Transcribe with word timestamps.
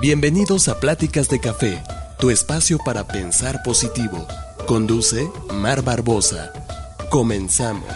Bienvenidos 0.00 0.68
a 0.68 0.80
Pláticas 0.80 1.28
de 1.28 1.38
Café, 1.38 1.82
tu 2.18 2.30
espacio 2.30 2.78
para 2.84 3.06
pensar 3.06 3.62
positivo. 3.62 4.26
Conduce 4.66 5.30
Mar 5.52 5.82
Barbosa. 5.82 6.52
Comenzamos. 7.10 7.94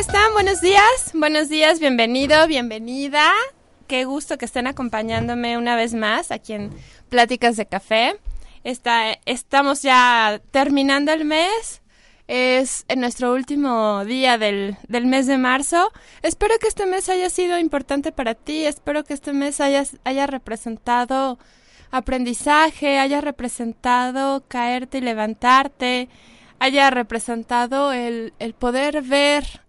Están? 0.00 0.32
Buenos 0.32 0.62
días, 0.62 1.10
buenos 1.12 1.50
días, 1.50 1.78
bienvenido, 1.78 2.46
bienvenida. 2.46 3.30
Qué 3.86 4.06
gusto 4.06 4.38
que 4.38 4.46
estén 4.46 4.66
acompañándome 4.66 5.58
una 5.58 5.76
vez 5.76 5.92
más 5.92 6.30
aquí 6.30 6.54
en 6.54 6.70
Pláticas 7.10 7.58
de 7.58 7.66
Café. 7.66 8.18
Está, 8.64 9.18
estamos 9.26 9.82
ya 9.82 10.40
terminando 10.52 11.12
el 11.12 11.26
mes. 11.26 11.82
Es 12.28 12.86
en 12.88 13.00
nuestro 13.00 13.34
último 13.34 14.06
día 14.06 14.38
del, 14.38 14.78
del 14.88 15.04
mes 15.04 15.26
de 15.26 15.36
marzo. 15.36 15.92
Espero 16.22 16.54
que 16.58 16.68
este 16.68 16.86
mes 16.86 17.10
haya 17.10 17.28
sido 17.28 17.58
importante 17.58 18.10
para 18.10 18.34
ti. 18.34 18.64
Espero 18.64 19.04
que 19.04 19.12
este 19.12 19.34
mes 19.34 19.60
haya, 19.60 19.84
haya 20.04 20.26
representado 20.26 21.38
aprendizaje, 21.90 22.98
haya 22.98 23.20
representado 23.20 24.44
caerte 24.48 24.96
y 24.96 25.02
levantarte, 25.02 26.08
haya 26.58 26.88
representado 26.88 27.92
el, 27.92 28.32
el 28.38 28.54
poder 28.54 29.02
ver 29.02 29.59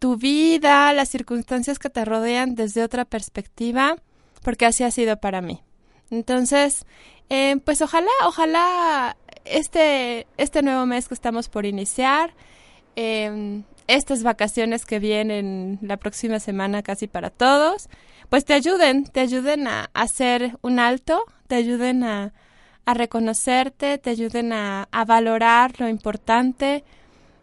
tu 0.00 0.16
vida, 0.16 0.92
las 0.94 1.10
circunstancias 1.10 1.78
que 1.78 1.90
te 1.90 2.04
rodean 2.04 2.56
desde 2.56 2.82
otra 2.82 3.04
perspectiva, 3.04 3.96
porque 4.42 4.66
así 4.66 4.82
ha 4.82 4.90
sido 4.90 5.18
para 5.18 5.42
mí. 5.42 5.62
Entonces, 6.10 6.86
eh, 7.28 7.58
pues 7.64 7.82
ojalá, 7.82 8.10
ojalá 8.24 9.16
este, 9.44 10.26
este 10.38 10.62
nuevo 10.62 10.86
mes 10.86 11.06
que 11.06 11.14
estamos 11.14 11.48
por 11.50 11.66
iniciar, 11.66 12.32
em, 12.96 13.62
estas 13.88 14.22
vacaciones 14.22 14.86
que 14.86 14.98
vienen 15.00 15.78
la 15.82 15.98
próxima 15.98 16.40
semana 16.40 16.82
casi 16.82 17.06
para 17.06 17.28
todos, 17.28 17.88
pues 18.30 18.46
te 18.46 18.54
ayuden, 18.54 19.04
te 19.04 19.20
ayuden 19.20 19.68
a, 19.68 19.90
hacer 19.92 20.56
un 20.62 20.78
alto, 20.78 21.24
te 21.46 21.56
ayuden 21.56 22.04
a, 22.04 22.32
a 22.86 22.94
reconocerte, 22.94 23.98
te 23.98 24.10
ayuden 24.10 24.54
a, 24.54 24.88
a 24.90 25.04
valorar 25.04 25.78
lo 25.78 25.88
importante, 25.88 26.84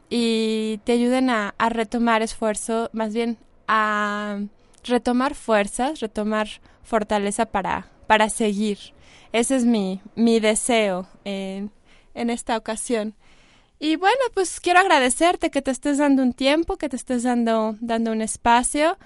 y 0.10 0.80
te 0.84 0.94
ayuden 0.94 1.30
a, 1.30 1.54
retomar 1.70 2.22
esfuerzo, 2.22 2.90
más 2.94 3.14
bien 3.14 3.38
a 3.68 4.40
retomar 4.84 5.36
fuerzas, 5.36 6.00
retomar 6.00 6.48
fortaleza 6.84 7.46
para, 7.46 7.88
para 8.08 8.30
seguir. 8.30 8.78
Ese 9.34 9.58
es 9.58 9.66
mi, 9.66 10.02
mi 10.16 10.40
deseo 10.40 11.08
en, 11.26 11.72
en 12.14 12.30
esta 12.30 12.58
ocasión. 12.58 13.16
Y 13.80 13.96
bueno, 13.96 14.22
pues 14.34 14.60
quiero 14.60 14.80
agradecerte 14.80 15.52
que 15.52 15.62
te 15.62 15.72
estés 15.72 16.00
dando 16.00 16.24
un 16.24 16.34
tiempo, 16.34 16.78
que 16.78 16.90
te 16.90 16.96
estés 16.96 17.24
dando, 17.24 17.76
dando 17.80 18.12
un 18.12 18.22
espacio. 18.22 18.98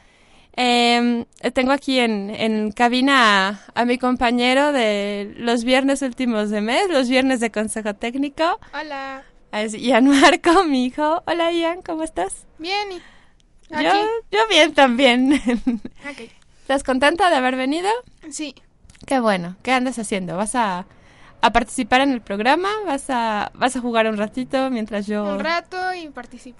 Em, 0.53 1.25
tengo 1.53 1.72
aquí 1.72 2.00
en, 2.00 2.29
en 2.29 2.72
cabina 2.72 3.50
a, 3.50 3.59
a, 3.73 3.85
mi 3.85 3.97
compañero 3.97 4.72
de 4.72 5.34
los 5.38 5.63
viernes 5.63 6.01
últimos 6.01 6.50
de 6.50 6.61
mes, 6.61 6.90
los 6.90 7.09
viernes 7.09 7.40
de 7.40 7.51
consejo 7.51 7.95
técnico. 7.95 8.59
Hola. 8.79 9.23
Es 9.51 9.73
Ian 9.73 10.07
Marco, 10.07 10.63
mi 10.67 10.85
hijo. 10.85 11.23
Hola 11.28 11.51
Ian, 11.51 11.81
¿cómo 11.81 12.03
estás? 12.03 12.45
Bien. 12.57 12.91
¿y 12.91 13.84
Yo, 13.84 13.91
yo 14.31 14.39
bien 14.50 14.73
también. 14.73 15.34
¿Estás 16.62 16.84
contenta 16.84 17.29
de 17.29 17.35
haber 17.35 17.57
venido? 17.57 17.90
Sí. 18.29 18.56
Qué 19.06 19.19
bueno. 19.19 19.57
¿Qué 19.61 19.72
andas 19.73 20.00
haciendo? 20.00 20.38
¿Vas 20.38 20.56
a, 20.56 20.85
a 21.41 21.51
participar 21.51 22.01
en 22.01 22.11
el 22.11 22.22
programa? 22.22 22.69
¿Vas 22.85 23.09
a, 23.09 23.51
¿Vas 23.53 23.75
a 23.75 23.81
jugar 23.81 24.07
un 24.07 24.17
ratito 24.17 24.69
mientras 24.69 25.06
yo...? 25.06 25.23
Un 25.23 25.40
rato 25.40 25.78
y 25.95 26.07
participo. 26.07 26.59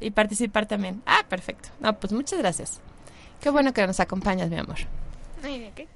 Y 0.00 0.10
participar 0.10 0.66
también. 0.66 1.02
Ah, 1.06 1.24
perfecto. 1.28 1.68
No, 1.78 1.98
pues 1.98 2.12
muchas 2.12 2.40
gracias. 2.40 2.80
Qué 3.40 3.50
bueno 3.50 3.72
que 3.72 3.86
nos 3.86 4.00
acompañas, 4.00 4.50
mi 4.50 4.56
amor. 4.56 4.78
Ay, 5.44 5.60
¿de 5.60 5.70
qué? 5.70 5.88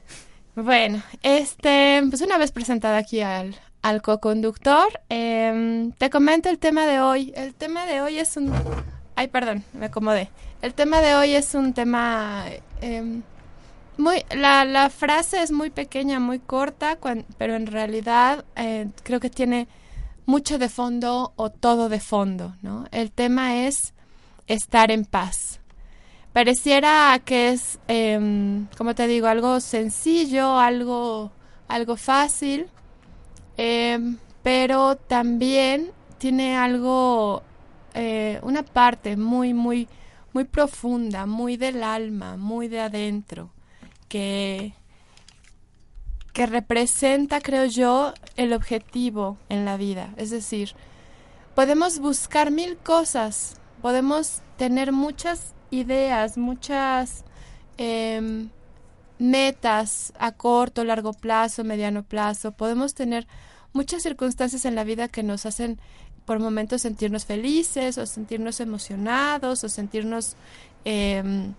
Bueno, 0.55 1.03
este, 1.23 2.03
pues 2.09 2.23
una 2.23 2.39
vez 2.39 2.53
presentada 2.53 2.99
aquí 2.99 3.21
al, 3.21 3.57
al 3.83 4.03
co-conductor. 4.03 5.01
Em, 5.09 5.93
te 5.93 6.11
comento 6.11 6.49
el 6.49 6.59
tema 6.59 6.87
de 6.87 7.01
hoy. 7.01 7.33
El 7.37 7.55
tema 7.55 7.87
de 7.87 8.01
hoy 8.01 8.19
es 8.19 8.37
un... 8.37 8.53
Ay, 9.17 9.29
perdón, 9.29 9.65
me 9.73 9.87
acomodé. 9.87 10.31
El 10.63 10.75
tema 10.75 11.01
de 11.01 11.15
hoy 11.15 11.35
es 11.35 11.55
un 11.55 11.73
tema... 11.73 12.45
Em, 12.81 13.23
muy, 13.97 14.25
la, 14.35 14.65
la, 14.65 14.89
frase 14.89 15.43
es 15.43 15.53
muy 15.53 15.69
pequeña, 15.69 16.21
muy 16.21 16.39
corta, 16.39 16.99
pero 17.37 17.55
en 17.55 17.67
realidad 17.67 18.47
eh, 18.57 18.89
creo 19.03 19.21
que 19.21 19.29
tiene 19.29 19.69
mucho 20.25 20.59
de 20.59 20.71
fondo 20.71 21.35
o 21.37 21.51
todo 21.51 21.91
de 21.91 22.01
fondo, 22.01 22.57
¿no? 22.63 22.87
El 22.93 23.11
tema 23.11 23.67
es 23.67 23.93
estar 24.47 24.91
en 24.91 25.05
paz. 25.05 25.61
Pareciera 26.33 27.21
que 27.25 27.51
es, 27.51 27.79
eh, 27.89 28.65
como 28.79 28.95
te 28.95 29.07
digo, 29.07 29.27
algo 29.27 29.61
sencillo, 29.61 30.59
algo, 30.59 31.31
algo 31.69 31.97
fácil, 31.97 32.71
Em, 33.63 34.17
pero 34.43 34.97
también 34.97 35.91
tiene 36.17 36.57
algo, 36.57 37.43
eh, 37.93 38.41
una 38.43 38.63
parte 38.63 39.19
muy, 39.19 39.53
muy, 39.53 39.87
muy 40.33 40.45
profunda, 40.45 41.27
muy 41.27 41.59
del 41.59 41.83
alma, 41.83 42.39
muy 42.39 42.69
de 42.69 42.81
adentro, 42.81 43.51
que, 44.09 44.73
que 46.33 46.47
representa, 46.47 47.43
creo 47.43 47.67
yo, 47.67 48.15
el 48.37 48.55
objetivo 48.55 49.37
en 49.51 49.67
la 49.67 49.77
vida. 49.77 50.15
Es 50.17 50.31
decir, 50.31 50.75
podemos 51.55 51.99
buscar 51.99 52.51
mil 52.51 52.79
cosas, 52.79 53.61
podemos 53.83 54.41
tener 54.57 54.91
muchas 54.91 55.53
ideas, 55.71 56.39
muchas 56.39 57.25
em, 57.77 58.49
metas 59.19 60.15
a 60.19 60.33
corto, 60.33 60.83
largo 60.83 61.13
plazo, 61.13 61.63
mediano 61.63 62.05
plazo, 62.05 62.53
podemos 62.53 62.95
tener 62.95 63.27
muchas 63.73 64.03
circunstancias 64.03 64.65
en 64.65 64.75
la 64.75 64.85
vida 64.85 65.09
que 65.09 65.23
nos 65.23 65.47
hacen 65.47 65.79
por 66.25 66.39
momentos 66.39 66.83
sentirnos 66.83 67.25
felices 67.25 67.99
o 67.99 68.07
sentirnos 68.07 68.61
emocionados 68.61 69.65
o 69.65 69.69
sentirnos 69.69 70.37
em, 70.85 71.55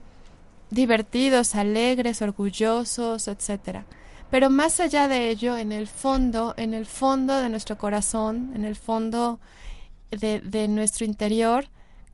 divertidos, 0.70 1.56
alegres, 1.56 2.22
orgullosos, 2.22 3.28
etcétera. 3.28 3.86
Pero 4.30 4.50
más 4.50 4.80
allá 4.80 5.08
de 5.10 5.30
ello, 5.30 5.58
en 5.58 5.74
el 5.74 5.88
fondo, 5.88 6.54
en 6.56 6.74
el 6.74 6.86
fondo 6.86 7.38
de 7.38 7.50
nuestro 7.50 7.78
corazón, 7.78 8.54
en 8.56 8.64
el 8.64 8.78
fondo 8.78 9.40
de, 10.10 10.40
de 10.40 10.70
nuestro 10.70 11.06
interior, 11.06 11.66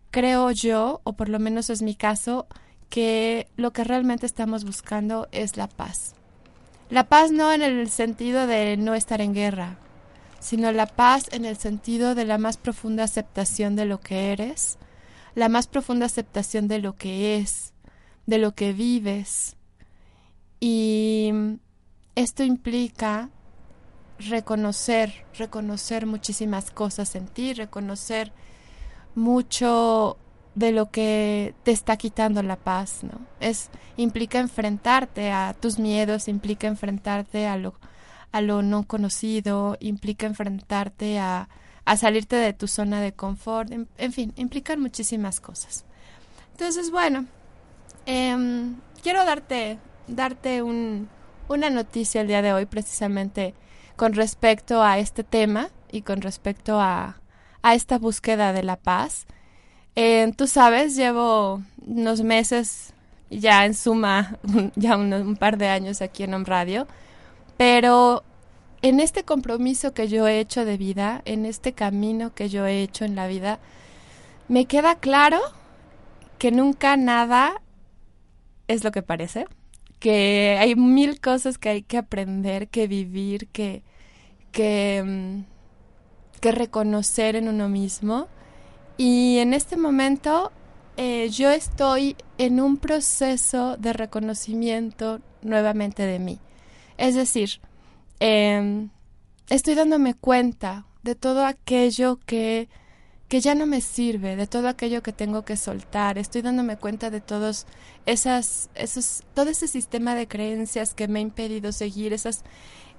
creo 0.09 0.49
yo, 0.51 1.01
o 1.03 1.13
por 1.13 1.29
lo 1.29 1.37
menos 1.37 1.69
es 1.69 1.83
mi 1.83 1.93
caso, 1.93 2.47
que 2.89 3.47
lo 3.55 3.71
que 3.71 3.83
realmente 3.83 4.25
estamos 4.25 4.65
buscando 4.65 5.27
es 5.31 5.57
la 5.57 5.67
paz. 5.67 6.15
La 6.89 7.03
paz 7.07 7.31
no 7.31 7.51
en 7.51 7.61
el 7.61 7.89
sentido 7.89 8.47
de 8.47 8.77
no 8.77 8.95
estar 8.95 9.21
en 9.21 9.33
guerra, 9.33 9.77
sino 10.39 10.71
la 10.71 10.87
paz 10.87 11.27
en 11.31 11.45
el 11.45 11.57
sentido 11.57 12.15
de 12.15 12.25
la 12.25 12.37
más 12.37 12.57
profunda 12.57 13.03
aceptación 13.03 13.75
de 13.75 13.85
lo 13.85 13.99
que 13.99 14.31
eres, 14.31 14.77
la 15.35 15.49
más 15.49 15.67
profunda 15.67 16.05
aceptación 16.05 16.67
de 16.67 16.79
lo 16.79 16.95
que 16.95 17.37
es, 17.37 17.73
de 18.25 18.37
lo 18.37 18.53
que 18.53 18.73
vives. 18.73 19.55
Y 20.59 21.31
esto 22.15 22.43
implica 22.43 23.29
reconocer, 24.19 25.25
reconocer 25.37 26.05
muchísimas 26.05 26.71
cosas 26.71 27.15
en 27.15 27.27
ti, 27.27 27.53
reconocer 27.53 28.31
mucho 29.15 30.17
de 30.55 30.71
lo 30.71 30.89
que 30.89 31.53
te 31.63 31.71
está 31.71 31.97
quitando 31.97 32.41
la 32.41 32.55
paz, 32.55 33.03
¿no? 33.03 33.19
Es 33.39 33.69
implica 33.95 34.39
enfrentarte 34.39 35.31
a 35.31 35.55
tus 35.59 35.77
miedos, 35.77 36.27
implica 36.27 36.67
enfrentarte 36.67 37.45
a 37.45 37.57
lo 37.57 37.75
lo 38.41 38.61
no 38.61 38.83
conocido, 38.83 39.77
implica 39.79 40.27
enfrentarte 40.27 41.19
a, 41.19 41.49
a 41.85 41.97
salirte 41.97 42.35
de 42.35 42.53
tu 42.53 42.67
zona 42.67 43.01
de 43.01 43.13
confort, 43.13 43.71
en, 43.71 44.13
fin, 44.13 44.33
implican 44.35 44.79
muchísimas 44.79 45.39
cosas. 45.39 45.85
Entonces, 46.53 46.91
bueno, 46.91 47.27
Em, 48.07 48.77
quiero 49.03 49.25
darte, 49.25 49.77
darte 50.07 50.63
un, 50.63 51.09
una 51.49 51.69
noticia 51.69 52.21
el 52.21 52.27
día 52.27 52.41
de 52.41 52.53
hoy 52.53 52.65
precisamente 52.65 53.53
con 53.97 54.13
respecto 54.13 54.81
a 54.81 54.97
este 54.97 55.25
tema 55.25 55.69
y 55.91 56.03
con 56.03 56.21
respecto 56.21 56.79
a, 56.79 57.17
a 57.63 57.75
esta 57.75 57.97
búsqueda 57.97 58.53
de 58.53 58.63
la 58.63 58.77
paz. 58.77 59.27
Eh, 59.97 60.31
tú 60.37 60.47
sabes, 60.47 60.95
llevo 60.95 61.61
unos 61.85 62.21
meses, 62.21 62.93
ya 63.29 63.65
en 63.65 63.73
suma, 63.73 64.37
ya 64.75 64.95
un, 64.95 65.11
un 65.11 65.35
par 65.35 65.57
de 65.57 65.67
años 65.67 66.01
aquí 66.01 66.23
en 66.23 66.33
Home 66.33 66.45
Radio, 66.45 66.87
pero 67.57 68.23
en 68.81 68.99
este 68.99 69.23
compromiso 69.23 69.93
que 69.93 70.07
yo 70.07 70.27
he 70.27 70.39
hecho 70.39 70.63
de 70.65 70.77
vida, 70.77 71.21
en 71.25 71.45
este 71.45 71.73
camino 71.73 72.33
que 72.33 72.49
yo 72.49 72.65
he 72.65 72.81
hecho 72.81 73.05
en 73.05 73.15
la 73.15 73.27
vida, 73.27 73.59
me 74.47 74.65
queda 74.65 74.95
claro 74.95 75.39
que 76.37 76.51
nunca 76.51 76.95
nada 76.97 77.61
es 78.67 78.83
lo 78.83 78.91
que 78.91 79.01
parece, 79.01 79.47
que 79.99 80.57
hay 80.59 80.75
mil 80.75 81.19
cosas 81.19 81.57
que 81.57 81.69
hay 81.69 81.81
que 81.81 81.97
aprender, 81.97 82.67
que 82.67 82.87
vivir, 82.87 83.47
que, 83.47 83.83
que, 84.51 85.03
mm, 85.05 86.39
que 86.39 86.51
reconocer 86.51 87.35
en 87.35 87.47
uno 87.47 87.69
mismo. 87.69 88.27
Y 88.97 89.39
en 89.39 89.53
este 89.53 89.77
momento 89.77 90.51
eh, 90.97 91.29
yo 91.29 91.51
estoy 91.51 92.15
en 92.37 92.59
un 92.59 92.77
proceso 92.77 93.77
de 93.77 93.93
reconocimiento 93.93 95.19
nuevamente 95.41 96.03
de 96.03 96.19
mí. 96.19 96.39
Es 96.97 97.15
decir, 97.15 97.61
eh, 98.19 98.87
estoy 99.49 99.75
dándome 99.75 100.13
cuenta 100.13 100.85
de 101.03 101.15
todo 101.15 101.45
aquello 101.45 102.19
que 102.25 102.67
que 103.27 103.41
ya 103.41 103.55
no 103.55 103.65
me 103.65 103.81
sirve, 103.81 104.35
de 104.35 104.47
todo 104.47 104.69
aquello 104.69 105.03
que 105.03 105.11
tengo 105.11 105.43
que 105.43 105.57
soltar. 105.57 106.17
Estoy 106.17 106.41
dándome 106.41 106.77
cuenta 106.77 107.09
de 107.09 107.19
todos 107.19 107.65
esas, 108.05 108.69
esos, 108.75 109.23
todo 109.33 109.49
ese 109.49 109.67
sistema 109.67 110.15
de 110.15 110.27
creencias 110.27 110.93
que 110.93 111.07
me 111.07 111.19
ha 111.19 111.21
impedido 111.21 111.71
seguir, 111.73 112.13
esas, 112.13 112.43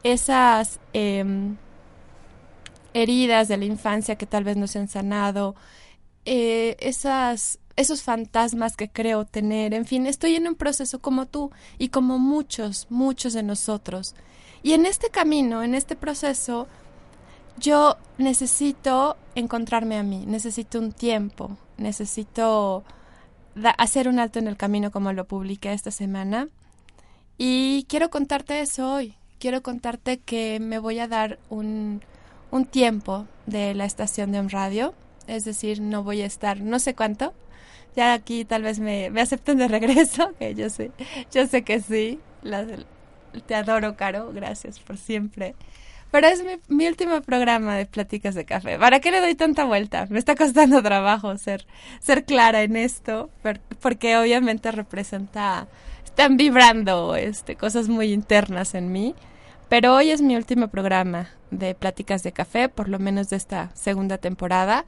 esas 0.02 0.80
eh, 0.92 1.24
heridas 2.92 3.48
de 3.48 3.56
la 3.56 3.64
infancia 3.64 4.16
que 4.16 4.26
tal 4.26 4.44
vez 4.44 4.56
no 4.58 4.66
se 4.66 4.78
han 4.78 4.88
sanado, 4.88 5.54
eh, 6.26 6.76
esas, 6.80 7.58
esos 7.78 8.02
fantasmas 8.02 8.76
que 8.76 8.88
creo 8.88 9.24
tener. 9.24 9.72
En 9.72 9.86
fin, 9.86 10.06
estoy 10.06 10.34
en 10.34 10.48
un 10.48 10.56
proceso 10.56 10.98
como 10.98 11.26
tú 11.26 11.52
y 11.78 11.90
como 11.90 12.18
muchos, 12.18 12.88
muchos 12.90 13.34
de 13.34 13.44
nosotros. 13.44 14.16
Y 14.64 14.72
en 14.72 14.84
este 14.84 15.10
camino, 15.10 15.62
en 15.62 15.76
este 15.76 15.94
proceso, 15.94 16.66
yo 17.56 17.96
necesito 18.18 19.16
encontrarme 19.36 19.96
a 19.96 20.02
mí, 20.02 20.24
necesito 20.26 20.80
un 20.80 20.90
tiempo, 20.90 21.56
necesito 21.76 22.82
hacer 23.76 24.08
un 24.08 24.18
alto 24.18 24.40
en 24.40 24.48
el 24.48 24.56
camino 24.56 24.90
como 24.90 25.12
lo 25.12 25.26
publiqué 25.26 25.72
esta 25.72 25.92
semana. 25.92 26.48
Y 27.38 27.86
quiero 27.88 28.10
contarte 28.10 28.60
eso 28.60 28.92
hoy. 28.92 29.14
Quiero 29.38 29.62
contarte 29.62 30.18
que 30.18 30.58
me 30.58 30.80
voy 30.80 30.98
a 30.98 31.06
dar 31.06 31.38
un, 31.48 32.02
un 32.50 32.66
tiempo 32.66 33.26
de 33.46 33.74
la 33.74 33.84
estación 33.84 34.32
de 34.32 34.40
un 34.40 34.50
radio. 34.50 34.94
Es 35.28 35.44
decir, 35.44 35.80
no 35.80 36.02
voy 36.02 36.22
a 36.22 36.26
estar 36.26 36.60
no 36.60 36.80
sé 36.80 36.96
cuánto. 36.96 37.32
Ya 37.98 38.12
aquí 38.12 38.44
tal 38.44 38.62
vez 38.62 38.78
me, 38.78 39.06
acepten 39.20 39.58
de 39.58 39.66
regreso, 39.66 40.32
que 40.38 40.54
yo 40.54 40.70
sé, 40.70 40.92
yo 41.32 41.48
sé 41.48 41.64
que 41.64 41.80
sí. 41.80 42.20
te 43.48 43.56
adoro, 43.56 43.96
Caro. 43.96 44.30
Gracias 44.32 44.78
por 44.78 44.96
siempre. 44.96 45.56
Pero 46.12 46.28
es 46.28 46.44
mi, 46.68 46.86
último 46.86 47.20
programa 47.22 47.74
de 47.74 47.86
Pláticas 47.86 48.36
de 48.36 48.44
Café. 48.44 48.78
¿Para 48.78 49.00
qué 49.00 49.10
le 49.10 49.20
doy 49.20 49.34
tanta 49.34 49.64
vuelta? 49.64 50.06
Me 50.10 50.20
está 50.20 50.36
costando 50.36 50.80
trabajo 50.84 51.36
ser, 51.38 51.66
ser 51.98 52.24
clara 52.24 52.62
en 52.62 52.76
esto, 52.76 53.30
porque 53.80 54.16
obviamente 54.16 54.70
representa, 54.70 55.66
están 56.04 56.36
vibrando 56.36 57.16
este, 57.16 57.56
cosas 57.56 57.88
muy 57.88 58.12
internas 58.12 58.76
en 58.76 58.92
mí. 58.92 59.16
Pero 59.68 59.96
hoy 59.96 60.12
es 60.12 60.22
mi 60.22 60.36
último 60.36 60.68
programa 60.68 61.30
de 61.50 61.74
Pláticas 61.74 62.22
de 62.22 62.30
Café, 62.30 62.68
por 62.68 62.88
lo 62.88 63.00
menos 63.00 63.28
de 63.28 63.38
esta 63.38 63.72
segunda 63.74 64.18
temporada. 64.18 64.86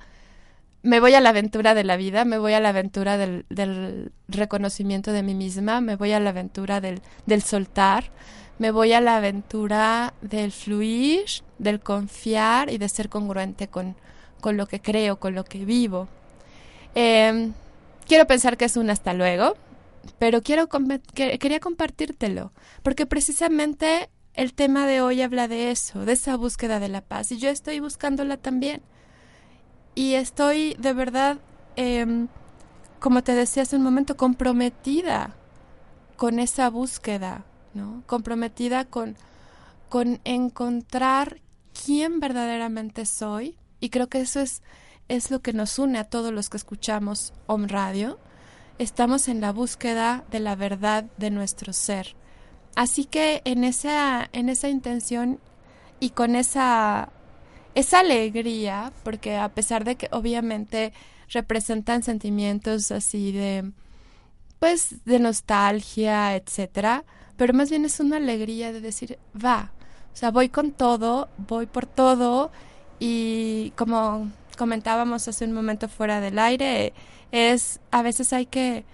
Me 0.82 0.98
voy 0.98 1.14
a 1.14 1.20
la 1.20 1.30
aventura 1.30 1.74
de 1.74 1.84
la 1.84 1.96
vida, 1.96 2.24
me 2.24 2.38
voy 2.38 2.54
a 2.54 2.60
la 2.60 2.70
aventura 2.70 3.18
del, 3.18 3.44
del 3.50 4.12
reconocimiento 4.28 5.12
de 5.12 5.22
mí 5.22 5.34
misma, 5.34 5.82
me 5.82 5.96
voy 5.96 6.12
a 6.12 6.20
la 6.20 6.30
aventura 6.30 6.80
del, 6.80 7.02
soltar, 7.42 8.04
me 8.58 8.70
voy 8.70 8.94
a 8.94 9.02
la 9.02 9.16
aventura 9.16 10.14
del 10.22 10.52
fluir, 10.52 11.26
del 11.58 11.80
confiar 11.80 12.70
y 12.70 12.78
de 12.78 12.88
ser 12.88 13.10
congruente 13.10 13.68
con, 13.68 13.94
con 14.40 14.56
lo 14.56 14.66
que 14.66 14.80
creo, 14.80 15.20
con 15.20 15.34
lo 15.34 15.44
que 15.44 15.66
vivo. 15.66 16.08
Em, 16.94 17.52
quiero 18.06 18.26
pensar 18.26 18.56
que 18.56 18.64
es 18.64 18.78
un 18.78 18.88
hasta 18.88 19.12
luego, 19.12 19.56
pero 20.18 20.42
quiero 20.42 20.68
quería 21.14 21.60
compartírtelo, 21.60 22.52
porque 22.82 23.04
precisamente 23.04 24.08
el 24.32 24.54
tema 24.54 24.86
de 24.86 25.02
hoy 25.02 25.20
habla 25.20 25.46
de 25.46 25.70
eso, 25.70 26.06
de 26.06 26.12
esa 26.12 26.36
búsqueda 26.36 26.80
de 26.80 26.88
la 26.88 27.02
paz, 27.02 27.32
y 27.32 27.38
yo 27.38 27.50
estoy 27.50 27.80
buscándola 27.80 28.38
también. 28.38 28.80
Y 30.00 30.14
estoy 30.14 30.72
de 30.78 30.94
verdad, 30.94 31.36
em, 31.76 32.28
como 33.00 33.22
te 33.22 33.34
decía 33.34 33.64
hace 33.64 33.76
un 33.76 33.82
momento, 33.82 34.16
comprometida 34.16 35.34
con 36.16 36.38
esa 36.38 36.70
búsqueda, 36.70 37.44
¿no? 37.74 38.02
Comprometida 38.06 38.86
con, 38.86 39.14
con 39.90 40.18
encontrar 40.24 41.42
quién 41.84 42.18
verdaderamente 42.18 43.04
soy. 43.04 43.58
Y 43.78 43.90
creo 43.90 44.08
que 44.08 44.22
eso 44.22 44.40
es, 44.40 44.62
es 45.08 45.30
lo 45.30 45.40
que 45.40 45.52
nos 45.52 45.78
une 45.78 45.98
a 45.98 46.04
todos 46.04 46.32
los 46.32 46.48
que 46.48 46.56
escuchamos 46.56 47.34
Om 47.46 47.68
Radio. 47.68 48.18
Estamos 48.78 49.28
en 49.28 49.42
la 49.42 49.52
búsqueda 49.52 50.24
de 50.30 50.40
la 50.40 50.56
verdad 50.56 51.04
de 51.18 51.30
nuestro 51.30 51.74
ser. 51.74 52.16
Así 52.74 53.04
que 53.04 53.42
en 53.44 53.64
esa, 53.64 54.30
en 54.32 54.48
esa 54.48 54.70
intención 54.70 55.40
y 56.00 56.08
con 56.08 56.36
esa, 56.36 57.10
esa 57.74 58.00
alegría, 58.00 58.92
porque 59.04 59.36
a 59.36 59.48
pesar 59.50 59.84
de 59.84 59.96
que 59.96 60.08
obviamente 60.12 60.92
representan 61.28 62.02
sentimientos 62.02 62.90
así 62.90 63.32
de, 63.32 63.70
pues, 64.58 65.04
de 65.04 65.18
nostalgia, 65.18 66.34
etcétera, 66.36 67.04
pero 67.36 67.54
más 67.54 67.70
bien 67.70 67.84
es 67.84 68.00
una 68.00 68.16
alegría 68.16 68.72
de 68.72 68.80
decir, 68.80 69.18
va, 69.34 69.72
o 70.12 70.16
sea, 70.16 70.30
voy 70.30 70.48
con 70.48 70.72
todo, 70.72 71.28
voy 71.38 71.66
por 71.66 71.86
todo 71.86 72.50
y 72.98 73.72
como 73.76 74.30
comentábamos 74.58 75.26
hace 75.26 75.46
un 75.46 75.52
momento 75.52 75.88
fuera 75.88 76.20
del 76.20 76.38
aire, 76.38 76.92
es 77.32 77.80
a 77.90 78.02
veces 78.02 78.32
hay 78.32 78.46
que, 78.46 78.84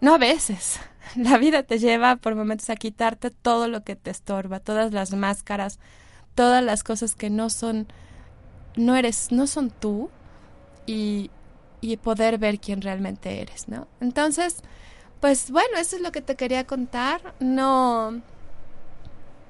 no 0.00 0.14
a 0.14 0.18
veces, 0.18 0.80
la 1.16 1.38
vida 1.38 1.62
te 1.62 1.78
lleva 1.78 2.16
por 2.16 2.34
momentos 2.34 2.68
a 2.70 2.76
quitarte 2.76 3.30
todo 3.30 3.68
lo 3.68 3.84
que 3.84 3.96
te 3.96 4.10
estorba, 4.10 4.60
todas 4.60 4.92
las 4.92 5.14
máscaras, 5.14 5.78
todas 6.34 6.62
las 6.62 6.84
cosas 6.84 7.14
que 7.14 7.30
no 7.30 7.50
son, 7.50 7.88
no 8.78 8.96
eres, 8.96 9.32
no 9.32 9.46
son 9.46 9.70
tú 9.70 10.10
y, 10.86 11.30
y 11.80 11.96
poder 11.96 12.38
ver 12.38 12.58
quién 12.58 12.80
realmente 12.80 13.40
eres, 13.40 13.68
¿no? 13.68 13.88
Entonces, 14.00 14.62
pues 15.20 15.50
bueno, 15.50 15.76
eso 15.78 15.96
es 15.96 16.02
lo 16.02 16.12
que 16.12 16.22
te 16.22 16.36
quería 16.36 16.66
contar. 16.66 17.34
No, 17.40 18.22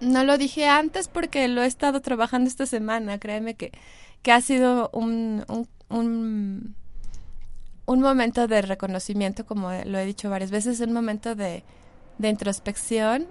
no 0.00 0.24
lo 0.24 0.38
dije 0.38 0.66
antes 0.66 1.08
porque 1.08 1.46
lo 1.48 1.62
he 1.62 1.66
estado 1.66 2.00
trabajando 2.00 2.48
esta 2.48 2.66
semana. 2.66 3.18
Créeme 3.18 3.54
que, 3.54 3.72
que 4.22 4.32
ha 4.32 4.40
sido 4.40 4.90
un, 4.92 5.44
un, 5.88 6.74
un, 7.86 8.00
momento 8.00 8.48
de 8.48 8.62
reconocimiento, 8.62 9.44
como 9.46 9.70
lo 9.70 9.98
he 9.98 10.06
dicho 10.06 10.30
varias 10.30 10.50
veces, 10.50 10.80
un 10.80 10.92
momento 10.92 11.34
de, 11.34 11.64
de 12.18 12.28
introspección 12.28 13.26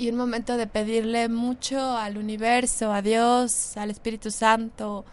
y 0.00 0.08
un 0.08 0.16
momento 0.16 0.56
de 0.56 0.66
pedirle 0.66 1.28
mucho 1.28 1.78
al 1.98 2.16
universo, 2.16 2.90
a 2.90 3.02
Dios, 3.02 3.76
al 3.76 3.90
Espíritu 3.90 4.30
Santo, 4.30 5.04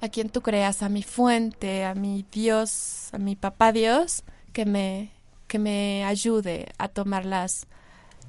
a 0.00 0.08
quien 0.08 0.28
tú 0.28 0.42
creas, 0.42 0.84
a 0.84 0.88
mi 0.88 1.02
fuente, 1.02 1.84
a 1.84 1.96
mi 1.96 2.24
Dios, 2.30 3.08
a 3.12 3.18
mi 3.18 3.34
papá 3.34 3.72
Dios, 3.72 4.22
que 4.52 4.64
me 4.64 5.10
que 5.48 5.58
me 5.58 6.04
ayude 6.04 6.68
a 6.78 6.88
tomar 6.88 7.26
las, 7.26 7.66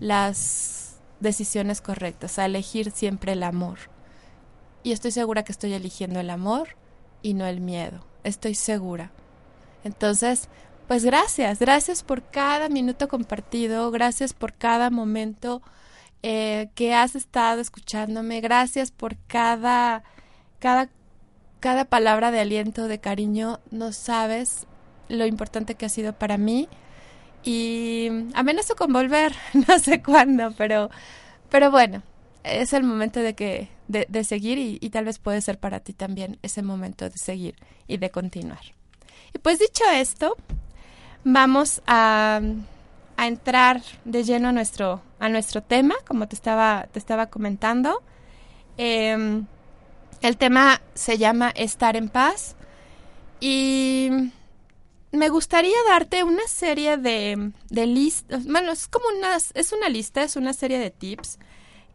las 0.02 0.98
decisiones 1.22 1.80
correctas, 1.80 2.38
a 2.38 2.46
elegir 2.46 2.92
siempre 2.92 3.32
el 3.32 3.44
amor. 3.44 3.78
Y 4.84 4.92
estoy 4.92 5.12
segura 5.12 5.44
que 5.44 5.54
estoy 5.54 5.72
eligiendo 5.74 6.20
el 6.20 6.30
amor 6.30 6.76
y 7.22 7.34
no 7.34 7.46
el 7.46 7.62
miedo. 7.62 8.04
Estoy 8.26 8.56
segura. 8.56 9.12
Entonces, 9.86 10.50
pues 10.90 11.06
gracias, 11.06 11.60
gracias 11.60 12.04
por 12.04 12.24
cada 12.24 12.68
minuto 12.68 13.08
compartido, 13.08 13.90
gracias 13.90 14.34
por 14.34 14.52
cada 14.54 14.90
momento 14.90 15.62
eh, 16.24 16.70
que 16.74 16.94
has 16.94 17.16
estado 17.16 17.60
escuchándome, 17.60 18.40
gracias 18.40 18.92
por 18.92 19.18
cada, 19.28 20.04
cada, 20.60 20.90
cada 21.60 21.86
palabra 21.86 22.32
de 22.32 22.40
aliento, 22.40 22.88
de 22.88 23.00
cariño. 23.00 23.60
No 23.72 23.92
sabes 23.92 24.66
lo 25.10 25.26
importante 25.26 25.76
que 25.76 25.86
ha 25.86 25.90
sido 25.90 26.14
para 26.14 26.38
mí 26.38 26.70
y 27.44 28.08
amenazo 28.34 28.76
con 28.76 28.94
volver, 28.94 29.34
no 29.68 29.78
sé 29.80 30.02
cuándo, 30.02 30.54
pero, 30.58 30.90
pero 31.50 31.70
bueno, 31.72 32.04
es 32.44 32.74
el 32.74 32.84
momento 32.84 33.20
de 33.20 33.36
que 33.36 33.70
de, 33.90 34.24
seguir 34.24 34.58
y, 34.58 34.80
y, 34.82 34.90
tal 34.90 35.06
vez 35.06 35.20
puede 35.20 35.42
ser 35.42 35.60
para 35.60 35.82
ti 35.82 35.94
también 35.94 36.40
ese 36.42 36.64
momento 36.64 37.10
de 37.10 37.18
seguir 37.18 37.56
y 37.86 37.98
de 37.98 38.10
continuar. 38.10 38.62
Y 39.34 39.40
pues 39.40 39.60
dicho 39.60 39.84
esto, 39.94 40.36
vamos 41.24 41.82
a, 41.86 42.42
a 43.18 43.28
entrar 43.28 43.82
de 44.06 44.24
lleno 44.24 44.50
a 44.50 44.52
nuestro, 44.52 45.02
a 45.20 45.30
nuestro 45.30 45.62
tema, 45.62 45.96
como 46.08 46.28
te 46.28 46.36
estaba, 46.36 46.88
te 46.92 47.00
estaba 47.00 47.28
comentando. 47.28 48.02
Em, 48.78 49.46
el 50.22 50.38
tema 50.38 50.82
se 50.94 51.18
llama 51.18 51.52
Estar 51.56 51.96
en 51.96 52.10
paz 52.10 52.56
y 53.40 54.10
me 55.12 55.30
gustaría 55.30 55.78
darte 55.88 56.24
una 56.24 56.48
serie 56.48 56.98
de, 56.98 57.52
de 57.70 57.88
listas, 57.88 58.46
bueno, 58.46 58.72
es 58.72 58.88
como 58.88 59.06
una, 59.18 59.36
es 59.36 59.72
una 59.74 59.90
lista, 59.90 60.24
es 60.24 60.36
una 60.36 60.54
serie 60.54 60.80
de 60.80 60.90
tips 60.90 61.38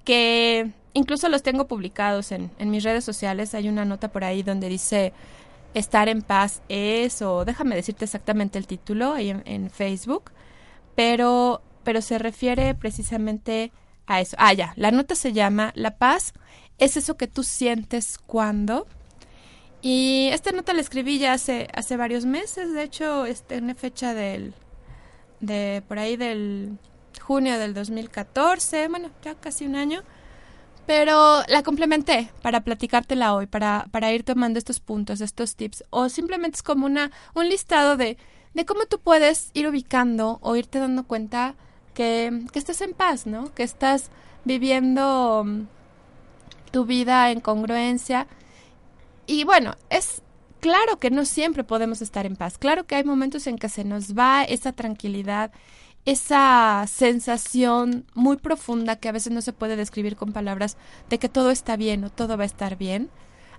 que 0.05 0.71
incluso 0.95 1.29
los 1.29 1.43
tengo 1.43 1.67
publicados 1.67 2.33
en, 2.33 2.51
en 2.59 2.71
mis 2.71 2.85
redes 2.85 3.05
sociales. 3.05 3.55
Hay 3.55 3.69
una 3.69 3.85
nota 3.85 4.09
por 4.09 4.25
ahí 4.25 4.43
donde 4.43 4.69
dice 4.69 5.13
estar 5.75 6.09
en 6.09 6.23
paz 6.23 6.63
es, 6.69 7.23
o 7.23 7.45
déjame 7.45 7.77
decirte 7.77 8.05
exactamente 8.05 8.59
el 8.59 8.67
título 8.67 9.13
ahí 9.13 9.31
en, 9.45 9.71
Facebook, 9.71 10.31
pero, 10.99 11.63
pero 11.85 12.03
se 12.03 12.19
refiere 12.19 12.75
precisamente 12.75 13.71
a 14.09 14.21
eso. 14.21 14.35
Ah, 14.41 14.53
ya, 14.53 14.73
la 14.75 14.91
nota 14.91 15.15
se 15.15 15.33
llama 15.33 15.71
La 15.77 15.97
paz 15.97 16.33
es 16.79 16.97
eso 16.97 17.17
que 17.17 17.29
tú 17.29 17.45
sientes 17.45 18.19
cuando. 18.19 18.89
Y 19.81 20.29
esta 20.33 20.51
nota 20.51 20.73
la 20.73 20.81
escribí 20.81 21.21
ya 21.21 21.35
hace, 21.35 21.69
hace 21.73 21.97
varios 21.97 22.25
meses, 22.25 22.75
de 22.75 22.83
hecho, 22.83 23.27
este, 23.27 23.59
en 23.59 23.77
fecha 23.77 24.13
del, 24.13 24.55
de 25.39 25.85
por 25.87 26.01
ahí 26.01 26.17
del 26.17 26.79
junio 27.21 27.61
del 27.61 27.75
2014, 27.75 28.89
bueno, 28.89 29.11
ya 29.23 29.37
casi 29.37 29.67
un 29.67 29.77
año. 29.77 30.03
Pero 30.85 31.45
la 31.47 31.63
complementé 31.63 32.33
para 32.43 32.63
platicártela 32.63 33.37
hoy, 33.37 33.47
para, 33.47 33.87
para 33.93 34.11
ir 34.11 34.25
tomando 34.25 34.59
estos 34.59 34.81
puntos, 34.81 35.21
estos 35.21 35.55
tips. 35.55 35.85
O 35.91 36.09
simplemente 36.09 36.57
es 36.57 36.65
como 36.65 36.87
una, 36.87 37.13
un 37.37 37.49
listado 37.49 37.97
de, 37.97 38.19
de 38.59 38.67
cómo 38.67 38.87
tú 38.87 38.99
puedes 38.99 39.53
ir 39.55 39.69
ubicando 39.69 40.41
o 40.43 40.57
irte 40.57 40.81
dando 40.81 41.05
cuenta 41.05 41.55
que, 41.95 42.43
que 42.53 42.59
estás 42.59 42.81
en 42.81 42.93
paz, 42.93 43.25
¿no? 43.25 43.55
Que 43.55 43.63
estás 43.63 44.11
viviendo 44.45 45.45
mm, 45.47 45.69
tu 46.73 46.85
vida 46.85 47.31
en 47.31 47.41
congruencia. 47.41 48.27
Y 49.29 49.45
bueno, 49.45 49.77
es 49.91 50.23
claro 50.59 50.99
que 50.99 51.13
no 51.13 51.25
siempre 51.25 51.63
podemos 51.63 52.03
estar 52.03 52.27
en 52.27 52.35
paz. 52.35 52.59
Claro 52.59 52.85
que 52.85 52.97
hay 52.97 53.05
momentos 53.05 53.47
en 53.47 53.59
que 53.59 53.69
se 53.69 53.85
nos 53.85 54.19
va 54.19 54.43
esa 54.43 54.73
tranquilidad, 54.73 55.53
esa 56.05 56.85
sensación 56.89 58.07
muy 58.15 58.39
profunda 58.39 58.97
que 58.97 59.09
a 59.09 59.13
veces 59.13 59.33
no 59.33 59.41
se 59.41 59.53
puede 59.53 59.77
describir 59.77 60.17
con 60.17 60.33
palabras 60.33 60.77
de 61.09 61.21
que 61.21 61.29
todo 61.29 61.53
está 61.53 61.77
bien 61.77 62.03
o 62.03 62.11
todo 62.11 62.37
va 62.37 62.43
a 62.43 62.47
estar 62.47 62.77
bien. 62.77 63.09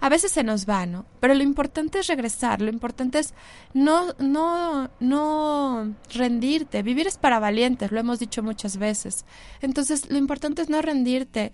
A 0.02 0.10
veces 0.10 0.32
se 0.32 0.44
nos 0.44 0.68
va, 0.68 0.86
¿no? 0.86 1.06
Pero 1.20 1.34
lo 1.34 1.44
importante 1.44 2.00
es 2.00 2.08
regresar, 2.08 2.62
lo 2.62 2.70
importante 2.70 3.20
es 3.20 3.34
no, 3.74 4.14
no, 4.20 4.90
no 5.00 5.96
rendirte. 6.14 6.84
Vivir 6.84 7.08
es 7.08 7.18
para 7.18 7.40
valientes, 7.40 7.92
lo 7.92 8.00
hemos 8.00 8.20
dicho 8.20 8.42
muchas 8.42 8.78
veces. 8.78 9.26
Entonces, 9.62 10.10
lo 10.10 10.18
importante 10.18 10.62
es 10.62 10.70
no 10.70 10.82
rendirte 10.82 11.52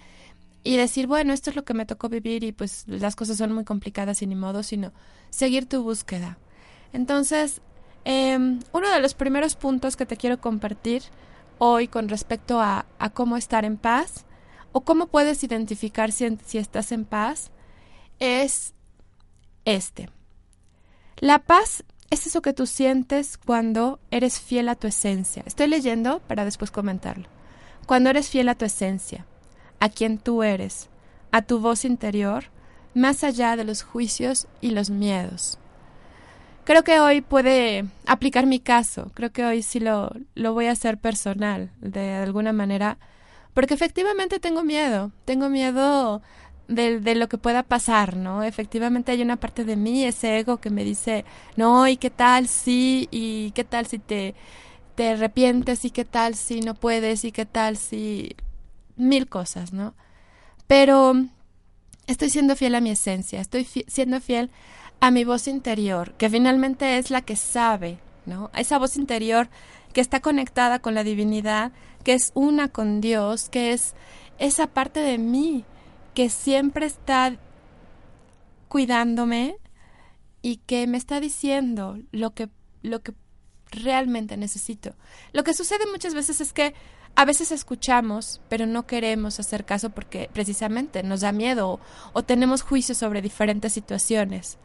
y 0.63 0.77
decir, 0.77 1.07
bueno, 1.07 1.33
esto 1.33 1.49
es 1.49 1.55
lo 1.55 1.65
que 1.65 1.73
me 1.73 1.85
tocó 1.85 2.09
vivir 2.09 2.43
y 2.43 2.51
pues 2.51 2.85
las 2.87 3.15
cosas 3.15 3.37
son 3.37 3.51
muy 3.51 3.65
complicadas 3.65 4.21
y 4.21 4.27
ni 4.27 4.35
modo, 4.35 4.63
sino 4.63 4.93
seguir 5.29 5.67
tu 5.67 5.83
búsqueda. 5.83 6.37
Entonces, 6.93 7.61
Em, 8.05 8.59
uno 8.71 8.89
de 8.91 8.99
los 8.99 9.15
primeros 9.15 9.55
puntos 9.55 9.97
que 9.97 10.05
te 10.05 10.15
quiero 10.15 10.39
compartir 10.39 11.01
hoy 11.57 11.87
con 11.87 12.07
respecto 12.07 12.61
a, 12.61 12.85
cómo 13.15 13.35
estar 13.35 13.65
en 13.65 13.77
paz 13.77 14.25
o 14.73 14.81
cómo 14.81 15.07
puedes 15.07 15.43
identificar 15.43 16.11
si, 16.11 16.37
si 16.45 16.59
estás 16.59 16.91
en 16.91 17.05
paz 17.05 17.51
es 18.19 18.73
este. 19.65 20.09
La 21.17 21.39
paz 21.39 21.83
es 22.09 22.27
eso 22.27 22.41
que 22.41 22.53
tú 22.53 22.65
sientes 22.65 23.37
cuando 23.37 23.99
eres 24.11 24.39
fiel 24.39 24.69
a 24.69 24.75
tu 24.75 24.87
esencia. 24.87 25.43
Estoy 25.45 25.67
leyendo 25.67 26.19
para 26.19 26.45
después 26.45 26.71
comentarlo. 26.71 27.27
Cuando 27.85 28.09
eres 28.09 28.29
fiel 28.29 28.49
a 28.49 28.55
tu 28.55 28.65
esencia, 28.65 29.25
a 29.79 29.89
quien 29.89 30.17
tú 30.17 30.43
eres, 30.43 30.89
a 31.31 31.41
tu 31.41 31.59
voz 31.59 31.85
interior, 31.85 32.45
más 32.93 33.23
allá 33.23 33.55
de 33.55 33.63
los 33.63 33.83
juicios 33.83 34.47
y 34.61 34.71
los 34.71 34.89
miedos 34.89 35.59
creo 36.65 36.83
que 36.83 36.99
hoy 36.99 37.21
puede 37.21 37.85
aplicar 38.05 38.45
mi 38.45 38.59
caso. 38.59 39.11
Creo 39.13 39.31
que 39.31 39.45
hoy 39.45 39.63
sí 39.63 39.79
lo, 39.79 40.11
lo 40.33 40.53
voy 40.53 40.65
a 40.65 40.71
hacer 40.71 40.97
personal, 40.97 41.71
de 41.79 42.15
alguna 42.15 42.51
manera, 42.51 42.97
porque 43.53 43.73
efectivamente 43.73 44.39
tengo 44.39 44.63
miedo. 44.63 45.11
Tengo 45.23 45.47
miedo 45.47 46.21
de, 46.67 46.99
de, 46.99 47.15
lo 47.15 47.29
que 47.29 47.37
pueda 47.37 47.63
pasar, 47.63 48.15
¿no? 48.15 48.43
Efectivamente 48.43 49.11
hay 49.11 49.21
una 49.21 49.37
parte 49.37 49.63
de 49.65 49.75
mí, 49.75 50.03
ese 50.03 50.39
ego 50.39 50.57
que 50.57 50.69
me 50.69 50.83
dice, 50.83 51.25
no, 51.55 51.87
¿y 51.87 51.97
qué 51.97 52.09
tal 52.09 52.47
si? 52.47 53.07
¿Y 53.11 53.51
qué 53.51 53.63
tal 53.63 53.85
si 53.87 53.99
te, 53.99 54.35
te 54.95 55.09
arrepientes? 55.09 55.85
¿Y 55.85 55.91
qué 55.91 56.05
tal 56.05 56.35
si 56.35 56.61
no 56.61 56.73
puedes? 56.75 57.23
¿Y 57.25 57.31
qué 57.31 57.45
tal 57.45 57.77
si... 57.77 58.35
mil 58.95 59.27
cosas, 59.27 59.73
¿no? 59.73 59.93
Pero 60.67 61.13
estoy 62.07 62.29
siendo 62.29 62.55
fiel 62.55 62.75
a 62.75 62.81
mi 62.81 62.91
esencia, 62.91 63.41
estoy 63.41 63.65
siendo 63.65 64.21
fiel 64.21 64.49
a 64.99 65.11
mi 65.11 65.23
voz 65.23 65.47
interior, 65.47 66.13
que 66.13 66.29
finalmente 66.29 66.97
es 66.97 67.11
la 67.11 67.21
que 67.21 67.35
sabe, 67.35 67.99
¿no? 68.25 68.49
Esa 68.55 68.79
voz 68.79 68.97
interior 68.97 69.49
que 69.93 70.01
está 70.01 70.19
conectada 70.19 70.79
con 70.79 70.95
la 70.95 71.03
divinidad, 71.03 71.71
que 72.03 72.13
es 72.13 72.31
una 72.33 72.69
con 72.69 73.01
Dios, 73.01 73.49
que 73.49 73.73
es 73.73 73.93
esa 74.39 74.67
parte 74.67 74.99
de 74.99 75.17
mí 75.17 75.65
que 76.15 76.29
siempre 76.29 76.87
está 76.87 77.37
cuidándome 78.67 79.57
y 80.41 80.57
que 80.57 80.87
me 80.87 80.97
está 80.97 81.19
diciendo 81.19 81.99
lo 82.11 82.33
que 82.33 82.49
lo 82.81 83.01
que 83.01 83.13
realmente 83.71 84.37
necesito. 84.37 84.95
Lo 85.33 85.43
que 85.43 85.53
sucede 85.53 85.85
muchas 85.91 86.13
veces 86.13 86.41
es 86.41 86.53
que 86.53 86.73
a 87.15 87.25
veces 87.25 87.51
escuchamos, 87.51 88.41
pero 88.49 88.65
no 88.65 88.85
queremos 88.85 89.39
hacer 89.39 89.65
caso 89.65 89.89
porque 89.89 90.29
precisamente 90.33 91.01
nos 91.03 91.21
da 91.21 91.31
miedo 91.31 91.79
o, 92.13 92.23
tenemos 92.23 92.61
juicios 92.61 92.97
sobre 92.97 93.21
diferentes 93.21 93.73
situaciones 93.73 94.57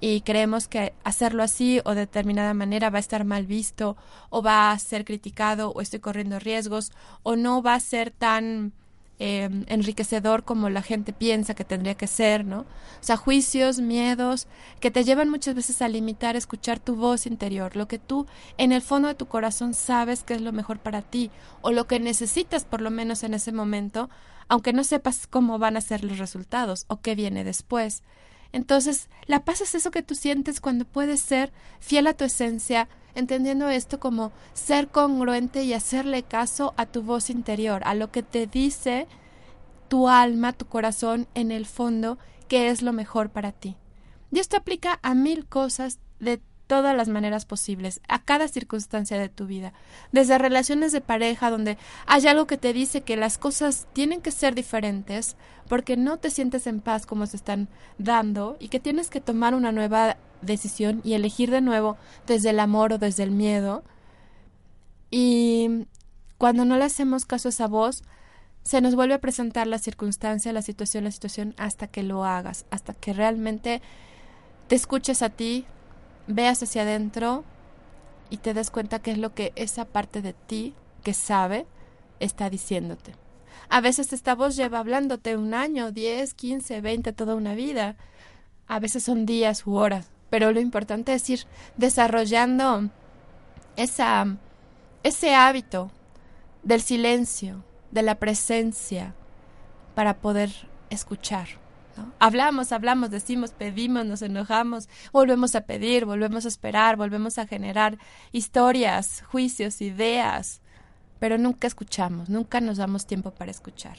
y 0.00 0.20
creemos 0.20 0.68
que 0.68 0.94
hacerlo 1.04 1.42
así 1.42 1.80
o 1.84 1.90
de 1.90 2.00
determinada 2.00 2.54
manera 2.54 2.90
va 2.90 2.98
a 2.98 3.00
estar 3.00 3.24
mal 3.24 3.46
visto 3.46 3.96
o 4.30 4.42
va 4.42 4.70
a 4.70 4.78
ser 4.78 5.04
criticado 5.04 5.70
o 5.72 5.80
estoy 5.80 6.00
corriendo 6.00 6.38
riesgos 6.38 6.92
o 7.22 7.34
no 7.34 7.62
va 7.62 7.74
a 7.74 7.80
ser 7.80 8.10
tan 8.10 8.72
eh, 9.18 9.48
enriquecedor 9.68 10.44
como 10.44 10.68
la 10.68 10.82
gente 10.82 11.12
piensa 11.12 11.54
que 11.54 11.64
tendría 11.64 11.94
que 11.94 12.06
ser, 12.06 12.44
¿no? 12.44 12.60
O 12.60 12.66
sea, 13.00 13.16
juicios, 13.16 13.80
miedos 13.80 14.46
que 14.80 14.90
te 14.90 15.04
llevan 15.04 15.30
muchas 15.30 15.54
veces 15.54 15.80
a 15.80 15.88
limitar 15.88 16.36
escuchar 16.36 16.78
tu 16.78 16.96
voz 16.96 17.26
interior, 17.26 17.76
lo 17.76 17.88
que 17.88 17.98
tú 17.98 18.26
en 18.58 18.72
el 18.72 18.82
fondo 18.82 19.08
de 19.08 19.14
tu 19.14 19.26
corazón 19.26 19.72
sabes 19.74 20.22
que 20.22 20.34
es 20.34 20.42
lo 20.42 20.52
mejor 20.52 20.78
para 20.78 21.02
ti 21.02 21.30
o 21.62 21.72
lo 21.72 21.86
que 21.86 21.98
necesitas 21.98 22.64
por 22.64 22.80
lo 22.80 22.90
menos 22.90 23.22
en 23.22 23.34
ese 23.34 23.52
momento, 23.52 24.10
aunque 24.48 24.72
no 24.72 24.84
sepas 24.84 25.26
cómo 25.26 25.58
van 25.58 25.76
a 25.76 25.80
ser 25.80 26.04
los 26.04 26.18
resultados 26.18 26.84
o 26.88 27.00
qué 27.00 27.14
viene 27.14 27.42
después. 27.42 28.02
Entonces, 28.52 29.08
la 29.26 29.44
paz 29.44 29.60
es 29.60 29.74
eso 29.74 29.90
que 29.90 30.02
tú 30.02 30.14
sientes 30.14 30.60
cuando 30.60 30.84
puedes 30.84 31.20
ser 31.20 31.52
fiel 31.80 32.06
a 32.06 32.14
tu 32.14 32.24
esencia, 32.24 32.88
entendiendo 33.14 33.68
esto 33.68 33.98
como 34.00 34.32
ser 34.54 34.88
congruente 34.88 35.64
y 35.64 35.72
hacerle 35.72 36.22
caso 36.22 36.74
a 36.76 36.86
tu 36.86 37.02
voz 37.02 37.30
interior, 37.30 37.82
a 37.84 37.94
lo 37.94 38.10
que 38.10 38.22
te 38.22 38.46
dice 38.46 39.06
tu 39.88 40.08
alma, 40.08 40.52
tu 40.52 40.66
corazón 40.66 41.26
en 41.34 41.50
el 41.50 41.66
fondo, 41.66 42.18
que 42.48 42.68
es 42.68 42.82
lo 42.82 42.92
mejor 42.92 43.30
para 43.30 43.52
ti. 43.52 43.76
Y 44.32 44.38
esto 44.38 44.56
aplica 44.56 44.98
a 45.02 45.14
mil 45.14 45.46
cosas 45.46 45.98
de 46.20 46.40
todas 46.66 46.96
las 46.96 47.08
maneras 47.08 47.44
posibles, 47.44 48.00
a 48.08 48.22
cada 48.22 48.48
circunstancia 48.48 49.18
de 49.18 49.28
tu 49.28 49.46
vida, 49.46 49.72
desde 50.12 50.38
relaciones 50.38 50.92
de 50.92 51.00
pareja 51.00 51.50
donde 51.50 51.78
hay 52.06 52.26
algo 52.26 52.46
que 52.46 52.56
te 52.56 52.72
dice 52.72 53.02
que 53.02 53.16
las 53.16 53.38
cosas 53.38 53.86
tienen 53.92 54.20
que 54.20 54.30
ser 54.30 54.54
diferentes 54.54 55.36
porque 55.68 55.96
no 55.96 56.18
te 56.18 56.30
sientes 56.30 56.66
en 56.66 56.80
paz 56.80 57.06
como 57.06 57.26
se 57.26 57.36
están 57.36 57.68
dando 57.98 58.56
y 58.60 58.68
que 58.68 58.80
tienes 58.80 59.10
que 59.10 59.20
tomar 59.20 59.54
una 59.54 59.72
nueva 59.72 60.16
decisión 60.42 61.00
y 61.04 61.14
elegir 61.14 61.50
de 61.50 61.60
nuevo 61.60 61.96
desde 62.26 62.50
el 62.50 62.60
amor 62.60 62.92
o 62.92 62.98
desde 62.98 63.22
el 63.22 63.30
miedo. 63.30 63.84
Y 65.10 65.86
cuando 66.38 66.64
no 66.64 66.76
le 66.76 66.84
hacemos 66.84 67.24
caso 67.24 67.48
a 67.48 67.50
esa 67.50 67.66
voz, 67.66 68.02
se 68.62 68.80
nos 68.80 68.96
vuelve 68.96 69.14
a 69.14 69.20
presentar 69.20 69.66
la 69.68 69.78
circunstancia, 69.78 70.52
la 70.52 70.62
situación, 70.62 71.04
la 71.04 71.12
situación 71.12 71.54
hasta 71.56 71.86
que 71.86 72.02
lo 72.02 72.24
hagas, 72.24 72.66
hasta 72.70 72.94
que 72.94 73.12
realmente 73.12 73.80
te 74.66 74.74
escuches 74.74 75.22
a 75.22 75.30
ti, 75.30 75.66
veas 76.26 76.62
hacia 76.62 76.82
adentro 76.82 77.44
y 78.30 78.38
te 78.38 78.54
des 78.54 78.70
cuenta 78.70 78.98
qué 78.98 79.12
es 79.12 79.18
lo 79.18 79.34
que 79.34 79.52
esa 79.56 79.84
parte 79.84 80.22
de 80.22 80.32
ti 80.32 80.74
que 81.02 81.14
sabe 81.14 81.66
está 82.20 82.50
diciéndote. 82.50 83.14
A 83.68 83.80
veces 83.80 84.12
esta 84.12 84.34
voz 84.34 84.56
lleva 84.56 84.78
hablándote 84.78 85.36
un 85.36 85.54
año, 85.54 85.90
10, 85.90 86.34
15, 86.34 86.80
20, 86.80 87.12
toda 87.12 87.34
una 87.34 87.54
vida. 87.54 87.96
A 88.68 88.80
veces 88.80 89.04
son 89.04 89.26
días 89.26 89.66
u 89.66 89.74
horas, 89.74 90.10
pero 90.30 90.52
lo 90.52 90.60
importante 90.60 91.14
es 91.14 91.28
ir 91.30 91.40
desarrollando 91.76 92.90
esa, 93.76 94.36
ese 95.02 95.34
hábito 95.34 95.90
del 96.62 96.80
silencio, 96.80 97.64
de 97.90 98.02
la 98.02 98.16
presencia, 98.16 99.14
para 99.94 100.18
poder 100.18 100.50
escuchar. 100.90 101.46
Hablamos, 102.18 102.72
hablamos, 102.72 103.10
decimos, 103.10 103.52
pedimos, 103.52 104.06
nos 104.06 104.22
enojamos, 104.22 104.88
volvemos 105.12 105.54
a 105.54 105.62
pedir, 105.62 106.04
volvemos 106.04 106.44
a 106.44 106.48
esperar, 106.48 106.96
volvemos 106.96 107.38
a 107.38 107.46
generar 107.46 107.98
historias, 108.32 109.22
juicios, 109.30 109.80
ideas, 109.80 110.60
pero 111.18 111.38
nunca 111.38 111.66
escuchamos, 111.66 112.28
nunca 112.28 112.60
nos 112.60 112.76
damos 112.76 113.06
tiempo 113.06 113.30
para 113.30 113.50
escuchar. 113.50 113.98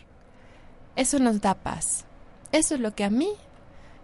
Eso 0.96 1.20
nos 1.20 1.42
da 1.42 1.54
paz. 1.56 2.06
Eso 2.52 2.76
es 2.76 2.82
lo 2.82 2.96
que 2.96 3.04
a 3.04 3.10
mí, 3.10 3.30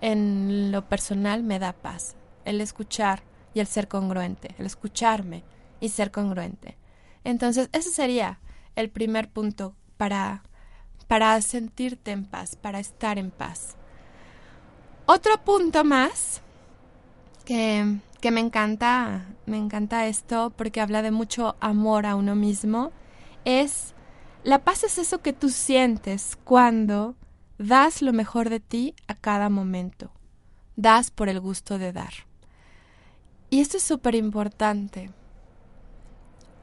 en 0.01 0.71
lo 0.71 0.87
personal, 0.87 1.43
me 1.43 1.59
da 1.59 1.73
paz. 1.73 2.15
El 2.45 2.61
escuchar 2.61 3.23
y 3.53 3.59
el 3.59 3.67
ser 3.67 3.87
congruente, 3.87 4.55
el 4.57 4.65
escucharme 4.65 5.43
y 5.79 5.89
ser 5.89 6.11
congruente. 6.11 6.77
Entonces, 7.23 7.69
ese 7.71 7.89
sería 7.89 8.39
el 8.75 8.89
primer 8.89 9.29
punto 9.29 9.75
para, 9.97 10.43
para 11.07 11.39
sentirte 11.41 12.11
en 12.11 12.25
paz, 12.25 12.55
para 12.55 12.79
estar 12.79 13.17
en 13.17 13.31
paz. 13.31 13.75
Otro 15.05 15.37
punto 15.43 15.83
más 15.83 16.41
que, 17.45 17.97
que 18.21 18.31
me 18.31 18.39
encanta, 18.39 19.25
me 19.45 19.57
encanta 19.57 20.07
esto 20.07 20.53
porque 20.55 20.79
habla 20.79 21.01
de 21.01 21.11
mucho 21.11 21.55
amor 21.59 22.05
a 22.05 22.15
uno 22.15 22.35
mismo, 22.35 22.91
es 23.43 23.93
la 24.43 24.59
paz 24.59 24.83
es 24.83 24.97
eso 24.97 25.21
que 25.21 25.33
tú 25.33 25.49
sientes 25.49 26.37
cuando 26.43 27.15
das 27.57 28.01
lo 28.01 28.13
mejor 28.13 28.49
de 28.49 28.59
ti 28.59 28.95
a 29.07 29.15
cada 29.15 29.49
momento. 29.49 30.11
Das 30.75 31.11
por 31.11 31.29
el 31.29 31.39
gusto 31.39 31.77
de 31.77 31.93
dar. 31.93 32.13
Y 33.49 33.61
esto 33.61 33.77
es 33.77 33.83
súper 33.83 34.15
importante. 34.15 35.11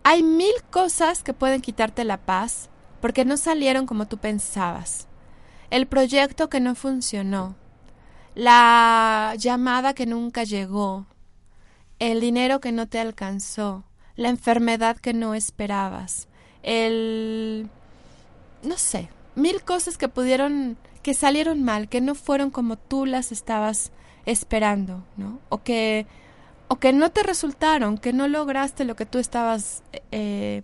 Hay 0.02 0.22
mil 0.22 0.54
cosas 0.70 1.22
que 1.22 1.32
pueden 1.32 1.60
quitarte 1.60 2.04
la 2.04 2.18
paz 2.18 2.68
porque 3.00 3.24
no 3.24 3.36
salieron 3.36 3.86
como 3.86 4.08
tú 4.08 4.18
pensabas. 4.18 5.06
El 5.70 5.86
proyecto 5.86 6.48
que 6.48 6.60
no 6.60 6.74
funcionó. 6.74 7.54
La 8.34 9.34
llamada 9.38 9.94
que 9.94 10.06
nunca 10.06 10.44
llegó. 10.44 11.06
El 11.98 12.20
dinero 12.20 12.60
que 12.60 12.72
no 12.72 12.86
te 12.86 12.98
alcanzó. 12.98 13.84
La 14.16 14.28
enfermedad 14.28 14.96
que 14.96 15.12
no 15.12 15.34
esperabas 15.34 16.28
el... 16.62 17.68
no 18.62 18.76
sé, 18.76 19.08
mil 19.34 19.62
cosas 19.62 19.96
que 19.96 20.08
pudieron, 20.08 20.76
que 21.02 21.14
salieron 21.14 21.62
mal, 21.62 21.88
que 21.88 22.00
no 22.00 22.14
fueron 22.14 22.50
como 22.50 22.76
tú 22.76 23.06
las 23.06 23.32
estabas 23.32 23.92
esperando, 24.26 25.04
¿no? 25.16 25.40
O 25.48 25.62
que, 25.62 26.06
o 26.68 26.76
que 26.76 26.92
no 26.92 27.10
te 27.10 27.22
resultaron, 27.22 27.98
que 27.98 28.12
no 28.12 28.28
lograste 28.28 28.84
lo 28.84 28.96
que 28.96 29.06
tú 29.06 29.18
estabas 29.18 29.82
eh, 30.10 30.62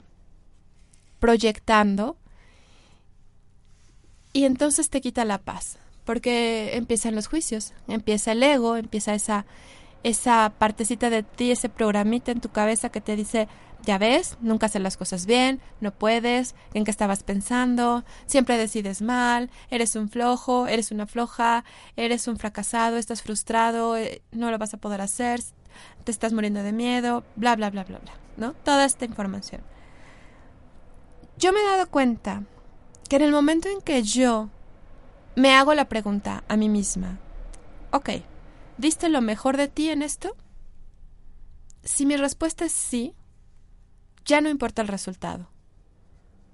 proyectando. 1.19 2.17
Y 4.33 4.45
entonces 4.45 4.91
te 4.91 5.01
quita 5.01 5.25
la 5.25 5.39
paz, 5.39 5.79
porque 6.07 6.77
empiezan 6.77 7.15
los 7.15 7.27
juicios, 7.27 7.75
empieza 7.89 8.33
el 8.33 8.43
ego, 8.43 8.77
empieza 8.77 9.15
esa, 9.15 9.45
esa 10.05 10.55
partecita 10.59 11.11
de 11.11 11.25
ti, 11.25 11.51
ese 11.51 11.69
programita 11.69 12.31
en 12.31 12.41
tu 12.41 12.49
cabeza 12.49 12.89
que 12.89 13.03
te 13.03 13.17
dice, 13.17 13.49
ya 13.83 13.99
ves, 13.99 14.39
nunca 14.41 14.67
haces 14.67 14.81
las 14.81 14.97
cosas 14.97 15.27
bien, 15.27 15.61
no 15.81 15.91
puedes, 15.91 16.55
en 16.75 16.85
qué 16.85 16.93
estabas 16.93 17.25
pensando, 17.25 18.05
siempre 18.27 18.57
decides 18.57 19.03
mal, 19.03 19.51
eres 19.69 19.97
un 19.97 20.09
flojo, 20.09 20.69
eres 20.69 20.93
una 20.93 21.07
floja, 21.07 21.65
eres 21.97 22.29
un 22.29 22.37
fracasado, 22.39 22.97
estás 22.97 23.23
frustrado, 23.23 23.97
eh, 23.97 24.23
no 24.31 24.51
lo 24.51 24.59
vas 24.59 24.75
a 24.75 24.79
poder 24.79 25.01
hacer, 25.01 25.41
te 26.05 26.13
estás 26.13 26.33
muriendo 26.33 26.63
de 26.63 26.73
miedo, 26.73 27.25
bla, 27.35 27.57
bla, 27.57 27.71
bla, 27.71 27.83
bla, 27.83 27.99
bla, 27.99 28.13
¿no? 28.37 28.53
Toda 28.53 28.85
esta 28.85 29.05
información. 29.05 29.61
Yo 31.37 31.53
me 31.53 31.61
he 31.61 31.65
dado 31.65 31.91
cuenta 31.91 32.45
que 33.09 33.17
en 33.17 33.23
el 33.23 33.33
momento 33.33 33.69
en 33.69 33.81
que 33.81 34.03
yo 34.03 34.51
me 35.37 35.55
hago 35.55 35.75
la 35.75 35.89
pregunta 35.89 36.45
a 36.49 36.57
mí 36.57 36.69
misma, 36.69 37.21
ok, 37.93 38.11
¿diste 38.79 39.11
lo 39.11 39.21
mejor 39.21 39.59
de 39.59 39.69
ti 39.69 39.91
en 39.91 40.03
esto? 40.03 40.35
Si 41.85 42.07
mi 42.07 42.17
respuesta 42.17 42.65
es 42.65 42.73
sí, 42.73 43.15
ya 44.25 44.41
no 44.41 44.49
importa 44.49 44.83
el 44.83 44.89
resultado. 44.89 45.49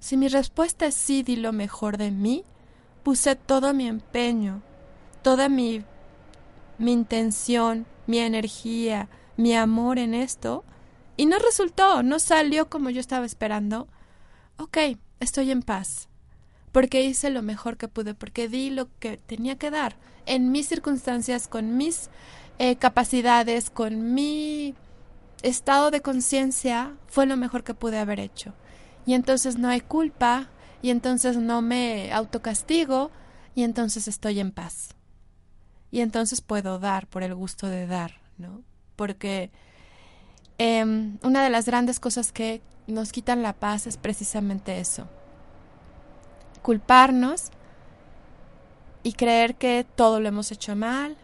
Si 0.00 0.16
mi 0.16 0.26
respuesta 0.26 0.86
es 0.86 0.94
sí, 0.96 1.22
di 1.22 1.36
lo 1.36 1.52
mejor 1.52 1.96
de 1.96 2.10
mí, 2.10 2.44
puse 3.04 3.36
todo 3.36 3.73
mi 3.73 3.86
empeño, 3.86 4.62
toda 5.23 5.49
mi, 5.49 5.84
mi 6.78 6.92
intención, 6.92 7.86
mi 8.08 8.18
energía, 8.18 9.08
mi 9.36 9.54
amor 9.54 10.00
en 10.00 10.12
esto, 10.12 10.64
y 11.16 11.26
no 11.26 11.38
resultó, 11.38 12.02
no 12.02 12.18
salió 12.18 12.68
como 12.68 12.90
yo 12.90 12.99
estaba 12.99 13.26
esperando, 13.26 13.86
ok, 14.58 14.99
estoy 15.21 15.52
en 15.52 15.62
paz, 15.62 16.08
porque 16.73 17.02
hice 17.02 17.30
lo 17.30 17.43
mejor 17.43 17.76
que 17.76 17.89
pude, 17.89 18.15
porque 18.15 18.49
di 18.49 18.71
lo 18.71 18.89
que 18.99 19.19
tenía 19.19 19.56
que 19.56 19.71
dar, 19.71 19.97
en 20.26 20.50
mis 20.50 20.69
circunstancias, 20.69 21.47
con 21.47 21.76
mis 21.76 22.08
eh, 22.58 22.76
capacidades, 22.76 23.71
con 23.71 24.15
mi 24.15 24.75
estado 25.43 25.91
de 25.91 26.00
conciencia 26.00 26.95
fue 27.06 27.26
lo 27.26 27.37
mejor 27.37 27.63
que 27.63 27.75
pude 27.75 27.99
haber 27.99 28.21
hecho. 28.21 28.54
Y 29.04 29.15
entonces 29.15 29.58
no 29.58 29.69
hay 29.69 29.80
culpa, 29.80 30.49
y 30.80 30.91
entonces 30.91 31.37
no 31.37 31.61
me 31.61 32.13
autocastigo, 32.13 33.11
y 33.54 33.65
entonces 33.65 34.08
estoy 34.08 34.41
en 34.41 34.50
paz. 34.50 34.95
Y 35.91 36.00
entonces 36.00 36.41
puedo 36.41 36.78
dar 36.78 37.06
por 37.06 37.23
el 37.23 37.35
gusto 37.35 37.67
de 37.67 37.87
dar, 37.87 38.21
¿no? 38.39 38.63
Porque 38.97 39.50
em, 40.56 41.19
una 41.23 41.43
de 41.45 41.50
las 41.50 41.67
grandes 41.67 42.00
cosas 42.00 42.32
que 42.32 42.63
nos 42.87 43.13
quitan 43.13 43.43
la 43.43 43.52
paz 43.52 43.87
es 43.87 43.97
precisamente 43.99 44.80
eso. 44.80 45.08
Culparnos 46.62 47.50
y 49.02 49.14
creer 49.14 49.56
que 49.56 49.84
todo 49.96 50.20
lo 50.20 50.28
hemos 50.28 50.52
hecho 50.52 50.76
mal 50.76 51.16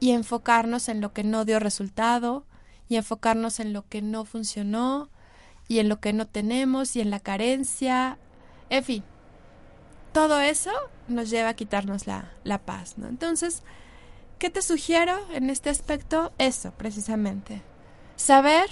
y 0.00 0.12
enfocarnos 0.12 0.88
en 0.88 1.00
lo 1.00 1.12
que 1.12 1.24
no 1.24 1.44
dio 1.44 1.58
resultado 1.58 2.44
y 2.88 2.96
enfocarnos 2.96 3.60
en 3.60 3.72
lo 3.72 3.86
que 3.88 4.00
no 4.02 4.24
funcionó 4.24 5.10
y 5.66 5.80
en 5.80 5.88
lo 5.88 6.00
que 6.00 6.12
no 6.12 6.26
tenemos 6.26 6.96
y 6.96 7.00
en 7.00 7.10
la 7.10 7.20
carencia, 7.20 8.18
en 8.70 8.84
fin, 8.84 9.04
todo 10.12 10.40
eso 10.40 10.70
nos 11.06 11.28
lleva 11.28 11.50
a 11.50 11.54
quitarnos 11.54 12.06
la, 12.06 12.32
la 12.44 12.58
paz, 12.58 12.96
¿no? 12.96 13.06
Entonces, 13.06 13.62
¿qué 14.38 14.48
te 14.48 14.62
sugiero 14.62 15.18
en 15.32 15.50
este 15.50 15.68
aspecto? 15.68 16.32
Eso, 16.38 16.72
precisamente. 16.72 17.62
Saber 18.16 18.70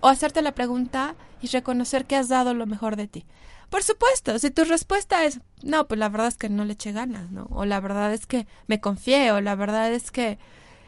o 0.00 0.08
hacerte 0.08 0.42
la 0.42 0.54
pregunta 0.54 1.14
y 1.42 1.48
reconocer 1.48 2.06
que 2.06 2.16
has 2.16 2.28
dado 2.28 2.54
lo 2.54 2.66
mejor 2.66 2.96
de 2.96 3.08
ti. 3.08 3.24
Por 3.70 3.82
supuesto, 3.82 4.38
si 4.38 4.50
tu 4.50 4.64
respuesta 4.64 5.24
es 5.24 5.40
no, 5.62 5.86
pues 5.88 5.98
la 5.98 6.08
verdad 6.08 6.28
es 6.28 6.36
que 6.36 6.48
no 6.48 6.64
le 6.64 6.74
eché 6.74 6.92
ganas, 6.92 7.30
¿no? 7.30 7.48
O 7.50 7.64
la 7.64 7.80
verdad 7.80 8.12
es 8.12 8.26
que 8.26 8.46
me 8.66 8.80
confié, 8.80 9.32
o 9.32 9.40
la 9.40 9.54
verdad 9.54 9.92
es 9.92 10.10
que 10.10 10.38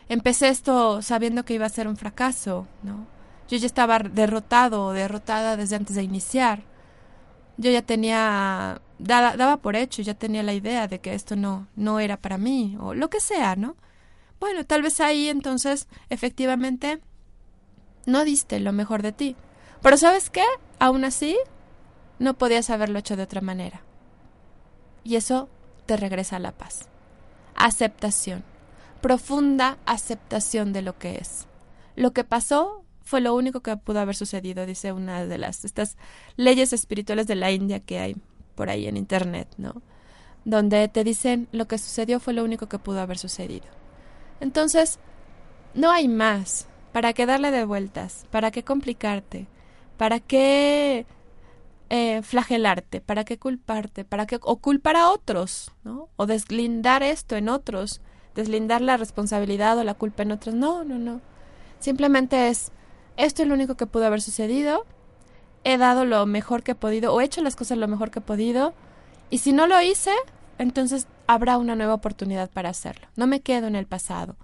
empecé 0.09 0.49
esto 0.49 1.03
sabiendo 1.03 1.45
que 1.45 1.55
iba 1.55 1.67
a 1.67 1.71
ser 1.71 1.89
un 1.89 1.97
fracaso, 1.97 2.67
¿no? 2.83 3.07
Yo 3.49 3.59
ya 3.59 3.67
estaba 3.67 3.99
derrotado 3.99 4.93
derrotada 4.93 5.57
desde 5.57 5.77
antes 5.77 5.97
de 5.97 6.05
iniciar. 6.05 6.63
Yo 7.57 7.71
ya 7.71 7.83
tenía, 7.83 8.81
daba, 8.99 9.37
daba 9.37 9.59
por 9.59 9.77
hecho, 9.77 10.03
ya 10.03 10.15
tenía 10.15 10.43
la 10.43 10.55
idea 10.55 10.89
de 10.89 11.01
que 11.01 11.15
esto 11.15 11.37
no, 11.37 11.69
no 11.77 12.01
era 12.01 12.17
para 12.17 12.39
mí, 12.39 12.77
o 12.81 12.95
lo 12.95 13.11
que 13.11 13.21
sea, 13.21 13.57
¿no? 13.57 13.77
Bueno, 14.39 14.65
tal 14.65 14.83
vez 14.83 15.01
ahí 15.01 15.29
entonces, 15.29 15.87
efectivamente, 16.09 17.01
no 18.07 18.25
diste 18.25 18.61
lo 18.61 18.73
mejor 18.73 19.03
de 19.03 19.13
ti. 19.13 19.37
Pero 19.83 19.97
¿sabes 19.97 20.31
qué? 20.31 20.45
Aún 20.79 21.05
así, 21.05 21.37
no 22.21 22.35
podías 22.35 22.71
haberlo 22.71 23.01
hecho 23.01 23.17
de 23.17 23.25
otra 23.25 23.41
manera. 23.41 23.83
Y 25.03 25.17
eso 25.17 25.49
te 25.87 25.97
regresa 25.97 26.37
a 26.37 26.41
la 26.41 26.53
paz. 26.53 26.89
Aceptación 27.57 28.45
profunda 29.01 29.79
aceptación 29.87 30.73
de 30.73 30.83
lo 30.83 30.99
que 30.99 31.17
es. 31.17 31.47
Lo 31.97 32.13
que 32.13 32.25
pasó 32.25 32.85
fue 33.03 33.21
lo 33.21 33.35
único 33.35 33.61
que 33.61 33.77
pudo 33.77 34.01
haber 34.01 34.15
sucedido, 34.15 34.67
dice 34.67 34.93
una 34.93 35.27
de 35.27 35.39
las 35.39 35.65
estas 35.65 35.97
leyes 36.37 36.73
espirituales 36.73 37.27
de 37.27 37.35
la 37.35 37.51
India 37.51 37.81
que 37.81 37.99
hay 37.99 38.17
por 38.55 38.71
ahí 38.71 38.87
en 38.87 38.97
internet, 38.97 39.49
¿no? 39.57 39.83
Donde 40.45 40.89
te 40.89 41.05
dicen 41.05 41.49
lo 41.53 41.67
que 41.67 41.79
sucedió 41.79 42.21
fue 42.21 42.35
lo 42.35 42.45
único 42.45 42.69
que 42.69 42.79
pudo 42.79 43.01
haber 43.01 43.19
sucedido. 43.19 43.67
Entonces, 44.41 44.99
no 45.75 45.91
hay 45.91 46.09
más. 46.09 46.67
¿Para 46.93 47.13
qué 47.13 47.27
darle 47.27 47.51
de 47.51 47.65
vueltas? 47.65 48.27
¿Para 48.31 48.51
qué 48.51 48.65
complicarte? 48.65 49.47
¿Para 49.97 50.19
qué 50.19 51.07
eh, 51.91 52.23
flagelarte? 52.23 53.03
¿Para 53.03 53.25
qué 53.25 53.39
culparte? 53.39 54.05
¿Para 54.05 54.27
qué 54.27 54.39
o 54.41 54.57
culpar 54.57 54.97
a 54.97 55.11
otros? 55.11 55.73
¿no? 55.85 56.09
O 56.17 56.27
deslindar 56.27 57.03
esto 57.03 57.37
en 57.37 57.51
otros 57.51 58.01
deslindar 58.35 58.81
la 58.81 58.97
responsabilidad 58.97 59.79
o 59.79 59.85
la 59.85 59.95
culpa 59.95 60.23
en 60.23 60.33
otros. 60.33 60.55
No, 60.55 60.85
no, 60.85 60.99
no. 60.99 61.21
Simplemente 61.79 62.49
es, 62.49 62.73
esto 63.17 63.43
es 63.43 63.49
lo 63.49 63.55
único 63.55 63.77
que 63.77 63.87
pudo 63.87 64.07
haber 64.07 64.23
sucedido, 64.23 64.85
he 65.65 65.79
dado 65.79 66.05
lo 66.05 66.25
mejor 66.27 66.63
que 66.63 66.73
he 66.73 66.75
podido 66.75 67.13
o 67.13 67.21
he 67.21 67.25
hecho 67.25 67.43
las 67.43 67.57
cosas 67.57 67.79
lo 67.79 67.89
mejor 67.89 68.11
que 68.11 68.21
he 68.21 68.23
podido 68.23 68.75
y 69.31 69.39
si 69.39 69.53
no 69.53 69.67
lo 69.67 69.81
hice, 69.81 70.13
entonces 70.59 71.07
habrá 71.27 71.59
una 71.59 71.77
nueva 71.77 71.95
oportunidad 71.95 72.51
para 72.51 72.71
hacerlo. 72.71 73.09
No 73.17 73.27
me 73.27 73.41
quedo 73.41 73.67
en 73.67 73.77
el 73.77 73.87
pasado. 73.87 74.37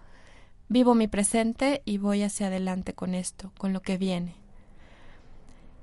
Vivo 0.68 0.94
mi 0.94 1.08
presente 1.08 1.82
y 1.84 1.98
voy 1.98 2.22
hacia 2.22 2.48
adelante 2.48 2.92
con 2.92 3.14
esto, 3.14 3.52
con 3.58 3.72
lo 3.72 3.80
que 3.82 3.98
viene. 3.98 4.34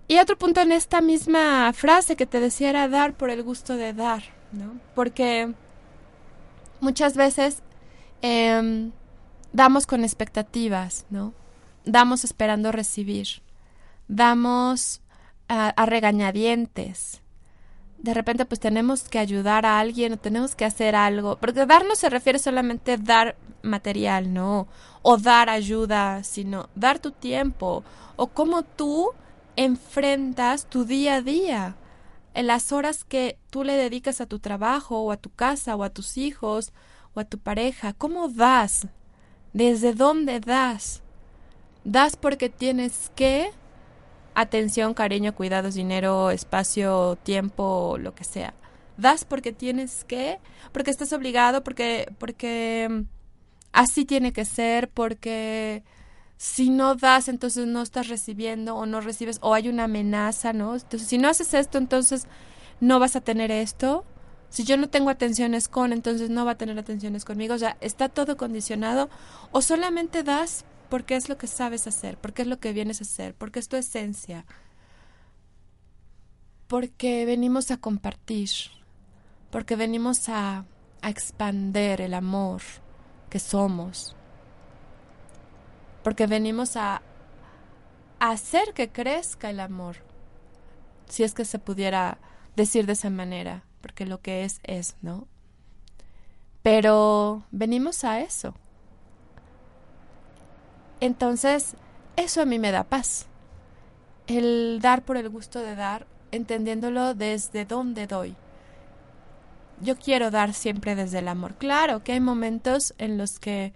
Y 0.07 0.19
otro 0.19 0.37
punto 0.37 0.61
en 0.61 0.71
esta 0.71 1.01
misma 1.01 1.71
frase 1.73 2.15
que 2.15 2.25
te 2.25 2.39
decía 2.39 2.69
era 2.69 2.87
dar 2.87 3.13
por 3.13 3.29
el 3.29 3.43
gusto 3.43 3.75
de 3.77 3.93
dar, 3.93 4.23
¿no? 4.51 4.79
Porque 4.95 5.53
muchas 6.81 7.15
veces 7.15 7.63
eh, 8.21 8.91
damos 9.53 9.85
con 9.85 10.03
expectativas, 10.03 11.05
¿no? 11.09 11.33
Damos 11.85 12.25
esperando 12.25 12.71
recibir. 12.71 13.27
Damos 14.07 15.01
a, 15.47 15.85
regañadientes. 15.85 17.21
De 17.97 18.13
repente 18.13 18.45
pues 18.45 18.59
tenemos 18.59 19.07
que 19.07 19.19
ayudar 19.19 19.65
a 19.65 19.79
alguien 19.79 20.13
o 20.13 20.17
tenemos 20.17 20.55
que 20.55 20.65
hacer 20.65 20.95
algo. 20.95 21.37
Porque 21.37 21.65
dar 21.65 21.85
no 21.85 21.95
se 21.95 22.09
refiere 22.09 22.39
solamente 22.39 22.93
a 22.93 22.97
dar 22.97 23.35
material, 23.61 24.33
no. 24.33 24.67
O 25.01 25.17
dar 25.17 25.49
ayuda, 25.49 26.23
sino 26.23 26.69
dar 26.75 26.99
tu 26.99 27.11
tiempo. 27.11 27.83
O 28.17 28.27
cómo 28.27 28.63
tú 28.63 29.11
enfrentas 29.55 30.65
tu 30.67 30.85
día 30.85 31.15
a 31.15 31.21
día. 31.21 31.75
En 32.33 32.47
las 32.47 32.71
horas 32.71 33.03
que 33.03 33.37
tú 33.49 33.63
le 33.63 33.73
dedicas 33.73 34.21
a 34.21 34.25
tu 34.25 34.39
trabajo 34.39 34.99
o 35.01 35.11
a 35.11 35.17
tu 35.17 35.29
casa 35.29 35.75
o 35.75 35.83
a 35.83 35.89
tus 35.89 36.17
hijos 36.17 36.73
o 37.13 37.19
a 37.19 37.25
tu 37.25 37.37
pareja. 37.37 37.93
¿Cómo 37.93 38.27
das? 38.27 38.87
¿Desde 39.53 39.93
dónde 39.93 40.39
das? 40.39 41.03
¿Das 41.83 42.15
porque 42.15 42.49
tienes 42.49 43.11
que 43.15 43.51
atención, 44.35 44.93
cariño, 44.93 45.35
cuidados, 45.35 45.75
dinero, 45.75 46.31
espacio, 46.31 47.17
tiempo, 47.23 47.97
lo 47.99 48.15
que 48.15 48.23
sea. 48.23 48.53
Das 48.97 49.25
porque 49.25 49.51
tienes 49.51 50.03
que, 50.05 50.39
porque 50.71 50.91
estás 50.91 51.13
obligado, 51.13 51.63
porque, 51.63 52.11
porque 52.19 52.87
mm, 52.89 53.01
así 53.71 54.05
tiene 54.05 54.33
que 54.33 54.45
ser, 54.45 54.89
porque 54.89 55.83
si 56.43 56.69
no 56.69 56.95
das, 56.95 57.29
entonces 57.29 57.67
no 57.67 57.81
estás 57.81 58.09
recibiendo 58.09 58.75
o 58.75 58.85
no 58.85 58.99
recibes, 58.99 59.37
o 59.39 59.53
hay 59.53 59.69
una 59.69 59.85
amenaza, 59.85 60.51
¿no? 60.51 60.73
Entonces, 60.75 61.07
si 61.07 61.17
no 61.17 61.29
haces 61.29 61.53
esto, 61.53 61.77
entonces 61.77 62.27
no 62.81 62.99
vas 62.99 63.15
a 63.15 63.21
tener 63.21 63.49
esto. 63.49 64.03
Si 64.49 64.65
yo 64.65 64.75
no 64.75 64.89
tengo 64.89 65.09
atenciones 65.09 65.69
con, 65.69 65.93
entonces 65.93 66.29
no 66.29 66.43
va 66.43 66.51
a 66.51 66.57
tener 66.57 66.77
atenciones 66.77 67.23
conmigo. 67.23 67.53
O 67.53 67.57
sea, 67.57 67.77
está 67.79 68.09
todo 68.09 68.35
condicionado. 68.35 69.09
O 69.53 69.61
solamente 69.61 70.21
das 70.21 70.65
porque 70.89 71.15
es 71.15 71.29
lo 71.29 71.37
que 71.37 71.47
sabes 71.47 71.87
hacer, 71.87 72.17
porque 72.17 72.41
es 72.41 72.49
lo 72.49 72.59
que 72.59 72.73
vienes 72.73 72.99
a 72.99 73.05
hacer, 73.05 73.33
porque 73.35 73.59
es 73.59 73.69
tu 73.69 73.77
esencia, 73.77 74.45
porque 76.67 77.25
venimos 77.25 77.71
a 77.71 77.77
compartir, 77.77 78.49
porque 79.49 79.77
venimos 79.77 80.27
a, 80.27 80.65
a 81.01 81.09
expander 81.09 82.01
el 82.01 82.13
amor 82.13 82.61
que 83.29 83.39
somos, 83.39 84.17
porque 86.03 86.27
venimos 86.27 86.75
a, 86.75 87.01
hacer 88.19 88.73
que 88.73 88.89
crezca 88.89 89.49
el 89.49 89.59
amor, 89.59 89.97
si 91.09 91.23
es 91.23 91.33
que 91.33 91.43
se 91.43 91.59
pudiera 91.59 92.19
decir 92.55 92.85
de 92.85 92.93
esa 92.93 93.09
manera, 93.09 93.63
porque 93.81 94.05
lo 94.05 94.21
que 94.21 94.45
es 94.45 94.61
es, 94.63 94.95
¿no? 95.01 95.27
Pero 96.61 97.43
venimos 97.51 98.05
a 98.05 98.21
eso 98.21 98.53
entonces, 101.03 101.75
eso 102.15 102.41
a 102.41 102.45
mí 102.45 102.59
me 102.59 102.71
da 102.71 102.85
paz. 102.85 103.25
El 104.25 104.79
dar 104.81 105.03
por 105.03 105.17
el 105.17 105.27
gusto 105.27 105.59
de 105.59 105.75
dar, 105.75 106.07
entendiéndolo 106.31 107.13
desde 107.13 107.65
dónde 107.65 108.07
doy. 108.07 108.37
Yo 109.81 109.97
quiero 109.97 110.31
dar 110.31 110.53
siempre 110.53 110.95
desde 110.95 111.19
el 111.19 111.27
amor. 111.27 111.55
Claro 111.55 112.05
que 112.05 112.13
hay 112.13 112.21
momentos 112.21 112.93
en 112.99 113.17
los 113.17 113.37
que 113.37 113.73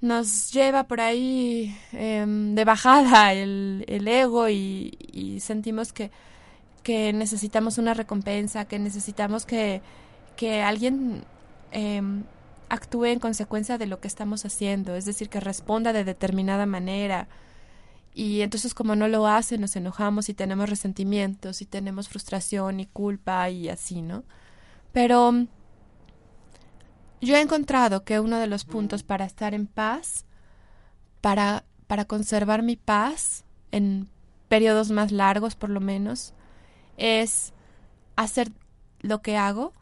nos 0.00 0.52
lleva 0.52 0.84
por 0.84 1.00
ahí 1.00 1.76
em, 1.92 2.54
de 2.54 2.64
bajada 2.64 3.32
el, 3.32 3.84
ego 4.06 4.48
y, 4.48 5.38
sentimos 5.40 5.92
que, 5.92 6.10
que, 6.82 7.12
necesitamos 7.12 7.78
una 7.78 7.94
recompensa, 7.94 8.66
que 8.66 8.78
necesitamos 8.78 9.44
que, 9.44 9.82
que 10.36 10.62
alguien 10.62 11.24
em, 11.72 12.24
actúe 12.68 13.06
en 13.06 13.18
consecuencia 13.20 13.78
de 13.78 13.86
lo 13.86 14.00
que 14.00 14.08
estamos 14.08 14.44
haciendo, 14.44 14.94
es 14.94 15.04
decir, 15.04 15.28
que 15.28 15.40
responda 15.40 15.92
de 15.92 16.04
determinada 16.04 16.66
manera. 16.66 17.28
Y 18.14 18.42
entonces 18.42 18.74
como 18.74 18.96
no 18.96 19.08
lo 19.08 19.26
hace, 19.26 19.58
nos 19.58 19.76
enojamos 19.76 20.28
y 20.28 20.34
tenemos 20.34 20.68
resentimientos 20.68 21.62
y 21.62 21.66
tenemos 21.66 22.08
frustración 22.08 22.80
y 22.80 22.86
culpa 22.86 23.48
y 23.50 23.68
así, 23.68 24.02
¿no? 24.02 24.24
Pero 24.92 25.46
yo 27.20 27.36
he 27.36 27.40
encontrado 27.40 28.04
que 28.04 28.20
uno 28.20 28.38
de 28.38 28.46
los 28.46 28.64
puntos 28.64 29.02
para 29.02 29.24
estar 29.24 29.54
en 29.54 29.66
paz, 29.66 30.24
para, 31.20 31.64
para 31.86 32.04
conservar 32.04 32.62
mi 32.62 32.76
paz 32.76 33.44
en 33.70 34.08
periodos 34.48 34.90
más 34.90 35.12
largos 35.12 35.54
por 35.54 35.70
lo 35.70 35.80
menos, 35.80 36.34
es 36.96 37.52
hacer 38.16 38.50
lo 39.00 39.22
que 39.22 39.36
hago, 39.36 39.72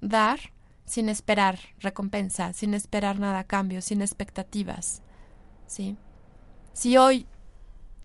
dar 0.00 0.40
sin 0.84 1.08
esperar 1.08 1.58
recompensa, 1.80 2.52
sin 2.52 2.74
esperar 2.74 3.18
nada 3.18 3.40
a 3.40 3.44
cambio, 3.44 3.82
sin 3.82 4.02
expectativas. 4.02 5.02
¿Sí? 5.66 5.96
Si 6.72 6.96
hoy 6.96 7.26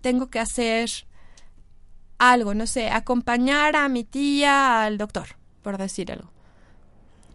tengo 0.00 0.30
que 0.30 0.38
hacer 0.38 0.90
algo, 2.18 2.54
no 2.54 2.66
sé, 2.66 2.90
acompañar 2.90 3.76
a 3.76 3.88
mi 3.88 4.04
tía 4.04 4.84
al 4.84 4.98
doctor, 4.98 5.36
por 5.62 5.78
decir 5.78 6.12
algo. 6.12 6.30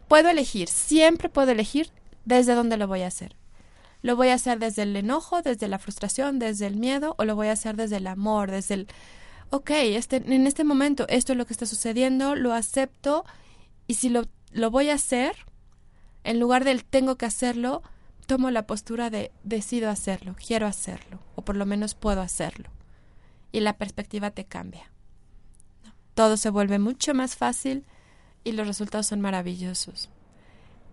Puedo 0.08 0.30
elegir, 0.30 0.68
siempre 0.68 1.30
puedo 1.30 1.52
elegir 1.52 1.92
desde 2.26 2.56
dónde 2.56 2.78
lo 2.78 2.88
voy 2.88 3.02
a 3.02 3.08
hacer. 3.08 3.36
Lo 4.02 4.16
voy 4.16 4.30
a 4.30 4.36
hacer 4.36 4.60
desde 4.60 4.84
el 4.84 4.96
enojo, 4.96 5.42
desde 5.42 5.68
la 5.68 5.80
frustración, 5.80 6.38
desde 6.38 6.68
el 6.68 6.78
miedo, 6.78 7.16
o 7.18 7.26
lo 7.26 7.36
voy 7.36 7.48
a 7.48 7.54
hacer 7.54 7.76
desde 7.76 7.98
el 7.98 8.08
amor, 8.08 8.52
desde 8.52 8.76
el, 8.76 8.88
ok, 9.50 9.72
este, 9.72 10.18
en 10.18 10.46
este 10.46 10.64
momento 10.64 11.06
esto 11.10 11.34
es 11.34 11.38
lo 11.38 11.46
que 11.46 11.54
está 11.54 11.66
sucediendo, 11.66 12.36
lo 12.36 12.54
acepto, 12.54 13.26
y 13.88 13.96
si 13.96 14.10
lo 14.10 14.26
lo 14.56 14.72
voy 14.72 14.90
a 14.90 14.94
hacer, 14.94 15.36
en 16.24 16.40
lugar 16.40 16.64
del 16.64 16.86
tengo 16.86 17.18
que 17.18 17.26
hacerlo, 17.26 17.84
tomo 18.26 18.52
la 18.52 18.66
postura 18.66 19.10
de 19.10 19.32
decido 19.44 19.90
hacerlo, 19.90 20.34
quiero 20.36 20.66
hacerlo, 20.66 21.20
o 21.36 21.44
por 21.44 21.58
lo 21.58 21.66
menos 21.66 21.94
puedo 21.94 22.22
hacerlo. 22.22 22.70
Y 23.52 23.60
la 23.60 23.78
perspectiva 23.78 24.32
te 24.32 24.46
cambia. 24.46 24.90
Todo 26.14 26.38
se 26.38 26.50
vuelve 26.50 26.80
mucho 26.80 27.14
más 27.14 27.36
fácil 27.36 27.86
y 28.46 28.54
los 28.54 28.68
resultados 28.68 29.08
son 29.08 29.20
maravillosos. 29.20 30.10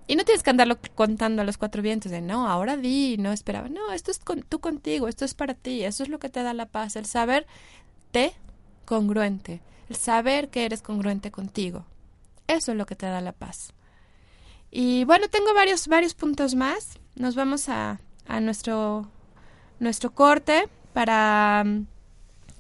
Y 0.08 0.16
no 0.16 0.24
tienes 0.24 0.42
que 0.42 0.50
andarlo 0.50 0.78
contando 0.96 1.42
a 1.42 1.44
los 1.44 1.58
cuatro 1.58 1.80
vientos 1.80 2.10
de 2.10 2.20
no, 2.20 2.48
ahora 2.48 2.76
di, 2.76 3.16
no 3.18 3.30
esperaba. 3.30 3.68
No, 3.68 3.92
esto 3.92 4.10
es 4.10 4.20
tú 4.48 4.58
contigo, 4.58 5.06
esto 5.06 5.24
es 5.24 5.34
para 5.34 5.54
ti, 5.54 5.84
eso 5.84 6.02
es 6.02 6.08
lo 6.08 6.18
que 6.18 6.28
te 6.28 6.42
da 6.42 6.54
la 6.54 6.66
paz, 6.66 6.96
el 6.96 7.06
saber 7.06 7.46
te 8.10 8.34
congruente, 8.84 9.62
el 9.88 9.94
saber 9.94 10.48
que 10.48 10.64
eres 10.64 10.82
congruente 10.82 11.30
contigo. 11.30 11.86
Eso 12.48 12.72
es 12.72 12.78
lo 12.78 12.86
que 12.86 12.96
te 12.96 13.06
da 13.06 13.20
la 13.20 13.32
paz. 13.32 13.72
Y 14.70 15.04
bueno, 15.04 15.28
tengo 15.28 15.54
varios, 15.54 15.86
varios 15.86 16.14
puntos 16.14 16.54
más. 16.54 16.98
Nos 17.14 17.34
vamos 17.34 17.68
a, 17.68 18.00
a 18.26 18.40
nuestro, 18.40 19.08
nuestro 19.78 20.14
corte 20.14 20.68
para... 20.92 21.62
Mm, 21.64 21.86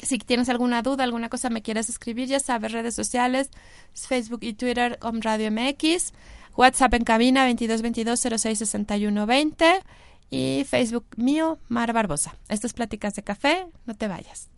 si 0.02 0.18
tienes 0.18 0.48
alguna 0.48 0.82
duda, 0.82 1.04
alguna 1.04 1.28
cosa 1.28 1.48
me 1.48 1.62
quieres 1.62 1.88
escribir, 1.88 2.28
ya 2.28 2.40
sabes, 2.40 2.72
redes 2.72 2.94
sociales, 2.94 3.50
Facebook 3.94 4.40
y 4.42 4.54
Twitter, 4.54 4.98
Om 5.00 5.20
Radio 5.20 5.50
MX, 5.50 6.12
WhatsApp 6.56 6.94
en 6.94 7.04
cabina 7.04 7.48
2222-066120 7.50 9.82
y 10.30 10.66
Facebook 10.68 11.06
mío, 11.16 11.58
Mar 11.68 11.92
Barbosa. 11.92 12.36
Estas 12.48 12.72
pláticas 12.72 13.14
de 13.14 13.22
café, 13.22 13.66
no 13.86 13.94
te 13.94 14.08
vayas. 14.08 14.48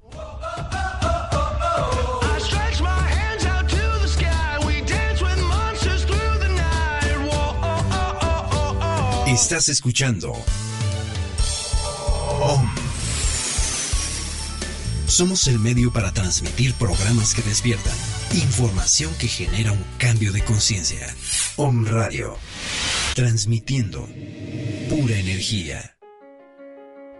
Estás 9.26 9.68
escuchando. 9.68 10.32
Somos 15.06 15.46
el 15.48 15.58
medio 15.58 15.92
para 15.92 16.12
transmitir 16.12 16.72
programas 16.74 17.34
que 17.34 17.42
despiertan, 17.42 17.92
información 18.32 19.12
que 19.20 19.28
genera 19.28 19.70
un 19.70 19.84
cambio 19.98 20.32
de 20.32 20.42
conciencia. 20.42 21.14
Om 21.56 21.86
Radio, 21.86 22.36
transmitiendo 23.14 24.08
pura 24.88 25.16
energía. 25.18 25.94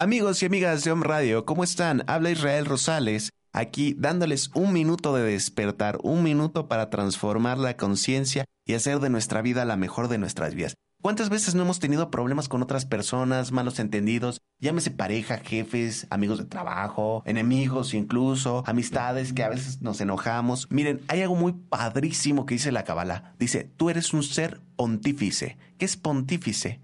Amigos 0.00 0.40
y 0.44 0.46
amigas 0.46 0.84
de 0.84 0.92
Om 0.92 1.02
Radio, 1.02 1.44
¿cómo 1.44 1.64
están? 1.64 2.04
Habla 2.06 2.30
Israel 2.30 2.66
Rosales, 2.66 3.30
aquí 3.58 3.94
dándoles 3.98 4.50
un 4.54 4.72
minuto 4.72 5.14
de 5.14 5.22
despertar, 5.22 5.98
un 6.02 6.22
minuto 6.22 6.68
para 6.68 6.90
transformar 6.90 7.58
la 7.58 7.76
conciencia 7.76 8.44
y 8.64 8.74
hacer 8.74 9.00
de 9.00 9.10
nuestra 9.10 9.42
vida 9.42 9.64
la 9.64 9.76
mejor 9.76 10.08
de 10.08 10.18
nuestras 10.18 10.54
vidas. 10.54 10.74
¿Cuántas 11.00 11.28
veces 11.28 11.54
no 11.54 11.62
hemos 11.62 11.78
tenido 11.78 12.10
problemas 12.10 12.48
con 12.48 12.62
otras 12.62 12.84
personas, 12.84 13.52
malos 13.52 13.78
entendidos? 13.78 14.40
Llámese 14.60 14.90
pareja, 14.90 15.38
jefes, 15.38 16.08
amigos 16.10 16.38
de 16.38 16.44
trabajo, 16.44 17.22
enemigos 17.24 17.94
incluso, 17.94 18.64
amistades 18.66 19.32
que 19.32 19.44
a 19.44 19.48
veces 19.48 19.80
nos 19.80 20.00
enojamos. 20.00 20.66
Miren, 20.70 21.00
hay 21.06 21.22
algo 21.22 21.36
muy 21.36 21.52
padrísimo 21.52 22.46
que 22.46 22.54
dice 22.54 22.72
la 22.72 22.84
Kabbalah. 22.84 23.34
Dice, 23.38 23.70
tú 23.76 23.90
eres 23.90 24.12
un 24.12 24.24
ser 24.24 24.60
pontífice. 24.76 25.56
¿Qué 25.78 25.84
es 25.84 25.96
pontífice? 25.96 26.80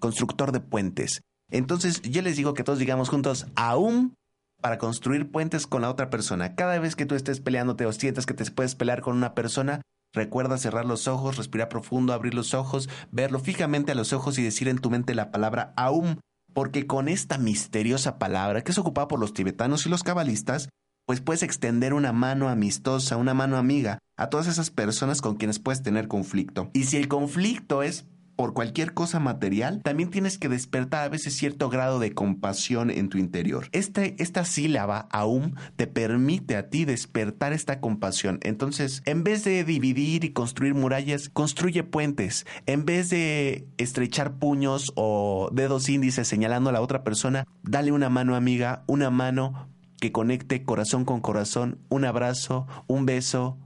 constructor 0.00 0.52
de 0.52 0.60
puentes. 0.60 1.22
Entonces 1.50 2.00
yo 2.02 2.22
les 2.22 2.36
digo 2.36 2.54
que 2.54 2.62
todos 2.62 2.78
digamos 2.78 3.08
juntos, 3.08 3.46
aún 3.56 4.14
para 4.60 4.78
construir 4.78 5.30
puentes 5.30 5.66
con 5.66 5.82
la 5.82 5.90
otra 5.90 6.10
persona. 6.10 6.54
Cada 6.54 6.78
vez 6.78 6.96
que 6.96 7.06
tú 7.06 7.14
estés 7.14 7.40
peleándote 7.40 7.86
o 7.86 7.92
sientas 7.92 8.26
que 8.26 8.34
te 8.34 8.50
puedes 8.50 8.74
pelear 8.74 9.00
con 9.00 9.16
una 9.16 9.34
persona, 9.34 9.82
recuerda 10.12 10.58
cerrar 10.58 10.84
los 10.84 11.08
ojos, 11.08 11.36
respirar 11.36 11.68
profundo, 11.68 12.12
abrir 12.12 12.34
los 12.34 12.54
ojos, 12.54 12.88
verlo 13.10 13.38
fijamente 13.38 13.92
a 13.92 13.94
los 13.94 14.12
ojos 14.12 14.38
y 14.38 14.42
decir 14.42 14.68
en 14.68 14.78
tu 14.78 14.90
mente 14.90 15.14
la 15.14 15.30
palabra 15.30 15.72
aún, 15.76 16.20
porque 16.52 16.86
con 16.86 17.08
esta 17.08 17.38
misteriosa 17.38 18.18
palabra 18.18 18.62
que 18.62 18.72
es 18.72 18.78
ocupada 18.78 19.08
por 19.08 19.20
los 19.20 19.34
tibetanos 19.34 19.86
y 19.86 19.90
los 19.90 20.02
cabalistas, 20.02 20.68
pues 21.06 21.20
puedes 21.20 21.42
extender 21.42 21.94
una 21.94 22.12
mano 22.12 22.48
amistosa, 22.48 23.16
una 23.16 23.34
mano 23.34 23.58
amiga 23.58 23.98
a 24.16 24.28
todas 24.28 24.48
esas 24.48 24.70
personas 24.70 25.20
con 25.20 25.36
quienes 25.36 25.58
puedes 25.58 25.82
tener 25.82 26.08
conflicto. 26.08 26.70
Y 26.72 26.84
si 26.84 26.96
el 26.96 27.08
conflicto 27.08 27.82
es 27.82 28.06
por 28.36 28.52
cualquier 28.52 28.92
cosa 28.92 29.18
material, 29.18 29.80
también 29.82 30.10
tienes 30.10 30.38
que 30.38 30.48
despertar 30.48 31.04
a 31.04 31.08
veces 31.08 31.34
cierto 31.34 31.70
grado 31.70 31.98
de 31.98 32.12
compasión 32.12 32.90
en 32.90 33.08
tu 33.08 33.18
interior. 33.18 33.68
Este, 33.72 34.14
esta 34.22 34.44
sílaba, 34.44 35.08
aún, 35.10 35.56
te 35.76 35.86
permite 35.86 36.56
a 36.56 36.68
ti 36.68 36.84
despertar 36.84 37.54
esta 37.54 37.80
compasión. 37.80 38.38
Entonces, 38.42 39.02
en 39.06 39.24
vez 39.24 39.42
de 39.42 39.64
dividir 39.64 40.24
y 40.24 40.32
construir 40.32 40.74
murallas, 40.74 41.30
construye 41.30 41.82
puentes. 41.82 42.46
En 42.66 42.84
vez 42.84 43.08
de 43.08 43.66
estrechar 43.78 44.34
puños 44.34 44.92
o 44.94 45.48
dedos 45.52 45.88
índices 45.88 46.28
señalando 46.28 46.70
a 46.70 46.74
la 46.74 46.82
otra 46.82 47.02
persona, 47.02 47.46
dale 47.62 47.90
una 47.90 48.10
mano 48.10 48.36
amiga, 48.36 48.84
una 48.86 49.10
mano 49.10 49.68
que 49.98 50.12
conecte 50.12 50.62
corazón 50.62 51.06
con 51.06 51.20
corazón, 51.22 51.78
un 51.88 52.04
abrazo, 52.04 52.66
un 52.86 53.06
beso 53.06 53.56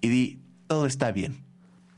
y 0.00 0.08
di, 0.08 0.40
todo 0.68 0.86
está 0.86 1.10
bien 1.10 1.50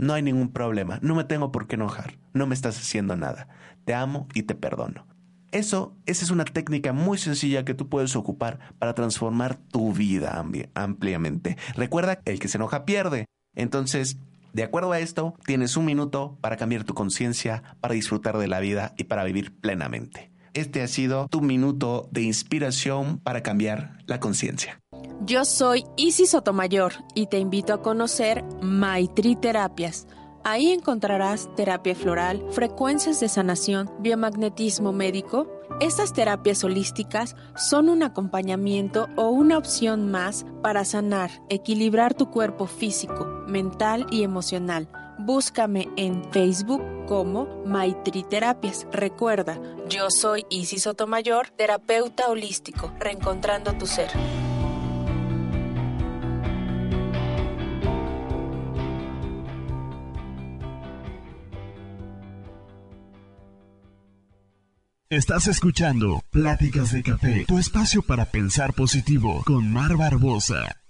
no 0.02 0.14
hay 0.14 0.22
ningún 0.22 0.48
problema, 0.48 0.98
no 1.00 1.14
me 1.14 1.22
tengo 1.22 1.52
por 1.52 1.68
qué 1.68 1.76
enojar, 1.76 2.14
no 2.32 2.46
me 2.46 2.54
estás 2.54 2.78
haciendo 2.78 3.16
nada, 3.16 3.48
te 3.84 3.94
amo 3.94 4.28
y 4.34 4.42
te 4.42 4.54
perdono. 4.54 5.06
Eso, 5.52 5.94
esa 6.06 6.24
es 6.24 6.30
una 6.30 6.46
técnica 6.46 6.94
muy 6.94 7.18
sencilla 7.18 7.64
que 7.64 7.74
tú 7.74 7.88
puedes 7.88 8.16
ocupar 8.16 8.58
para 8.78 8.94
transformar 8.94 9.56
tu 9.56 9.92
vida 9.92 10.42
ampliamente. 10.74 11.58
Recuerda, 11.76 12.20
el 12.24 12.38
que 12.38 12.48
se 12.48 12.56
enoja 12.56 12.86
pierde. 12.86 13.26
Entonces, 13.54 14.16
de 14.54 14.62
acuerdo 14.62 14.92
a 14.92 14.98
esto, 14.98 15.34
tienes 15.44 15.76
un 15.76 15.84
minuto 15.84 16.38
para 16.40 16.56
cambiar 16.56 16.84
tu 16.84 16.94
conciencia, 16.94 17.62
para 17.80 17.94
disfrutar 17.94 18.38
de 18.38 18.48
la 18.48 18.60
vida 18.60 18.94
y 18.96 19.04
para 19.04 19.24
vivir 19.24 19.54
plenamente. 19.54 20.30
Este 20.54 20.82
ha 20.82 20.88
sido 20.88 21.28
tu 21.28 21.40
minuto 21.40 22.08
de 22.10 22.22
inspiración 22.22 23.18
para 23.18 23.42
cambiar 23.42 23.98
la 24.06 24.20
conciencia. 24.20 24.78
Yo 25.24 25.44
soy 25.44 25.84
Isis 25.96 26.30
Sotomayor 26.30 26.92
y 27.14 27.28
te 27.28 27.38
invito 27.38 27.72
a 27.72 27.80
conocer 27.80 28.44
Maitri 28.60 29.36
Terapias. 29.36 30.06
Ahí 30.44 30.72
encontrarás 30.72 31.48
terapia 31.54 31.94
floral, 31.94 32.44
frecuencias 32.50 33.20
de 33.20 33.28
sanación, 33.28 33.88
biomagnetismo 34.00 34.92
médico. 34.92 35.46
Estas 35.80 36.12
terapias 36.12 36.64
holísticas 36.64 37.36
son 37.54 37.88
un 37.88 38.02
acompañamiento 38.02 39.08
o 39.16 39.28
una 39.28 39.56
opción 39.56 40.10
más 40.10 40.44
para 40.60 40.84
sanar, 40.84 41.30
equilibrar 41.48 42.14
tu 42.14 42.30
cuerpo 42.30 42.66
físico, 42.66 43.24
mental 43.46 44.06
y 44.10 44.24
emocional. 44.24 44.88
Búscame 45.18 45.88
en 45.96 46.24
Facebook 46.32 46.82
como 47.06 47.46
Maitri 47.64 48.24
Terapias. 48.24 48.88
Recuerda, 48.90 49.60
yo 49.88 50.10
soy 50.10 50.44
Isis 50.50 50.82
Sotomayor, 50.82 51.50
terapeuta 51.50 52.28
holístico, 52.28 52.92
reencontrando 52.98 53.74
tu 53.74 53.86
ser. 53.86 54.10
Estás 65.12 65.46
escuchando 65.46 66.24
Pláticas 66.30 66.90
de 66.90 67.02
Café, 67.02 67.44
tu 67.46 67.58
espacio 67.58 68.00
para 68.00 68.24
pensar 68.24 68.72
positivo 68.72 69.42
con 69.44 69.70
Mar 69.70 69.94
Barbosa. 69.94 70.81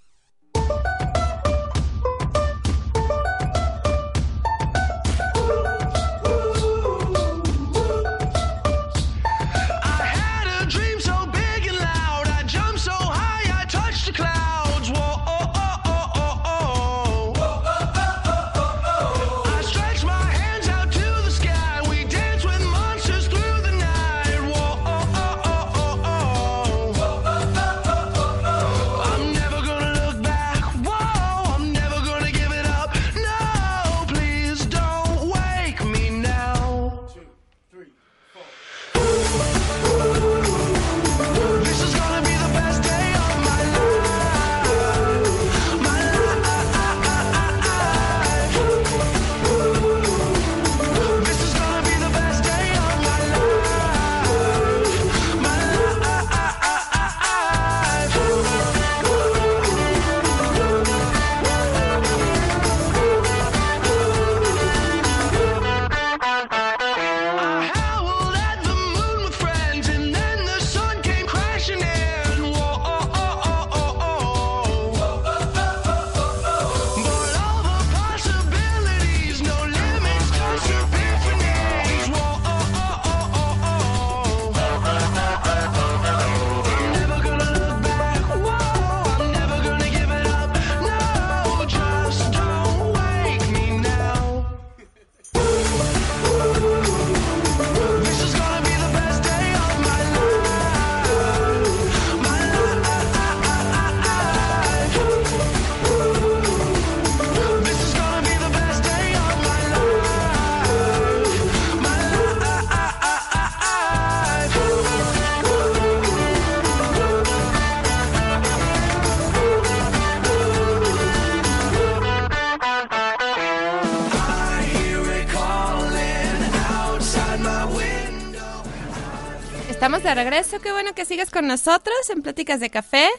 Regreso, 130.15 130.59
qué 130.59 130.71
bueno 130.71 130.93
que 130.93 131.05
sigas 131.05 131.29
con 131.29 131.47
nosotros 131.47 131.95
en 132.09 132.21
Pláticas 132.21 132.59
de 132.59 132.69
Café. 132.69 133.09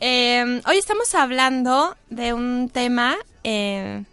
Eh, 0.00 0.60
hoy 0.66 0.78
estamos 0.78 1.14
hablando 1.14 1.96
de 2.10 2.32
un 2.32 2.70
tema 2.72 3.16
eh, 3.42 4.04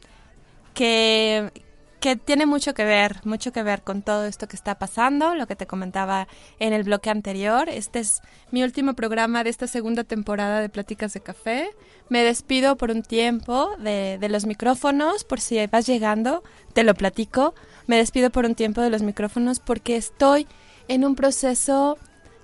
que, 0.73 1.51
que 1.99 2.15
tiene 2.15 2.47
mucho 2.47 2.73
que 2.73 2.83
ver, 2.83 3.21
mucho 3.25 3.51
que 3.51 3.61
ver 3.61 3.83
con 3.83 4.01
todo 4.01 4.25
esto 4.25 4.47
que 4.47 4.55
está 4.55 4.75
pasando, 4.75 5.35
lo 5.35 5.45
que 5.45 5.55
te 5.55 5.67
comentaba 5.67 6.27
en 6.59 6.73
el 6.73 6.83
bloque 6.83 7.11
anterior. 7.11 7.69
Este 7.69 7.99
es 7.99 8.21
mi 8.49 8.63
último 8.63 8.95
programa 8.95 9.43
de 9.43 9.51
esta 9.51 9.67
segunda 9.67 10.03
temporada 10.03 10.61
de 10.61 10.69
Pláticas 10.69 11.13
de 11.13 11.21
Café. 11.21 11.69
Me 12.09 12.23
despido 12.23 12.75
por 12.75 12.89
un 12.89 13.03
tiempo 13.03 13.69
de, 13.77 14.17
de 14.19 14.29
los 14.29 14.45
micrófonos, 14.45 15.23
por 15.23 15.39
si 15.39 15.63
vas 15.67 15.85
llegando, 15.85 16.43
te 16.73 16.83
lo 16.83 16.95
platico. 16.95 17.53
Me 17.85 17.97
despido 17.97 18.31
por 18.31 18.45
un 18.45 18.55
tiempo 18.55 18.81
de 18.81 18.89
los 18.89 19.03
micrófonos 19.03 19.59
porque 19.59 19.95
estoy 19.95 20.47
en 20.88 21.05
un 21.05 21.15
proceso 21.15 21.97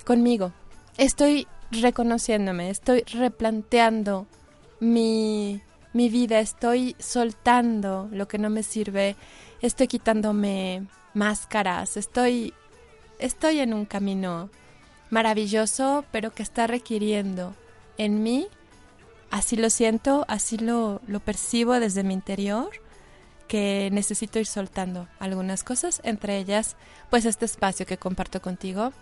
conmigo. 0.03 0.51
Estoy 0.97 1.47
reconociéndome, 1.71 2.69
estoy 2.69 3.03
replanteando 3.03 4.27
mi, 4.79 5.61
mi 5.93 6.09
vida, 6.09 6.39
estoy 6.39 6.95
soltando 6.99 8.09
lo 8.11 8.27
que 8.27 8.37
no 8.37 8.49
me 8.49 8.63
sirve, 8.63 9.15
estoy 9.61 9.87
quitándome 9.87 10.87
máscaras, 11.13 11.97
estoy, 11.97 12.53
estoy 13.19 13.59
en 13.59 13.73
un 13.73 13.85
camino 13.85 14.49
maravilloso, 15.09 16.05
pero 16.11 16.31
que 16.31 16.43
está 16.43 16.67
requiriendo 16.67 17.55
en 17.97 18.23
mí, 18.23 18.47
así 19.29 19.55
lo 19.55 19.69
siento, 19.69 20.25
así 20.27 20.57
lo, 20.57 21.01
lo 21.07 21.19
percibo 21.19 21.79
desde 21.79 22.03
mi 22.03 22.13
interior, 22.13 22.69
que 23.47 23.89
necesito 23.91 24.39
ir 24.39 24.45
soltando 24.45 25.09
algunas 25.19 25.63
cosas, 25.63 26.01
entre 26.05 26.37
ellas, 26.37 26.77
pues 27.09 27.25
este 27.25 27.43
espacio 27.45 27.85
que 27.85 27.97
comparto 27.97 28.41
contigo. 28.41 28.93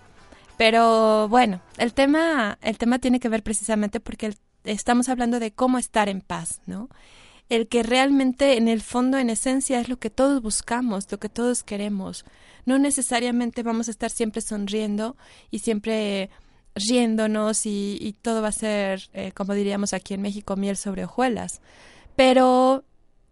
Pero 0.60 1.30
bueno, 1.30 1.62
el 1.78 1.94
tema, 1.94 2.58
el 2.62 2.78
tema 2.78 3.00
tiene 3.00 3.22
que 3.22 3.30
ver 3.30 3.44
precisamente 3.44 4.02
porque 4.02 4.36
estamos 4.66 5.08
hablando 5.08 5.40
de 5.40 5.54
cómo 5.54 5.78
estar 5.78 6.10
en 6.10 6.20
paz, 6.20 6.60
¿no? 6.66 6.90
El 7.48 7.70
que 7.70 7.82
realmente 7.82 8.58
en 8.58 8.68
el 8.68 8.82
fondo, 8.82 9.18
en 9.18 9.30
esencia, 9.30 9.80
es 9.80 9.88
lo 9.88 10.00
que 10.00 10.10
todos 10.10 10.42
buscamos, 10.42 11.10
lo 11.10 11.18
que 11.18 11.30
todos 11.30 11.64
queremos. 11.64 12.26
No 12.66 12.78
necesariamente 12.78 13.64
vamos 13.64 13.88
a 13.88 13.92
estar 13.92 14.10
siempre 14.12 14.42
sonriendo 14.42 15.16
y 15.50 15.60
siempre 15.60 16.30
riéndonos 16.76 17.66
y, 17.66 17.98
y 18.02 18.12
todo 18.22 18.42
va 18.42 18.50
a 18.50 18.52
ser, 18.52 19.10
eh, 19.14 19.32
como 19.32 19.54
diríamos 19.54 19.94
aquí 19.94 20.14
en 20.14 20.24
México, 20.24 20.58
miel 20.58 20.76
sobre 20.76 21.06
hojuelas. 21.06 21.62
Pero 22.18 22.84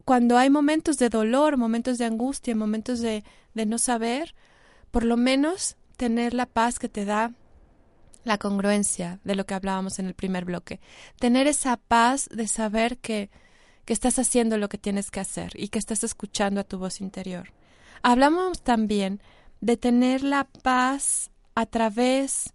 cuando 0.05 0.37
hay 0.37 0.49
momentos 0.49 0.97
de 0.97 1.09
dolor, 1.09 1.57
momentos 1.57 1.97
de 1.97 2.05
angustia, 2.05 2.55
momentos 2.55 3.01
de, 3.01 3.25
de 3.53 3.65
no 3.65 3.79
saber, 3.79 4.33
por 4.91 5.03
lo 5.03 5.17
menos 5.17 5.75
tener 5.97 6.33
la 6.33 6.45
paz 6.45 6.79
que 6.79 6.89
te 6.89 7.05
da 7.05 7.33
la 8.23 8.37
congruencia 8.37 9.19
de 9.23 9.35
lo 9.35 9.45
que 9.45 9.53
hablábamos 9.53 9.99
en 9.99 10.05
el 10.05 10.13
primer 10.13 10.45
bloque. 10.45 10.79
Tener 11.19 11.47
esa 11.47 11.77
paz 11.77 12.29
de 12.31 12.47
saber 12.47 12.97
que, 12.97 13.29
que 13.85 13.93
estás 13.93 14.19
haciendo 14.19 14.57
lo 14.57 14.69
que 14.69 14.77
tienes 14.77 15.11
que 15.11 15.19
hacer 15.19 15.51
y 15.55 15.69
que 15.69 15.79
estás 15.79 16.03
escuchando 16.03 16.61
a 16.61 16.63
tu 16.63 16.77
voz 16.77 17.01
interior. 17.01 17.51
Hablamos 18.03 18.61
también 18.61 19.21
de 19.61 19.77
tener 19.77 20.23
la 20.23 20.43
paz 20.45 21.31
a 21.55 21.65
través 21.65 22.53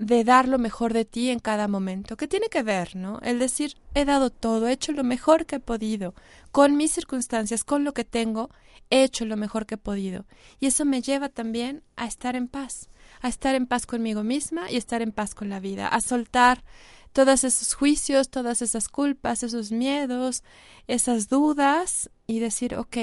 de 0.00 0.24
dar 0.24 0.48
lo 0.48 0.58
mejor 0.58 0.94
de 0.94 1.04
ti 1.04 1.28
en 1.28 1.40
cada 1.40 1.68
momento. 1.68 2.16
¿Qué 2.16 2.26
tiene 2.26 2.48
que 2.48 2.62
ver, 2.62 2.96
no? 2.96 3.20
El 3.22 3.38
decir, 3.38 3.76
he 3.92 4.06
dado 4.06 4.30
todo, 4.30 4.66
he 4.66 4.72
hecho 4.72 4.92
lo 4.92 5.04
mejor 5.04 5.44
que 5.44 5.56
he 5.56 5.60
podido, 5.60 6.14
con 6.52 6.78
mis 6.78 6.90
circunstancias, 6.90 7.64
con 7.64 7.84
lo 7.84 7.92
que 7.92 8.04
tengo, 8.04 8.48
he 8.88 9.04
hecho 9.04 9.26
lo 9.26 9.36
mejor 9.36 9.66
que 9.66 9.74
he 9.74 9.78
podido. 9.78 10.24
Y 10.58 10.66
eso 10.66 10.86
me 10.86 11.02
lleva 11.02 11.28
también 11.28 11.82
a 11.96 12.06
estar 12.06 12.34
en 12.34 12.48
paz, 12.48 12.88
a 13.20 13.28
estar 13.28 13.54
en 13.54 13.66
paz 13.66 13.84
conmigo 13.84 14.24
misma 14.24 14.70
y 14.70 14.76
estar 14.76 15.02
en 15.02 15.12
paz 15.12 15.34
con 15.34 15.50
la 15.50 15.60
vida, 15.60 15.86
a 15.86 16.00
soltar 16.00 16.64
todos 17.12 17.44
esos 17.44 17.74
juicios, 17.74 18.30
todas 18.30 18.62
esas 18.62 18.88
culpas, 18.88 19.42
esos 19.42 19.70
miedos, 19.70 20.44
esas 20.86 21.28
dudas 21.28 22.08
y 22.26 22.38
decir, 22.38 22.74
ok, 22.74 22.96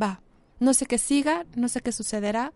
va, 0.00 0.22
no 0.60 0.72
sé 0.72 0.86
qué 0.86 0.98
siga, 0.98 1.46
no 1.56 1.66
sé 1.66 1.80
qué 1.80 1.90
sucederá, 1.90 2.52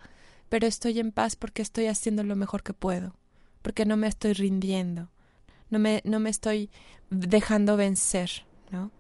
pero 0.49 0.69
estoy 0.69 1.01
en 1.01 1.11
paz 1.11 1.35
porque 1.35 1.63
estoy 1.63 1.87
haciendo 1.87 2.23
lo 2.23 2.37
mejor 2.37 2.63
que 2.63 2.75
puedo 2.75 3.17
porque 3.63 3.85
no 3.85 3.97
me 3.97 4.09
estoy 4.09 4.33
rindiendo, 4.33 5.09
no 5.71 5.79
me, 5.79 6.01
no 6.05 6.21
me 6.21 6.31
estoy 6.31 6.71
dejando 7.11 7.77
vencer, 7.77 8.45
¿no? 8.71 8.91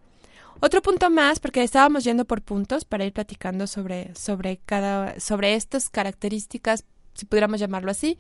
Otro 0.60 0.82
punto 0.82 1.08
más, 1.08 1.38
porque 1.38 1.62
estábamos 1.62 2.02
yendo 2.02 2.24
por 2.24 2.42
puntos 2.42 2.84
para 2.84 3.04
ir 3.04 3.12
platicando 3.12 3.68
sobre, 3.68 4.12
sobre 4.16 4.56
cada, 4.58 5.18
sobre 5.20 5.54
estas 5.54 5.88
características, 5.88 6.84
si 7.14 7.26
pudiéramos 7.26 7.60
llamarlo 7.60 7.92
así, 7.92 8.18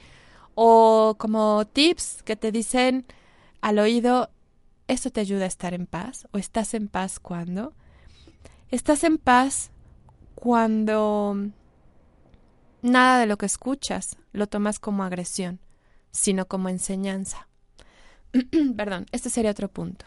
o 0.54 1.16
como 1.18 1.66
tips 1.66 2.22
que 2.22 2.36
te 2.36 2.52
dicen 2.52 3.06
al 3.60 3.80
oído, 3.80 4.30
esto 4.86 5.10
te 5.10 5.20
ayuda 5.20 5.44
a 5.44 5.48
estar 5.48 5.74
en 5.74 5.86
paz, 5.86 6.28
o 6.30 6.38
estás 6.38 6.74
en 6.74 6.88
paz 6.88 7.18
cuando. 7.18 7.74
Estás 8.70 9.02
en 9.02 9.18
paz 9.18 9.70
cuando 10.36 11.36
nada 12.82 13.18
de 13.18 13.26
lo 13.26 13.36
que 13.36 13.46
escuchas 13.46 14.16
lo 14.32 14.46
tomas 14.46 14.78
como 14.78 15.02
agresión 15.02 15.58
sino 16.10 16.46
como 16.46 16.68
enseñanza. 16.68 17.48
Perdón, 18.76 19.06
este 19.12 19.30
sería 19.30 19.50
otro 19.50 19.68
punto. 19.68 20.04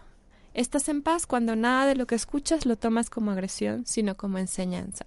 Estás 0.53 0.89
en 0.89 1.01
paz 1.01 1.25
cuando 1.25 1.55
nada 1.55 1.85
de 1.85 1.95
lo 1.95 2.07
que 2.07 2.15
escuchas 2.15 2.65
lo 2.65 2.77
tomas 2.77 3.09
como 3.09 3.31
agresión, 3.31 3.85
sino 3.85 4.17
como 4.17 4.37
enseñanza. 4.37 5.05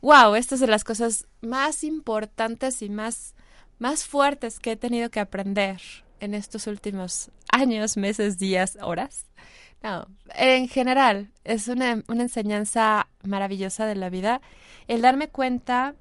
Wow, 0.00 0.36
esta 0.36 0.54
es 0.54 0.60
de 0.60 0.66
las 0.66 0.84
cosas 0.84 1.26
más 1.40 1.84
importantes 1.84 2.80
y 2.82 2.88
más, 2.88 3.34
más 3.78 4.04
fuertes 4.04 4.60
que 4.60 4.72
he 4.72 4.76
tenido 4.76 5.10
que 5.10 5.20
aprender 5.20 5.80
en 6.20 6.34
estos 6.34 6.66
últimos 6.66 7.30
años, 7.52 7.96
meses, 7.96 8.38
días, 8.38 8.78
horas. 8.80 9.26
No, 9.82 10.06
en 10.34 10.68
general, 10.68 11.30
es 11.42 11.68
una, 11.68 12.02
una 12.06 12.22
enseñanza 12.22 13.08
maravillosa 13.24 13.86
de 13.86 13.94
la 13.94 14.10
vida 14.10 14.40
el 14.88 15.02
darme 15.02 15.28
cuenta 15.28 15.94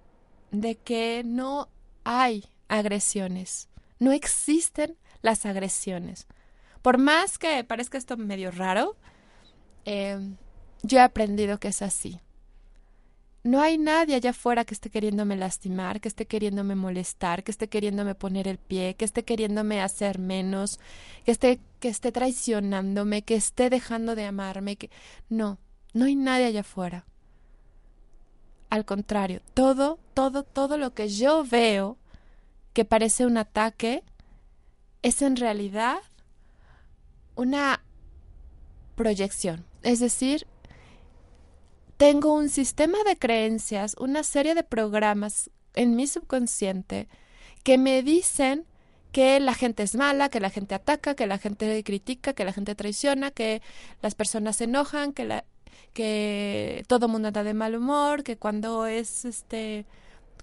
de 0.52 0.76
que 0.76 1.24
no 1.26 1.70
hay 2.04 2.44
agresiones, 2.68 3.69
no 4.00 4.12
existen 4.12 4.98
las 5.22 5.46
agresiones. 5.46 6.28
Por 6.82 6.98
más 6.98 7.38
que 7.38 7.64
parezca 7.64 7.98
esto 7.98 8.18
medio 8.18 8.52
raro, 8.52 8.96
eh, 9.86 10.18
yo 10.82 10.98
he 10.98 11.02
aprendido 11.02 11.60
que 11.60 11.68
es 11.68 11.82
así. 11.82 12.20
No 13.44 13.62
hay 13.62 13.78
nadie 13.78 14.16
allá 14.16 14.32
afuera 14.32 14.66
que 14.66 14.74
esté 14.74 14.90
queriéndome 14.90 15.38
lastimar, 15.38 16.02
que 16.02 16.10
esté 16.10 16.26
queriéndome 16.26 16.76
molestar, 16.76 17.44
que 17.44 17.52
esté 17.52 17.70
queriéndome 17.70 18.14
poner 18.14 18.48
el 18.50 18.58
pie, 18.58 18.96
que 18.96 19.06
esté 19.06 19.24
queriéndome 19.24 19.82
hacer 19.82 20.20
menos, 20.20 20.80
que 21.24 21.32
esté, 21.32 21.60
que 21.80 21.88
esté 21.88 22.12
traicionándome, 22.12 23.22
que 23.22 23.36
esté 23.36 23.70
dejando 23.70 24.16
de 24.16 24.26
amarme, 24.26 24.76
que 24.76 24.90
no, 25.30 25.58
no 25.94 26.06
hay 26.06 26.16
nadie 26.16 26.48
allá 26.48 26.62
afuera. 26.62 27.06
Al 28.70 28.86
contrario, 28.86 29.42
todo, 29.54 30.00
todo, 30.14 30.44
todo 30.44 30.78
lo 30.78 30.94
que 30.94 31.08
yo 31.08 31.46
veo 31.46 31.98
que 32.74 32.86
parece 32.86 33.26
un 33.26 33.38
ataque 33.38 34.04
es 35.02 35.22
en 35.22 35.36
realidad 35.36 36.00
una 37.36 37.82
proyección. 38.96 39.66
Es 39.82 40.00
decir, 40.00 40.46
tengo 41.98 42.34
un 42.34 42.50
sistema 42.50 42.98
de 43.06 43.18
creencias, 43.18 43.96
una 44.00 44.24
serie 44.24 44.56
de 44.56 44.64
programas 44.64 45.50
en 45.74 45.96
mi 45.96 46.08
subconsciente 46.08 47.08
que 47.64 47.78
me 47.78 48.04
dicen 48.04 48.66
que 49.12 49.40
la 49.40 49.54
gente 49.54 49.84
es 49.84 49.96
mala, 49.96 50.30
que 50.30 50.40
la 50.40 50.50
gente 50.50 50.76
ataca, 50.76 51.16
que 51.16 51.28
la 51.28 51.38
gente 51.38 51.84
critica, 51.84 52.34
que 52.34 52.46
la 52.46 52.54
gente 52.54 52.76
traiciona, 52.76 53.32
que 53.32 53.62
las 54.02 54.16
personas 54.16 54.58
se 54.58 54.66
enojan, 54.66 55.14
que 55.14 55.44
que 55.94 56.84
todo 56.88 57.08
mundo 57.08 57.30
anda 57.30 57.44
de 57.44 57.54
mal 57.54 57.76
humor, 57.76 58.24
que 58.24 58.38
cuando 58.38 58.86
es 58.86 59.26
este 59.26 59.86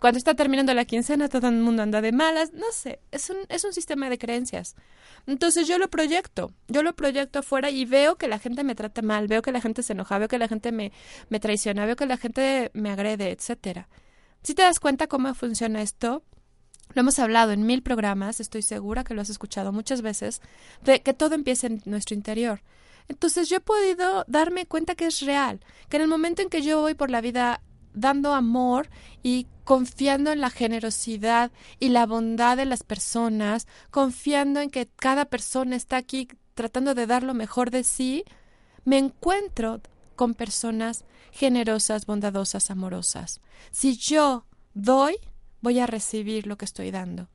cuando 0.01 0.19
está 0.19 0.35
terminando 0.35 0.75
la 0.75 0.85
quincena 0.85 1.29
todo 1.29 1.49
el 1.49 1.55
mundo 1.57 1.83
anda 1.83 2.01
de 2.01 2.13
malas, 2.13 2.53
no 2.53 2.67
sé, 2.73 3.01
es 3.11 3.31
un, 3.31 3.39
es 3.49 3.65
un 3.65 3.73
sistema 3.73 4.11
de 4.11 4.19
creencias. 4.19 4.75
Entonces 5.27 5.67
yo 5.67 5.79
lo 5.79 5.89
proyecto, 5.89 6.53
yo 6.69 6.83
lo 6.83 6.95
proyecto 6.95 7.39
afuera 7.39 7.71
y 7.71 7.85
veo 7.85 8.17
que 8.17 8.29
la 8.29 8.39
gente 8.39 8.63
me 8.65 8.75
trata 8.75 9.03
mal, 9.03 9.27
veo 9.27 9.43
que 9.43 9.53
la 9.53 9.61
gente 9.61 9.83
se 9.83 9.95
enoja, 9.95 10.19
veo 10.19 10.29
que 10.29 10.39
la 10.39 10.49
gente 10.49 10.71
me, 10.73 10.93
me 11.29 11.41
traiciona, 11.41 11.87
veo 11.87 11.97
que 11.97 12.07
la 12.07 12.17
gente 12.17 12.71
me 12.75 12.91
agrede, 12.91 13.31
etcétera. 13.31 13.89
Si 14.43 14.55
te 14.55 14.63
das 14.63 14.81
cuenta 14.81 15.07
cómo 15.07 15.35
funciona 15.35 15.83
esto, 15.83 16.23
lo 16.95 17.01
hemos 17.01 17.19
hablado 17.19 17.53
en 17.53 17.67
mil 17.67 17.83
programas, 17.83 18.39
estoy 18.39 18.63
segura 18.63 19.03
que 19.03 19.15
lo 19.15 19.23
has 19.23 19.31
escuchado 19.31 19.73
muchas 19.73 20.03
veces, 20.03 20.41
de 20.85 21.03
que 21.03 21.15
todo 21.15 21.35
empieza 21.35 21.67
en 21.67 21.83
nuestro 21.85 22.15
interior. 22.15 22.63
Entonces 23.09 23.49
yo 23.49 23.57
he 23.59 23.61
podido 23.61 24.25
darme 24.27 24.67
cuenta 24.67 24.95
que 24.95 25.07
es 25.07 25.21
real, 25.21 25.61
que 25.89 25.97
en 25.97 26.03
el 26.03 26.09
momento 26.09 26.43
en 26.43 26.49
que 26.49 26.63
yo 26.63 26.81
voy 26.81 26.95
por 26.95 27.11
la 27.11 27.21
vida 27.21 27.61
dando 27.97 28.35
amor 28.35 28.89
y 29.25 29.49
confiando 29.65 30.31
en 30.31 30.41
la 30.41 30.51
generosidad 30.51 31.51
y 31.81 31.89
la 31.89 32.07
bondad 32.07 32.57
de 32.57 32.67
las 32.67 32.85
personas, 32.85 33.67
confiando 33.91 34.61
en 34.61 34.71
que 34.71 34.87
cada 34.87 35.25
persona 35.25 35.75
está 35.75 35.97
aquí 35.97 36.29
tratando 36.55 36.95
de 36.95 37.07
dar 37.07 37.25
lo 37.25 37.35
mejor 37.35 37.73
de 37.73 37.83
sí, 37.83 38.25
me 38.85 38.99
encuentro 38.99 39.81
con 40.15 40.35
personas 40.35 41.05
generosas, 41.33 42.07
bondadosas, 42.07 42.71
amorosas. 42.71 43.41
Si 43.73 43.97
yo 43.97 44.47
doy, 44.75 45.17
voy 45.61 45.81
a 45.81 45.87
recibir 45.87 46.47
lo 46.47 46.57
que 46.57 46.65
estoy 46.65 46.91
dando. 46.91 47.29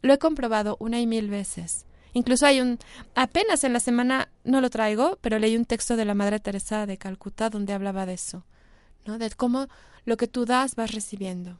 Lo 0.00 0.14
he 0.14 0.18
comprobado 0.18 0.76
una 0.80 1.00
y 1.00 1.06
mil 1.06 1.28
veces. 1.28 1.86
Incluso 2.14 2.46
hay 2.46 2.60
un, 2.60 2.78
apenas 3.14 3.64
en 3.64 3.72
la 3.72 3.80
semana, 3.80 4.28
no 4.44 4.60
lo 4.60 4.70
traigo, 4.70 5.18
pero 5.20 5.38
leí 5.38 5.56
un 5.56 5.64
texto 5.64 5.96
de 5.96 6.04
la 6.04 6.14
Madre 6.14 6.40
Teresa 6.40 6.86
de 6.86 6.96
Calcuta 6.96 7.50
donde 7.50 7.72
hablaba 7.72 8.06
de 8.06 8.14
eso, 8.14 8.44
¿no? 9.04 9.18
De 9.18 9.30
cómo 9.30 9.68
lo 10.04 10.16
que 10.16 10.28
tú 10.28 10.44
das 10.44 10.74
vas 10.74 10.92
recibiendo. 10.92 11.58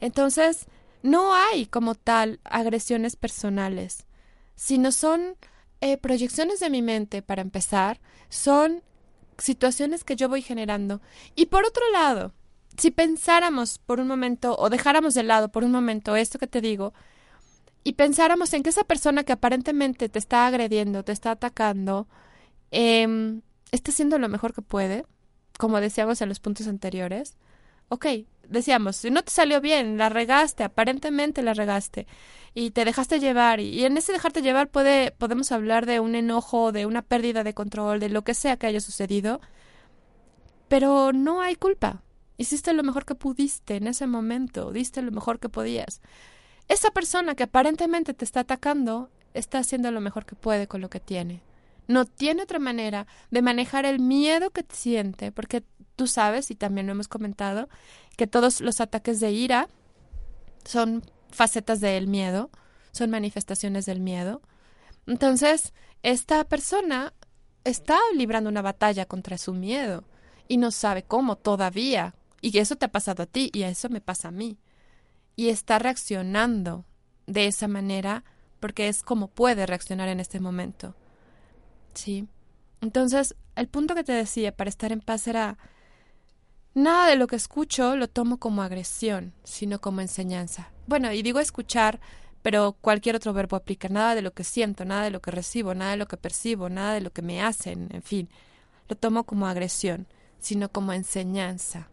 Entonces, 0.00 0.66
no 1.02 1.34
hay 1.34 1.66
como 1.66 1.94
tal 1.94 2.40
agresiones 2.44 3.16
personales, 3.16 4.06
sino 4.54 4.92
son 4.92 5.36
eh, 5.80 5.96
proyecciones 5.98 6.60
de 6.60 6.70
mi 6.70 6.82
mente, 6.82 7.22
para 7.22 7.42
empezar, 7.42 8.00
son 8.28 8.82
situaciones 9.38 10.04
que 10.04 10.16
yo 10.16 10.28
voy 10.28 10.42
generando. 10.42 11.00
Y 11.34 11.46
por 11.46 11.64
otro 11.64 11.82
lado, 11.92 12.32
si 12.76 12.90
pensáramos 12.90 13.78
por 13.78 14.00
un 14.00 14.06
momento 14.06 14.56
o 14.58 14.70
dejáramos 14.70 15.14
de 15.14 15.24
lado 15.24 15.50
por 15.50 15.64
un 15.64 15.72
momento 15.72 16.16
esto 16.16 16.38
que 16.38 16.46
te 16.46 16.60
digo, 16.60 16.92
y 17.84 17.94
pensáramos 17.94 18.52
en 18.54 18.62
que 18.62 18.70
esa 18.70 18.84
persona 18.84 19.24
que 19.24 19.32
aparentemente 19.32 20.08
te 20.08 20.18
está 20.18 20.46
agrediendo, 20.46 21.04
te 21.04 21.12
está 21.12 21.32
atacando, 21.32 22.06
eh, 22.70 23.40
está 23.72 23.90
haciendo 23.90 24.18
lo 24.18 24.28
mejor 24.28 24.54
que 24.54 24.62
puede, 24.62 25.04
como 25.58 25.80
decíamos 25.80 26.20
en 26.22 26.28
los 26.28 26.40
puntos 26.40 26.66
anteriores. 26.66 27.36
Ok, 27.88 28.06
decíamos, 28.48 28.96
si 28.96 29.10
no 29.10 29.22
te 29.22 29.30
salió 29.30 29.60
bien, 29.60 29.98
la 29.98 30.08
regaste, 30.08 30.64
aparentemente 30.64 31.42
la 31.42 31.54
regaste, 31.54 32.06
y 32.54 32.70
te 32.70 32.84
dejaste 32.84 33.20
llevar, 33.20 33.60
y 33.60 33.84
en 33.84 33.96
ese 33.96 34.12
dejarte 34.12 34.42
llevar 34.42 34.68
puede, 34.68 35.10
podemos 35.12 35.52
hablar 35.52 35.86
de 35.86 36.00
un 36.00 36.14
enojo, 36.14 36.72
de 36.72 36.86
una 36.86 37.02
pérdida 37.02 37.44
de 37.44 37.54
control, 37.54 38.00
de 38.00 38.08
lo 38.08 38.22
que 38.22 38.34
sea 38.34 38.56
que 38.56 38.66
haya 38.66 38.80
sucedido, 38.80 39.40
pero 40.68 41.12
no 41.12 41.42
hay 41.42 41.54
culpa. 41.54 42.02
Hiciste 42.38 42.72
lo 42.72 42.82
mejor 42.82 43.04
que 43.04 43.14
pudiste 43.14 43.76
en 43.76 43.86
ese 43.86 44.06
momento, 44.06 44.72
diste 44.72 45.02
lo 45.02 45.12
mejor 45.12 45.38
que 45.38 45.48
podías. 45.48 46.00
Esa 46.68 46.90
persona 46.90 47.34
que 47.34 47.42
aparentemente 47.44 48.14
te 48.14 48.24
está 48.24 48.40
atacando 48.40 49.10
está 49.34 49.58
haciendo 49.58 49.90
lo 49.90 50.00
mejor 50.00 50.24
que 50.24 50.34
puede 50.34 50.66
con 50.66 50.80
lo 50.80 50.88
que 50.88 51.00
tiene. 51.00 51.42
No 51.88 52.04
tiene 52.04 52.42
otra 52.42 52.58
manera 52.58 53.06
de 53.30 53.42
manejar 53.42 53.84
el 53.84 53.98
miedo 53.98 54.50
que 54.50 54.64
siente, 54.70 55.32
porque 55.32 55.64
tú 55.96 56.06
sabes, 56.06 56.50
y 56.50 56.54
también 56.54 56.86
lo 56.86 56.92
hemos 56.92 57.08
comentado, 57.08 57.68
que 58.16 58.26
todos 58.26 58.60
los 58.60 58.80
ataques 58.80 59.20
de 59.20 59.32
ira 59.32 59.68
son 60.64 61.02
facetas 61.30 61.80
del 61.80 62.06
miedo, 62.06 62.50
son 62.92 63.10
manifestaciones 63.10 63.86
del 63.86 64.00
miedo. 64.00 64.42
Entonces, 65.06 65.72
esta 66.02 66.44
persona 66.44 67.12
está 67.64 67.98
librando 68.14 68.50
una 68.50 68.62
batalla 68.62 69.06
contra 69.06 69.38
su 69.38 69.52
miedo 69.52 70.04
y 70.48 70.56
no 70.56 70.70
sabe 70.70 71.02
cómo 71.02 71.36
todavía. 71.36 72.14
Y 72.40 72.58
eso 72.58 72.76
te 72.76 72.86
ha 72.86 72.92
pasado 72.92 73.22
a 73.22 73.26
ti 73.26 73.50
y 73.52 73.62
eso 73.62 73.88
me 73.88 74.00
pasa 74.00 74.28
a 74.28 74.32
mí 74.32 74.58
y 75.36 75.48
está 75.48 75.78
reaccionando 75.78 76.84
de 77.26 77.46
esa 77.46 77.68
manera 77.68 78.24
porque 78.60 78.88
es 78.88 79.02
como 79.02 79.28
puede 79.28 79.66
reaccionar 79.66 80.08
en 80.08 80.20
este 80.20 80.40
momento. 80.40 80.94
¿Sí? 81.94 82.26
Entonces, 82.80 83.34
el 83.56 83.68
punto 83.68 83.94
que 83.94 84.04
te 84.04 84.12
decía 84.12 84.54
para 84.54 84.70
estar 84.70 84.92
en 84.92 85.00
paz 85.00 85.26
era 85.26 85.58
nada 86.74 87.06
de 87.08 87.16
lo 87.16 87.26
que 87.26 87.36
escucho 87.36 87.96
lo 87.96 88.08
tomo 88.08 88.38
como 88.38 88.62
agresión, 88.62 89.32
sino 89.44 89.80
como 89.80 90.00
enseñanza. 90.00 90.70
Bueno, 90.86 91.12
y 91.12 91.22
digo 91.22 91.38
escuchar, 91.38 92.00
pero 92.42 92.72
cualquier 92.80 93.16
otro 93.16 93.32
verbo 93.32 93.56
aplica. 93.56 93.88
Nada 93.88 94.14
de 94.14 94.22
lo 94.22 94.32
que 94.32 94.44
siento, 94.44 94.84
nada 94.84 95.04
de 95.04 95.10
lo 95.10 95.20
que 95.20 95.30
recibo, 95.30 95.74
nada 95.74 95.92
de 95.92 95.98
lo 95.98 96.08
que 96.08 96.16
percibo, 96.16 96.68
nada 96.68 96.94
de 96.94 97.02
lo 97.02 97.10
que 97.10 97.22
me 97.22 97.42
hacen, 97.42 97.88
en 97.92 98.02
fin, 98.02 98.28
lo 98.88 98.96
tomo 98.96 99.24
como 99.24 99.46
agresión, 99.46 100.06
sino 100.38 100.70
como 100.70 100.92
enseñanza 100.92 101.88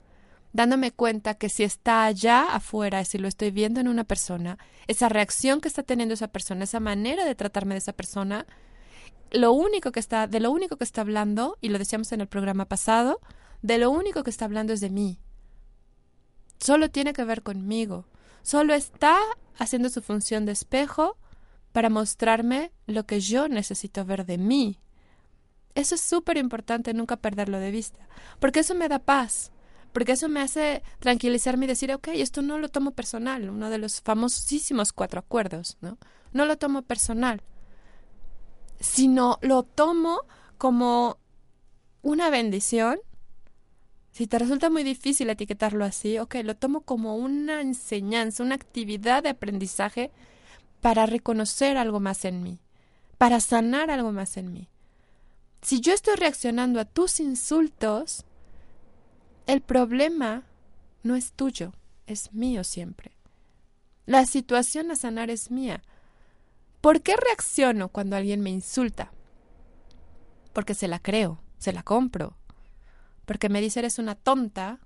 dándome 0.53 0.91
cuenta 0.91 1.35
que 1.35 1.49
si 1.49 1.63
está 1.63 2.05
allá 2.05 2.53
afuera, 2.53 3.05
si 3.05 3.17
lo 3.17 3.27
estoy 3.27 3.51
viendo 3.51 3.79
en 3.79 3.87
una 3.87 4.03
persona, 4.03 4.57
esa 4.87 5.09
reacción 5.09 5.61
que 5.61 5.67
está 5.67 5.83
teniendo 5.83 6.13
esa 6.13 6.29
persona, 6.29 6.63
esa 6.63 6.79
manera 6.79 7.25
de 7.25 7.35
tratarme 7.35 7.75
de 7.75 7.79
esa 7.79 7.93
persona, 7.93 8.45
lo 9.31 9.51
único 9.51 9.91
que 9.91 9.99
está, 9.99 10.27
de 10.27 10.39
lo 10.39 10.51
único 10.51 10.77
que 10.77 10.83
está 10.83 11.01
hablando, 11.01 11.57
y 11.61 11.69
lo 11.69 11.79
decíamos 11.79 12.11
en 12.11 12.21
el 12.21 12.27
programa 12.27 12.65
pasado, 12.65 13.19
de 13.61 13.77
lo 13.77 13.91
único 13.91 14.23
que 14.23 14.29
está 14.29 14.45
hablando 14.45 14.73
es 14.73 14.81
de 14.81 14.89
mí. 14.89 15.19
Solo 16.59 16.89
tiene 16.89 17.13
que 17.13 17.23
ver 17.23 17.41
conmigo. 17.41 18.05
Solo 18.41 18.73
está 18.73 19.17
haciendo 19.57 19.89
su 19.89 20.01
función 20.01 20.45
de 20.45 20.53
espejo 20.53 21.17
para 21.71 21.89
mostrarme 21.89 22.71
lo 22.87 23.05
que 23.05 23.19
yo 23.19 23.47
necesito 23.47 24.05
ver 24.05 24.25
de 24.25 24.37
mí. 24.37 24.79
Eso 25.75 25.95
es 25.95 26.01
súper 26.01 26.37
importante, 26.37 26.93
nunca 26.93 27.17
perderlo 27.17 27.59
de 27.59 27.71
vista, 27.71 28.07
porque 28.39 28.61
eso 28.61 28.75
me 28.75 28.89
da 28.89 28.99
paz 28.99 29.51
porque 29.91 30.13
eso 30.13 30.29
me 30.29 30.41
hace 30.41 30.83
tranquilizarme 30.99 31.65
y 31.65 31.69
decir, 31.69 31.91
ok, 31.93 32.09
esto 32.13 32.41
no 32.41 32.59
lo 32.59 32.69
tomo 32.69 32.91
personal, 32.91 33.49
uno 33.49 33.69
de 33.69 33.77
los 33.77 34.01
famosísimos 34.01 34.93
cuatro 34.93 35.19
acuerdos, 35.19 35.77
¿no? 35.81 35.97
No 36.31 36.45
lo 36.45 36.57
tomo 36.57 36.83
personal, 36.83 37.41
sino 38.79 39.39
lo 39.41 39.63
tomo 39.63 40.21
como 40.57 41.17
una 42.01 42.29
bendición. 42.29 42.99
Si 44.11 44.27
te 44.27 44.39
resulta 44.39 44.69
muy 44.69 44.83
difícil 44.83 45.29
etiquetarlo 45.29 45.85
así, 45.85 46.17
ok, 46.19 46.35
lo 46.43 46.55
tomo 46.55 46.81
como 46.81 47.15
una 47.15 47.61
enseñanza, 47.61 48.43
una 48.43 48.55
actividad 48.55 49.23
de 49.23 49.29
aprendizaje 49.29 50.11
para 50.81 51.05
reconocer 51.05 51.77
algo 51.77 51.99
más 51.99 52.25
en 52.25 52.43
mí, 52.43 52.59
para 53.17 53.39
sanar 53.39 53.91
algo 53.91 54.11
más 54.11 54.37
en 54.37 54.53
mí. 54.53 54.69
Si 55.61 55.81
yo 55.81 55.93
estoy 55.93 56.15
reaccionando 56.15 56.79
a 56.79 56.85
tus 56.85 57.19
insultos, 57.19 58.25
el 59.45 59.61
problema 59.61 60.43
no 61.03 61.15
es 61.15 61.33
tuyo, 61.33 61.73
es 62.07 62.33
mío 62.33 62.63
siempre. 62.63 63.11
La 64.05 64.25
situación 64.25 64.89
a 64.91 64.95
sanar 64.95 65.29
es 65.29 65.51
mía. 65.51 65.83
¿Por 66.81 67.01
qué 67.01 67.15
reacciono 67.15 67.89
cuando 67.89 68.15
alguien 68.15 68.41
me 68.41 68.49
insulta? 68.49 69.11
Porque 70.53 70.73
se 70.73 70.87
la 70.87 70.99
creo, 70.99 71.41
se 71.57 71.73
la 71.73 71.83
compro. 71.83 72.37
Porque 73.25 73.49
me 73.49 73.61
dice 73.61 73.79
eres 73.79 73.99
una 73.99 74.15
tonta 74.15 74.79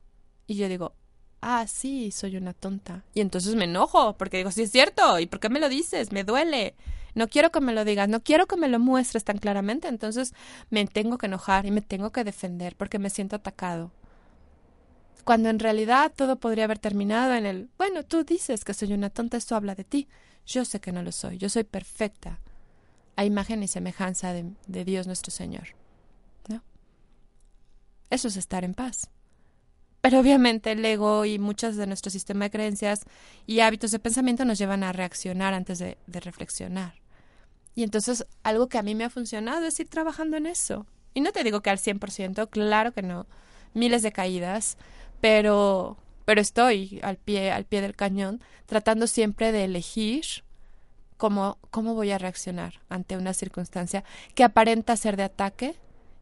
y 0.48 0.56
yo 0.56 0.68
digo, 0.68 0.94
ah, 1.42 1.66
sí, 1.68 2.12
soy 2.12 2.38
una 2.38 2.54
tonta. 2.54 3.04
Y 3.14 3.22
entonces 3.22 3.56
me 3.56 3.66
enojo 3.66 4.18
porque 4.18 4.38
digo, 4.38 4.52
sí 4.52 4.64
es 4.64 4.72
cierto, 4.72 5.20
¿y 5.20 5.28
por 5.28 5.40
qué 5.40 5.50
me 5.50 5.60
lo 5.60 5.70
dices? 5.70 6.12
Me 6.12 6.24
duele. 6.24 6.76
No 7.16 7.28
quiero 7.28 7.52
que 7.52 7.62
me 7.62 7.74
lo 7.74 7.86
digas, 7.86 8.10
no 8.10 8.24
quiero 8.24 8.48
que 8.48 8.58
me 8.58 8.68
lo 8.68 8.80
muestres 8.80 9.24
tan 9.24 9.38
claramente, 9.38 9.88
entonces 9.88 10.34
me 10.72 10.86
tengo 10.88 11.20
que 11.20 11.28
enojar 11.28 11.68
y 11.68 11.72
me 11.72 11.82
tengo 11.82 12.12
que 12.12 12.24
defender 12.24 12.76
porque 12.76 12.98
me 12.98 13.12
siento 13.12 13.36
atacado 13.36 13.92
cuando 15.24 15.50
en 15.50 15.60
realidad 15.60 16.12
todo 16.16 16.38
podría 16.38 16.66
haber 16.66 16.80
terminado 16.80 17.34
en 17.34 17.46
el, 17.46 17.70
bueno, 17.78 18.04
tú 18.04 18.24
dices 18.24 18.64
que 18.66 18.74
soy 18.74 18.94
una 18.94 19.10
tonta, 19.10 19.38
esto 19.38 19.56
habla 19.56 19.76
de 19.76 19.84
ti. 19.84 20.08
Yo 20.46 20.66
sé 20.66 20.80
que 20.80 20.92
no 20.92 21.04
lo 21.04 21.12
soy, 21.12 21.38
yo 21.38 21.50
soy 21.50 21.64
perfecta, 21.64 22.40
a 23.16 23.26
imagen 23.26 23.64
y 23.64 23.68
semejanza 23.68 24.34
de, 24.34 24.86
Dios 24.86 25.08
nuestro 25.08 25.32
Señor. 25.32 25.70
¿No? 26.50 26.62
Eso 28.10 28.28
es 28.28 28.38
estar 28.38 28.64
en 28.64 28.74
paz. 28.74 29.10
Pero 30.02 30.20
obviamente 30.20 30.74
el 30.74 30.84
ego 30.84 31.24
y 31.24 31.40
muchas 31.40 31.78
de 31.78 31.88
nuestro 31.88 32.12
sistema 32.12 32.46
de 32.46 32.52
creencias 32.52 33.06
y 33.48 33.62
hábitos 33.62 33.92
de 33.92 34.00
pensamiento 34.00 34.44
nos 34.44 34.58
llevan 34.58 34.84
a 34.84 34.92
reaccionar 34.92 35.54
antes 35.54 35.80
de, 35.80 35.98
de 36.08 36.20
reflexionar. 36.20 36.96
Y 37.76 37.84
entonces 37.84 38.26
algo 38.44 38.68
que 38.68 38.78
a 38.78 38.84
mí 38.84 38.96
me 38.96 39.06
ha 39.06 39.10
funcionado 39.10 39.66
es 39.66 39.80
ir 39.80 39.88
trabajando 39.88 40.36
en 40.36 40.46
eso. 40.46 40.86
Y 41.14 41.22
no 41.22 41.32
te 41.32 41.44
digo 41.44 41.62
que 41.62 41.70
al 41.70 41.78
100%, 41.78 42.50
claro 42.50 42.92
que 42.92 43.02
no. 43.02 43.28
Miles 43.74 44.02
de 44.02 44.12
caídas, 44.12 44.78
pero 45.22 45.98
pero 46.26 46.42
estoy 46.42 47.00
al 47.04 47.18
pie 47.18 47.52
al 47.52 47.66
pie 47.66 47.82
del 47.82 47.96
cañón 47.96 48.42
tratando 48.66 49.08
siempre 49.08 49.52
de 49.52 49.66
elegir 49.66 50.26
cómo 51.18 51.58
cómo 51.72 51.94
voy 51.94 52.12
a 52.12 52.18
reaccionar 52.18 52.82
ante 52.90 53.18
una 53.18 53.34
circunstancia 53.34 54.04
que 54.36 54.44
aparenta 54.44 54.96
ser 54.98 55.18
de 55.18 55.24
ataque 55.24 55.76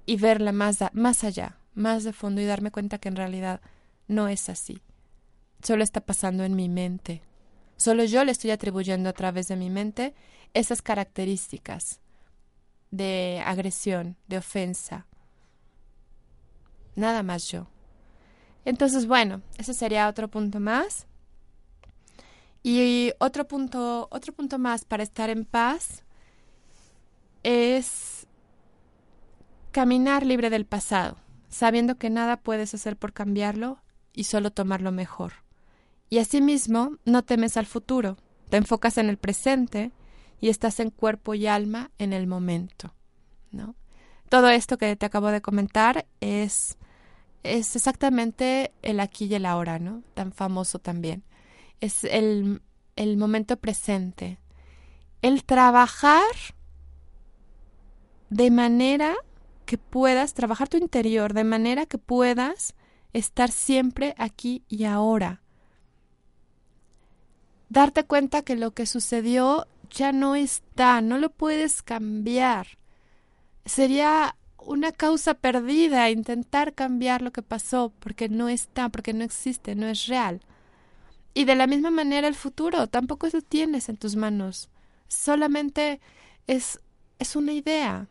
y 0.06 0.18
verla 0.18 0.52
más 0.52 0.80
más 0.94 1.24
allá, 1.24 1.58
más 1.74 2.04
de 2.04 2.14
fondo 2.14 2.42
y 2.42 2.46
darme 2.46 2.72
cuenta 2.72 2.98
que 2.98 3.10
en 3.10 3.16
realidad 3.16 3.62
no 4.08 4.28
es 4.28 4.50
así. 4.50 4.82
Solo 5.64 5.84
está 5.84 6.02
pasando 6.02 6.44
en 6.44 6.56
mi 6.56 6.70
mente. 6.70 7.22
Solo 7.78 8.04
yo 8.04 8.24
le 8.24 8.32
estoy 8.32 8.52
atribuyendo 8.52 9.10
a 9.10 9.14
través 9.14 9.48
de 9.48 9.56
mi 9.56 9.70
mente 9.70 10.14
esas 10.54 10.82
características 10.82 12.00
de 12.92 13.42
agresión, 13.46 14.18
de 14.28 14.38
ofensa. 14.38 15.08
Nada 16.96 17.24
más 17.24 17.48
yo. 17.48 17.71
Entonces, 18.66 19.08
bueno, 19.08 19.42
ese 19.58 19.74
sería 19.74 20.08
otro 20.08 20.28
punto 20.28 20.60
más. 20.60 21.08
Y 22.64 23.12
otro 23.20 23.48
punto, 23.48 24.08
otro 24.12 24.34
punto 24.34 24.60
más 24.60 24.86
para 24.86 25.04
estar 25.04 25.30
en 25.30 25.46
paz 25.46 26.04
es 27.44 28.28
caminar 29.72 30.26
libre 30.26 30.50
del 30.50 30.66
pasado, 30.66 31.18
sabiendo 31.50 31.98
que 31.98 32.10
nada 32.10 32.38
puedes 32.38 32.74
hacer 32.74 32.98
por 32.98 33.14
cambiarlo 33.14 33.80
y 34.14 34.26
solo 34.26 34.52
tomarlo 34.52 34.92
mejor. 34.92 35.34
Y 36.10 36.20
asimismo, 36.20 36.98
no 37.06 37.24
temes 37.24 37.58
al 37.58 37.66
futuro, 37.66 38.18
te 38.50 38.58
enfocas 38.58 38.98
en 38.98 39.10
el 39.10 39.18
presente 39.18 39.92
y 40.40 40.50
estás 40.50 40.80
en 40.80 40.90
cuerpo 40.92 41.34
y 41.34 41.48
alma 41.48 41.90
en 41.98 42.14
el 42.14 42.28
momento, 42.28 42.94
¿no? 43.52 43.76
Todo 44.30 44.50
esto 44.50 44.78
que 44.78 44.96
te 44.96 45.06
acabo 45.06 45.28
de 45.30 45.42
comentar 45.42 46.06
es 46.20 46.78
es 47.44 47.76
exactamente 47.76 48.72
el 48.82 49.00
aquí 49.00 49.26
y 49.26 49.36
el 49.36 49.46
ahora, 49.46 49.80
¿no? 49.80 50.04
Tan 50.14 50.32
famoso 50.32 50.80
también. 50.80 51.24
Es 51.80 52.04
el, 52.04 52.62
el 52.96 53.18
momento 53.18 53.58
presente, 53.58 54.40
el 55.22 55.44
trabajar 55.44 56.22
de 58.30 58.52
manera 58.52 59.16
que 59.66 59.78
puedas 59.78 60.34
trabajar 60.34 60.70
tu 60.70 60.78
interior, 60.78 61.34
de 61.34 61.44
manera 61.44 61.86
que 61.86 61.98
puedas 61.98 62.76
estar 63.14 63.52
siempre 63.52 64.16
aquí 64.18 64.64
y 64.68 64.86
ahora. 64.86 65.42
Darte 67.70 68.06
cuenta 68.06 68.42
que 68.42 68.56
lo 68.56 68.72
que 68.72 68.86
sucedió 68.86 69.68
ya 69.90 70.12
no 70.12 70.36
está, 70.36 71.02
no 71.02 71.18
lo 71.18 71.30
puedes 71.30 71.82
cambiar. 71.84 72.68
Sería 73.66 74.36
una 74.66 74.92
causa 74.92 75.34
perdida 75.34 76.10
intentar 76.10 76.74
cambiar 76.74 77.22
lo 77.22 77.32
que 77.32 77.42
pasó 77.42 77.92
porque 78.00 78.30
no 78.30 78.50
está, 78.50 78.90
porque 78.90 79.14
no 79.14 79.24
existe, 79.24 79.76
no 79.76 79.88
es 79.88 80.08
real. 80.08 80.42
Y 81.34 81.46
de 81.46 81.56
la 81.56 81.68
misma 81.68 81.92
manera 81.92 82.28
el 82.28 82.36
futuro 82.36 82.88
tampoco 82.88 83.28
lo 83.32 83.42
tienes 83.42 83.90
en 83.90 83.98
tus 83.98 84.16
manos. 84.16 84.70
Solamente 85.08 86.00
es, 86.48 86.80
es 87.20 87.36
una 87.36 87.54
idea. 87.54 88.08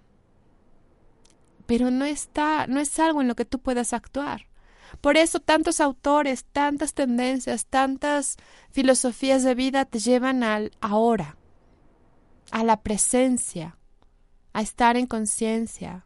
Pero 1.66 1.90
no 1.90 2.04
está, 2.04 2.66
no 2.66 2.80
es 2.80 2.98
algo 2.98 3.20
en 3.20 3.28
lo 3.28 3.36
que 3.36 3.44
tú 3.44 3.58
puedas 3.58 3.92
actuar. 3.92 4.46
Por 5.00 5.16
eso 5.16 5.38
tantos 5.38 5.80
autores, 5.80 6.44
tantas 6.44 6.94
tendencias, 6.94 7.66
tantas 7.66 8.36
filosofías 8.70 9.44
de 9.44 9.54
vida 9.54 9.84
te 9.84 10.00
llevan 10.00 10.42
al 10.42 10.72
ahora, 10.80 11.36
a 12.50 12.64
la 12.64 12.80
presencia, 12.80 13.78
a 14.52 14.62
estar 14.62 14.96
en 14.96 15.06
conciencia. 15.06 16.04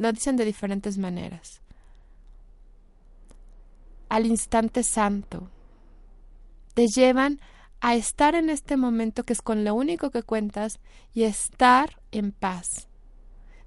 Lo 0.00 0.10
dicen 0.12 0.36
de 0.36 0.46
diferentes 0.46 0.96
maneras. 0.96 1.60
Al 4.08 4.24
instante 4.24 4.82
santo. 4.82 5.50
Te 6.72 6.86
llevan 6.86 7.38
a 7.80 7.94
estar 7.94 8.34
en 8.34 8.48
este 8.48 8.78
momento 8.78 9.24
que 9.24 9.34
es 9.34 9.42
con 9.42 9.62
lo 9.62 9.74
único 9.74 10.10
que 10.10 10.22
cuentas 10.22 10.80
y 11.12 11.24
estar 11.24 12.00
en 12.12 12.32
paz, 12.32 12.88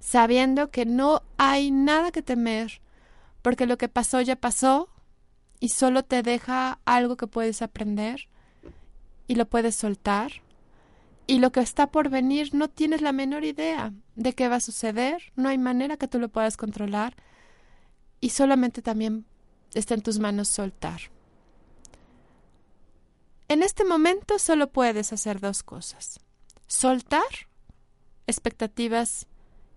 sabiendo 0.00 0.72
que 0.72 0.86
no 0.86 1.22
hay 1.36 1.70
nada 1.70 2.10
que 2.10 2.20
temer, 2.20 2.80
porque 3.40 3.66
lo 3.66 3.78
que 3.78 3.88
pasó 3.88 4.20
ya 4.20 4.34
pasó 4.34 4.88
y 5.60 5.68
solo 5.68 6.02
te 6.02 6.24
deja 6.24 6.80
algo 6.84 7.16
que 7.16 7.28
puedes 7.28 7.62
aprender 7.62 8.26
y 9.28 9.36
lo 9.36 9.46
puedes 9.46 9.76
soltar. 9.76 10.32
Y 11.26 11.38
lo 11.38 11.52
que 11.52 11.60
está 11.60 11.90
por 11.90 12.10
venir 12.10 12.54
no 12.54 12.68
tienes 12.68 13.00
la 13.00 13.12
menor 13.12 13.44
idea 13.44 13.92
de 14.14 14.34
qué 14.34 14.48
va 14.48 14.56
a 14.56 14.60
suceder, 14.60 15.32
no 15.36 15.48
hay 15.48 15.58
manera 15.58 15.96
que 15.96 16.08
tú 16.08 16.18
lo 16.18 16.28
puedas 16.28 16.56
controlar 16.56 17.16
y 18.20 18.30
solamente 18.30 18.82
también 18.82 19.24
está 19.72 19.94
en 19.94 20.02
tus 20.02 20.18
manos 20.18 20.48
soltar. 20.48 21.00
En 23.48 23.62
este 23.62 23.84
momento 23.84 24.38
solo 24.38 24.70
puedes 24.70 25.12
hacer 25.12 25.40
dos 25.40 25.62
cosas. 25.62 26.20
Soltar 26.66 27.22
expectativas 28.26 29.26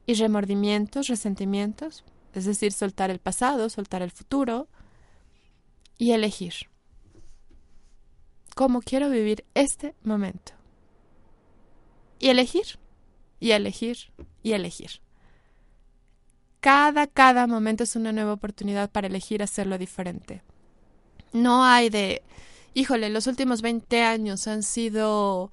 y 0.05 0.13
remordimientos, 0.15 1.07
resentimientos, 1.07 2.03
es 2.33 2.45
decir, 2.45 2.71
soltar 2.71 3.09
el 3.09 3.19
pasado, 3.19 3.69
soltar 3.69 4.01
el 4.01 4.11
futuro 4.11 4.67
y 5.97 6.11
elegir 6.11 6.69
cómo 8.57 8.81
quiero 8.81 9.11
vivir 9.11 9.45
este 9.53 9.93
momento. 10.03 10.56
Y 12.19 12.29
elegir, 12.29 12.79
y 13.39 13.51
elegir, 13.51 13.97
y 14.43 14.53
elegir. 14.53 15.01
Cada, 16.59 17.07
cada 17.07 17.47
momento 17.47 17.83
es 17.83 17.95
una 17.95 18.11
nueva 18.11 18.33
oportunidad 18.33 18.89
para 18.89 19.07
elegir 19.07 19.43
hacerlo 19.43 19.77
diferente. 19.77 20.41
No 21.31 21.63
hay 21.63 21.89
de, 21.89 22.23
híjole, 22.73 23.09
los 23.09 23.27
últimos 23.27 23.61
20 23.61 24.03
años 24.03 24.47
han 24.47 24.63
sido 24.63 25.51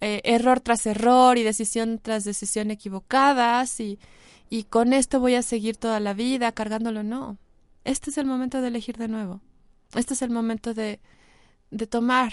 eh, 0.00 0.20
error 0.24 0.60
tras 0.60 0.86
error 0.86 1.38
y 1.38 1.42
decisión 1.42 1.98
tras 1.98 2.24
decisión 2.24 2.70
equivocadas 2.70 3.80
y, 3.80 3.98
y 4.50 4.64
con 4.64 4.92
esto 4.92 5.20
voy 5.20 5.34
a 5.34 5.42
seguir 5.42 5.76
toda 5.76 6.00
la 6.00 6.14
vida 6.14 6.52
cargándolo. 6.52 7.02
No, 7.02 7.38
este 7.84 8.10
es 8.10 8.18
el 8.18 8.26
momento 8.26 8.60
de 8.60 8.68
elegir 8.68 8.96
de 8.96 9.08
nuevo. 9.08 9.40
Este 9.94 10.14
es 10.14 10.22
el 10.22 10.30
momento 10.30 10.74
de, 10.74 11.00
de 11.70 11.86
tomar 11.86 12.32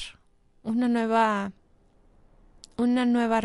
una 0.63 0.87
nueva 0.87 1.51
una 2.77 3.05
nueva 3.05 3.41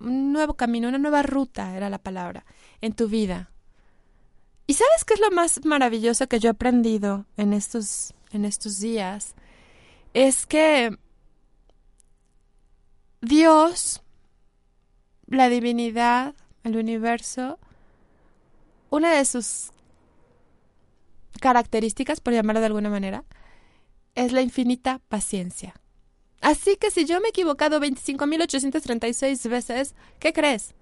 un 0.00 0.32
nuevo 0.32 0.54
camino, 0.54 0.88
una 0.88 0.98
nueva 0.98 1.22
ruta 1.22 1.76
era 1.76 1.90
la 1.90 1.98
palabra 1.98 2.44
en 2.80 2.92
tu 2.92 3.08
vida. 3.08 3.50
¿Y 4.66 4.74
sabes 4.74 5.04
qué 5.04 5.14
es 5.14 5.20
lo 5.20 5.30
más 5.30 5.64
maravilloso 5.64 6.28
que 6.28 6.38
yo 6.38 6.48
he 6.48 6.52
aprendido 6.52 7.26
en 7.36 7.52
estos 7.52 8.14
en 8.30 8.44
estos 8.44 8.80
días? 8.80 9.34
Es 10.14 10.46
que 10.46 10.96
Dios, 13.20 14.02
la 15.26 15.48
divinidad, 15.48 16.34
el 16.64 16.76
universo, 16.76 17.58
una 18.90 19.12
de 19.14 19.24
sus 19.24 19.70
características, 21.40 22.20
por 22.20 22.32
llamarlo 22.32 22.60
de 22.60 22.66
alguna 22.66 22.90
manera, 22.90 23.24
es 24.14 24.32
la 24.32 24.42
infinita 24.42 25.00
paciencia. 25.08 25.74
Así 26.40 26.76
que 26.76 26.90
si 26.90 27.04
yo 27.04 27.20
me 27.20 27.28
he 27.28 27.30
equivocado 27.30 27.80
25.836 27.80 29.48
veces, 29.48 29.94
¿qué 30.18 30.32
crees? 30.32 30.74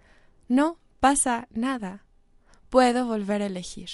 No 0.47 0.79
pasa 1.01 1.49
nada. 1.51 2.05
Puedo 2.69 3.07
volver 3.07 3.43
a 3.43 3.47
elegir. 3.47 3.91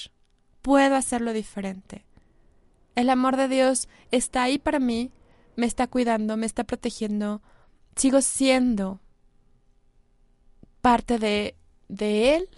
Puedo 0.62 0.96
hacerlo 0.96 1.32
diferente. 1.32 2.04
El 2.94 3.10
amor 3.10 3.36
de 3.36 3.48
Dios 3.48 3.88
está 4.10 4.42
ahí 4.44 4.58
para 4.58 4.78
mí, 4.78 5.10
me 5.56 5.66
está 5.66 5.86
cuidando, 5.86 6.36
me 6.36 6.46
está 6.46 6.64
protegiendo. 6.64 7.42
Sigo 7.96 8.20
siendo 8.20 9.00
parte 10.80 11.18
de, 11.18 11.56
de 11.88 12.36
Él 12.36 12.48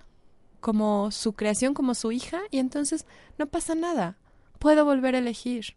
como 0.61 1.11
su 1.11 1.34
creación, 1.34 1.74
como 1.74 1.94
su 1.94 2.11
hija, 2.12 2.40
y 2.50 2.59
entonces 2.59 3.07
no 3.38 3.46
pasa 3.46 3.74
nada. 3.74 4.18
Puedo 4.59 4.84
volver 4.84 5.14
a 5.14 5.18
elegir. 5.18 5.76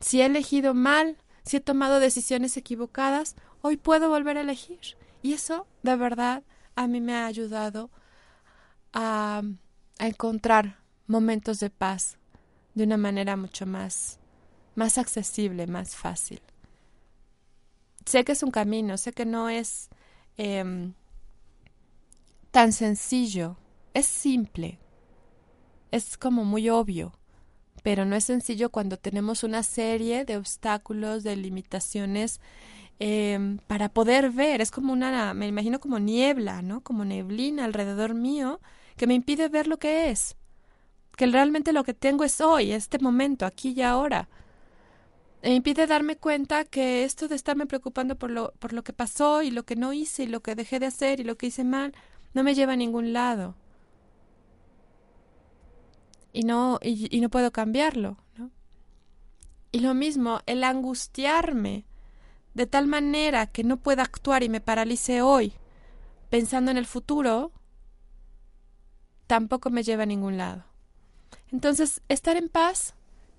Si 0.00 0.20
he 0.20 0.26
elegido 0.26 0.74
mal, 0.74 1.16
si 1.44 1.56
he 1.56 1.60
tomado 1.60 2.00
decisiones 2.00 2.56
equivocadas, 2.56 3.36
hoy 3.62 3.76
puedo 3.76 4.08
volver 4.08 4.36
a 4.36 4.42
elegir. 4.42 4.96
Y 5.22 5.32
eso, 5.32 5.66
de 5.82 5.96
verdad, 5.96 6.42
a 6.74 6.86
mí 6.86 7.00
me 7.00 7.14
ha 7.14 7.26
ayudado 7.26 7.90
a, 8.92 9.42
encontrar 9.98 10.78
momentos 11.06 11.58
de 11.58 11.70
paz 11.70 12.18
de 12.74 12.84
una 12.84 12.98
manera 12.98 13.36
mucho 13.36 13.64
más, 13.64 14.18
más 14.74 14.98
accesible, 14.98 15.66
más 15.66 15.96
fácil. 15.96 16.42
Sé 18.04 18.24
que 18.24 18.32
es 18.32 18.42
un 18.42 18.50
camino, 18.50 18.98
sé 18.98 19.12
que 19.12 19.24
no 19.24 19.48
es 19.48 19.88
eh, 20.36 20.92
tan 22.50 22.72
sencillo, 22.72 23.56
es 23.94 24.06
simple, 24.06 24.78
es 25.90 26.18
como 26.18 26.44
muy 26.44 26.68
obvio, 26.68 27.12
pero 27.86 28.04
no 28.04 28.16
es 28.16 28.24
sencillo 28.24 28.70
cuando 28.70 28.96
tenemos 28.96 29.44
una 29.44 29.62
serie 29.62 30.24
de 30.24 30.36
obstáculos, 30.36 31.22
de 31.22 31.36
limitaciones 31.36 32.40
eh, 32.98 33.58
para 33.68 33.88
poder 33.90 34.30
ver. 34.30 34.60
Es 34.60 34.72
como 34.72 34.92
una, 34.92 35.34
me 35.34 35.46
imagino 35.46 35.78
como 35.78 36.00
niebla, 36.00 36.62
¿no? 36.62 36.80
Como 36.80 37.04
neblina 37.04 37.64
alrededor 37.64 38.14
mío 38.14 38.60
que 38.96 39.06
me 39.06 39.14
impide 39.14 39.48
ver 39.48 39.68
lo 39.68 39.78
que 39.78 40.10
es. 40.10 40.34
Que 41.16 41.26
realmente 41.26 41.72
lo 41.72 41.84
que 41.84 41.94
tengo 41.94 42.24
es 42.24 42.40
hoy, 42.40 42.72
este 42.72 42.98
momento, 42.98 43.46
aquí 43.46 43.72
y 43.76 43.82
ahora. 43.82 44.28
Me 45.44 45.54
impide 45.54 45.86
darme 45.86 46.16
cuenta 46.16 46.64
que 46.64 47.04
esto 47.04 47.28
de 47.28 47.36
estarme 47.36 47.66
preocupando 47.66 48.16
por 48.16 48.32
lo, 48.32 48.52
por 48.58 48.72
lo 48.72 48.82
que 48.82 48.94
pasó 48.94 49.42
y 49.42 49.52
lo 49.52 49.62
que 49.62 49.76
no 49.76 49.92
hice 49.92 50.24
y 50.24 50.26
lo 50.26 50.40
que 50.40 50.56
dejé 50.56 50.80
de 50.80 50.86
hacer 50.86 51.20
y 51.20 51.22
lo 51.22 51.36
que 51.36 51.46
hice 51.46 51.62
mal, 51.62 51.94
no 52.34 52.42
me 52.42 52.56
lleva 52.56 52.72
a 52.72 52.76
ningún 52.76 53.12
lado. 53.12 53.54
Y 56.36 56.42
no, 56.42 56.78
y, 56.82 57.18
no 57.22 57.30
puedo 57.30 57.50
cambiarlo, 57.50 58.18
¿no? 58.36 58.50
Y 59.72 59.80
lo 59.80 59.94
mismo, 59.94 60.40
el 60.44 60.64
angustiarme 60.64 61.86
de 62.52 62.66
tal 62.66 62.86
manera 62.86 63.46
que 63.46 63.64
no 63.64 63.78
pueda 63.78 64.02
actuar 64.02 64.42
y 64.42 64.50
me 64.50 64.60
paralice 64.60 65.22
hoy, 65.22 65.54
pensando 66.28 66.70
en 66.70 66.76
el 66.76 66.84
futuro, 66.84 67.52
tampoco 69.26 69.70
me 69.70 69.82
lleva 69.82 70.02
a 70.02 70.06
ningún 70.06 70.36
lado. 70.36 70.64
Entonces, 71.52 72.02
estar 72.10 72.36
en 72.36 72.50
paz 72.50 72.92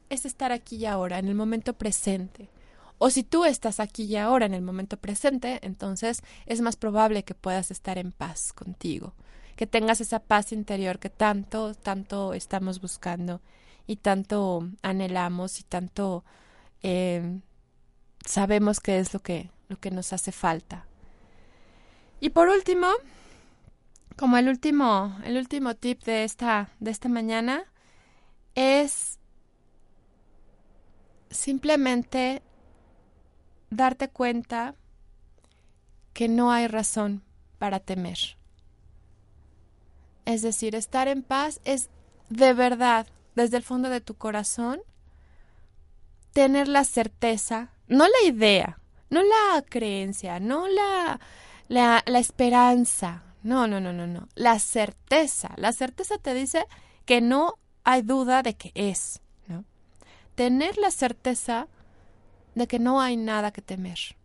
es 0.10 0.26
estar 0.26 0.52
aquí 0.52 0.78
y 0.78 0.88
ahora, 0.88 1.20
en 1.20 1.28
el 1.28 1.36
momento 1.36 1.74
presente. 1.74 2.50
O 2.98 3.12
si 3.12 3.22
tú 3.22 3.46
estás 3.46 3.80
aquí 3.80 4.06
y 4.06 4.16
ahora 4.16 4.48
en 4.48 4.56
el 4.56 4.64
momento 4.64 4.98
presente, 4.98 5.60
entonces 5.62 6.24
es 6.48 6.62
más 6.62 6.78
probable 6.78 7.24
que 7.24 7.36
puedas 7.36 7.70
estar 7.70 8.00
en 8.00 8.12
paz 8.12 8.54
contigo, 8.54 9.14
que 9.58 9.68
tengas 9.68 10.00
esa 10.00 10.20
paz 10.20 10.54
interior 10.54 11.00
que 11.00 11.10
tanto, 11.10 11.74
tanto 11.74 12.34
estamos 12.34 12.80
buscando 12.80 13.42
y 13.88 13.98
tanto 13.98 14.70
anhelamos 14.84 15.60
y 15.60 15.64
tanto 15.64 16.24
eh, 16.84 17.40
sabemos 18.24 18.80
que 18.80 19.00
es 19.00 19.14
lo 19.16 19.20
que, 19.20 19.50
lo 19.68 19.80
que 19.80 19.90
nos 19.90 20.14
hace 20.14 20.32
falta. 20.32 20.86
Y 22.20 22.30
por 22.30 22.50
último, 22.50 22.88
como 24.16 24.38
el 24.38 24.48
último, 24.48 25.18
el 25.24 25.38
último 25.38 25.76
tip 25.76 26.04
de 26.04 26.24
esta, 26.24 26.70
de 26.80 26.92
esta 26.92 27.10
mañana, 27.10 27.64
es 28.54 29.18
simplemente 31.32 32.44
darte 33.72 34.10
cuenta 34.10 34.76
que 36.14 36.28
no 36.28 36.52
hay 36.52 36.68
razón 36.68 37.24
para 37.58 37.80
temer. 37.80 38.37
Es 40.28 40.42
decir, 40.42 40.76
estar 40.76 41.08
en 41.08 41.24
paz 41.24 41.62
es 41.64 41.90
de 42.28 42.52
verdad, 42.52 43.08
desde 43.34 43.56
el 43.56 43.64
fondo 43.64 43.88
de 43.88 44.02
tu 44.02 44.16
corazón, 44.16 44.82
tener 46.34 46.68
la 46.68 46.84
certeza, 46.84 47.72
no 47.88 48.06
la 48.06 48.28
idea, 48.28 48.78
no 49.10 49.22
la 49.22 49.62
creencia, 49.62 50.42
no 50.42 50.68
la, 50.68 51.22
la, 51.70 52.04
esperanza, 52.20 53.24
no, 53.42 53.68
no, 53.68 53.80
no, 53.80 53.94
no, 53.94 54.06
no, 54.06 54.28
la 54.36 54.60
certeza. 54.60 55.54
La 55.56 55.72
certeza 55.72 56.18
te 56.18 56.34
dice 56.34 56.66
que 57.06 57.22
no 57.22 57.58
hay 57.86 58.02
duda 58.02 58.44
de 58.44 58.54
que 58.54 58.74
es, 58.76 59.22
¿no? 59.48 59.64
Tener 60.36 60.78
la 60.78 60.92
certeza 60.92 61.70
de 62.54 62.68
que 62.68 62.80
no 62.80 63.00
hay 63.00 63.16
nada 63.16 63.52
que 63.52 63.62
temer. 63.62 64.18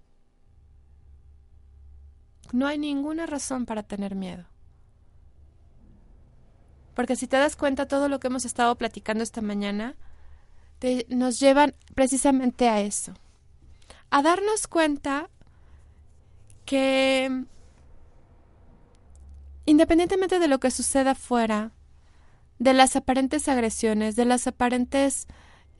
No 2.52 2.66
hay 2.66 2.78
ninguna 2.78 3.26
razón 3.26 3.66
para 3.66 3.84
tener 3.84 4.16
miedo. 4.16 4.51
Porque 6.94 7.16
si 7.16 7.26
te 7.26 7.36
das 7.36 7.56
cuenta, 7.56 7.86
todo 7.86 8.08
lo 8.08 8.20
que 8.20 8.28
hemos 8.28 8.44
estado 8.44 8.76
platicando 8.76 9.22
esta 9.22 9.40
mañana 9.40 9.96
nos 11.08 11.38
llevan 11.38 11.74
precisamente 11.94 12.68
a 12.68 12.80
eso. 12.80 13.14
A 14.10 14.22
darnos 14.22 14.66
cuenta 14.66 15.30
que 16.64 17.44
independientemente 19.66 20.38
de 20.38 20.48
lo 20.48 20.58
que 20.58 20.70
suceda 20.70 21.12
afuera, 21.12 21.70
de 22.58 22.74
las 22.74 22.96
aparentes 22.96 23.48
agresiones, 23.48 24.16
de 24.16 24.24
las 24.24 24.46
aparentes 24.46 25.26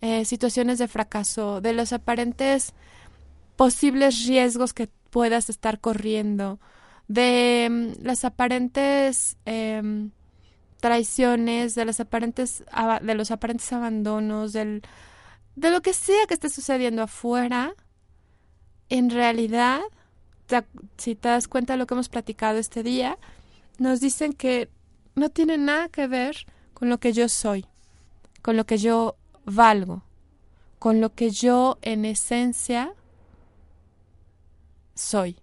eh, 0.01 0.25
situaciones 0.25 0.79
de 0.79 0.89
fracaso, 0.89 1.61
de 1.61 1.73
los 1.73 1.93
aparentes 1.93 2.75
posibles 3.57 4.27
riesgos 4.27 4.73
que 4.73 4.89
puedas 5.11 5.51
estar 5.51 5.79
corriendo, 5.79 6.59
de 7.09 7.69
mm, 7.71 8.05
las 8.05 8.25
aparentes 8.25 9.37
em, 9.45 10.11
traiciones, 10.83 11.77
de 11.77 11.85
las 11.85 12.01
aparentes 12.01 12.65
de 13.03 13.15
los 13.15 13.31
aparentes 13.31 13.73
abandonos, 13.73 14.53
del, 14.53 14.83
de 15.55 15.71
lo 15.71 15.81
que 15.81 15.95
sea 15.95 16.27
que 16.27 16.35
esté 16.35 16.49
sucediendo 16.49 17.03
afuera, 17.03 17.73
en 18.89 19.09
realidad, 19.09 19.81
si 20.99 21.15
te 21.15 21.29
das 21.29 21.47
cuenta 21.47 21.75
de 21.75 21.79
lo 21.79 21.87
que 21.87 21.95
hemos 21.95 22.09
platicado 22.09 22.59
este 22.59 22.83
día, 22.83 23.17
nos 23.79 24.01
dicen 24.01 24.33
que 24.33 24.71
no 25.15 25.31
tiene 25.31 25.57
nada 25.57 25.89
que 25.89 26.09
ver 26.09 26.47
con 26.75 26.89
lo 26.89 26.99
que 26.99 27.13
yo 27.13 27.29
soy, 27.29 27.65
con 28.43 28.57
lo 28.57 28.67
que 28.67 28.77
yo 28.77 29.15
valgo, 29.45 30.03
con 30.81 31.01
lo 31.01 31.15
que 31.15 31.31
yo 31.31 31.79
en 31.83 32.05
esencia 32.05 32.93
soy. 34.97 35.37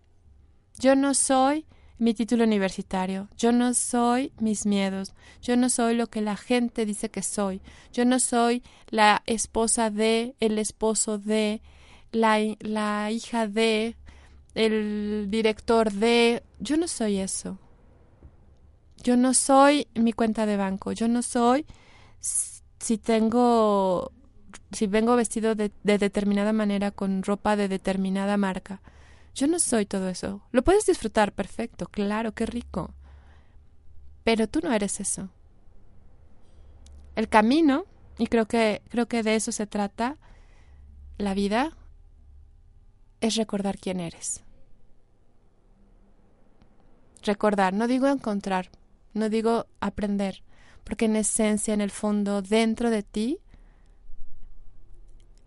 Yo 0.79 0.97
no 0.97 1.13
soy 1.13 1.65
mi 1.99 2.13
título 2.13 2.45
universitario, 2.45 3.27
yo 3.37 3.51
no 3.51 3.73
soy 3.73 4.31
mis 4.39 4.65
miedos, 4.65 5.13
yo 5.41 5.57
no 5.57 5.69
soy 5.69 5.95
lo 5.95 6.07
que 6.07 6.21
la 6.21 6.37
gente 6.37 6.85
dice 6.85 7.09
que 7.09 7.21
soy, 7.21 7.61
yo 7.91 8.05
no 8.05 8.19
soy 8.19 8.63
la 8.89 9.21
esposa 9.25 9.89
de, 9.89 10.33
el 10.39 10.57
esposo 10.57 11.17
de, 11.17 11.61
la, 12.11 12.39
la 12.61 13.11
hija 13.11 13.47
de, 13.47 13.97
el 14.55 15.27
director 15.29 15.91
de, 15.91 16.41
yo 16.59 16.77
no 16.77 16.87
soy 16.87 17.17
eso. 17.17 17.59
Yo 19.01 19.15
no 19.15 19.33
soy 19.33 19.87
mi 19.95 20.11
cuenta 20.11 20.45
de 20.45 20.57
banco, 20.57 20.91
yo 20.91 21.07
no 21.07 21.21
soy 21.21 21.65
si 22.19 22.97
tengo, 22.97 24.11
si 24.71 24.87
vengo 24.87 25.15
vestido 25.15 25.55
de, 25.55 25.71
de 25.83 25.97
determinada 25.97 26.53
manera 26.53 26.91
con 26.91 27.23
ropa 27.23 27.55
de 27.55 27.67
determinada 27.67 28.37
marca. 28.37 28.81
Yo 29.35 29.47
no 29.47 29.59
soy 29.59 29.85
todo 29.85 30.09
eso. 30.09 30.41
Lo 30.51 30.63
puedes 30.63 30.85
disfrutar 30.85 31.33
perfecto, 31.33 31.85
claro, 31.87 32.33
qué 32.33 32.45
rico. 32.45 32.93
Pero 34.23 34.47
tú 34.47 34.59
no 34.61 34.71
eres 34.73 34.99
eso. 34.99 35.29
El 37.15 37.29
camino, 37.29 37.85
y 38.17 38.27
creo 38.27 38.47
que 38.47 38.81
creo 38.89 39.07
que 39.07 39.23
de 39.23 39.35
eso 39.35 39.51
se 39.51 39.67
trata 39.67 40.17
la 41.17 41.33
vida, 41.33 41.75
es 43.21 43.35
recordar 43.35 43.77
quién 43.77 43.99
eres. 43.99 44.43
Recordar, 47.23 47.73
no 47.73 47.87
digo 47.87 48.07
encontrar, 48.07 48.69
no 49.13 49.29
digo 49.29 49.67
aprender, 49.81 50.43
porque 50.83 51.05
en 51.05 51.17
esencia, 51.17 51.73
en 51.73 51.81
el 51.81 51.91
fondo, 51.91 52.41
dentro 52.41 52.89
de 52.89 53.03
ti, 53.03 53.39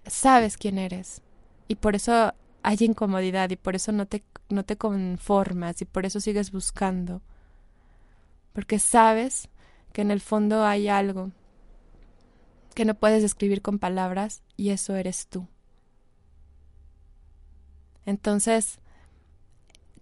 sabes 0.07 0.57
quién 0.57 0.79
eres. 0.79 1.23
Y 1.69 1.77
por 1.77 1.97
eso 1.97 2.35
hay 2.63 2.77
incomodidad 2.81 3.51
y 3.51 3.57
por 3.57 3.75
eso 3.75 3.93
no 3.93 4.07
te, 4.07 4.25
no 4.49 4.65
te 4.65 4.77
conformas 4.77 5.83
y 5.83 5.85
por 5.85 6.07
eso 6.07 6.21
sigues 6.21 6.53
buscando. 6.53 7.23
Porque 8.53 8.79
sabes 8.79 9.49
que 9.93 10.03
en 10.03 10.11
el 10.11 10.21
fondo 10.21 10.65
hay 10.65 10.89
algo 10.89 11.31
que 12.75 12.85
no 12.85 12.95
puedes 12.95 13.23
describir 13.23 13.63
con 13.63 13.79
palabras 13.79 14.43
y 14.57 14.71
eso 14.71 14.97
eres 14.97 15.27
tú. 15.27 15.47
Entonces, 18.07 18.79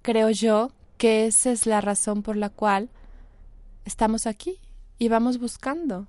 creo 0.02 0.30
yo 0.30 0.72
que 0.96 1.26
esa 1.26 1.50
es 1.50 1.66
la 1.66 1.80
razón 1.80 2.22
por 2.22 2.36
la 2.36 2.50
cual 2.50 2.90
estamos 3.84 4.26
aquí 4.26 4.60
y 4.98 5.08
vamos 5.08 5.38
buscando. 5.38 6.06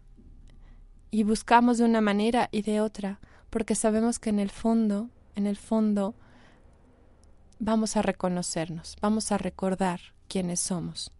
Y 1.09 1.23
buscamos 1.23 1.77
de 1.77 1.85
una 1.85 1.99
manera 1.99 2.47
y 2.51 2.61
de 2.61 2.79
otra, 2.79 3.19
porque 3.49 3.75
sabemos 3.75 4.19
que 4.19 4.29
en 4.29 4.39
el 4.39 4.49
fondo, 4.49 5.09
en 5.35 5.45
el 5.45 5.57
fondo, 5.57 6.15
vamos 7.62 7.95
a 7.95 8.01
reconocernos, 8.01 8.97
vamos 9.01 9.32
a 9.32 9.38
recordar 9.38 10.01
quiénes 10.28 10.59
somos. 10.59 11.12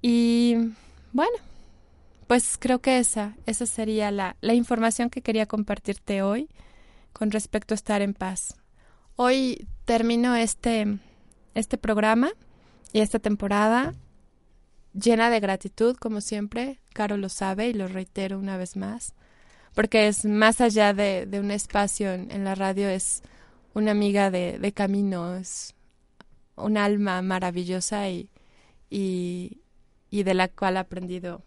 Y 0.00 0.54
bueno, 1.12 1.36
pues 2.28 2.56
creo 2.58 2.78
que 2.78 2.98
esa, 2.98 3.36
esa 3.46 3.66
sería 3.66 4.10
la, 4.12 4.36
la 4.40 4.54
información 4.54 5.10
que 5.10 5.22
quería 5.22 5.46
compartirte 5.46 6.22
hoy 6.22 6.48
con 7.12 7.32
respecto 7.32 7.74
a 7.74 7.76
estar 7.76 8.00
en 8.00 8.14
paz. 8.14 8.54
Hoy 9.16 9.66
termino 9.84 10.36
este, 10.36 10.98
este 11.54 11.76
programa 11.76 12.30
y 12.92 13.00
esta 13.00 13.18
temporada 13.18 13.94
llena 14.92 15.30
de 15.30 15.40
gratitud, 15.40 15.96
como 15.96 16.20
siempre. 16.20 16.78
Caro 16.92 17.16
lo 17.16 17.28
sabe 17.28 17.68
y 17.68 17.72
lo 17.72 17.88
reitero 17.88 18.38
una 18.38 18.56
vez 18.56 18.76
más, 18.76 19.14
porque 19.74 20.06
es 20.06 20.24
más 20.24 20.60
allá 20.60 20.94
de, 20.94 21.28
un 21.40 21.50
espacio 21.50 22.12
en, 22.12 22.44
la 22.44 22.54
radio, 22.54 22.88
es 22.88 23.22
una 23.76 23.90
amiga 23.90 24.30
de, 24.30 24.58
de, 24.58 24.72
camino, 24.72 25.36
es 25.36 25.74
un 26.56 26.78
alma 26.78 27.20
maravillosa 27.20 28.08
y, 28.08 28.30
y, 28.88 29.60
y 30.08 30.22
de 30.22 30.32
la 30.32 30.48
cual 30.48 30.76
he 30.76 30.78
aprendido 30.78 31.42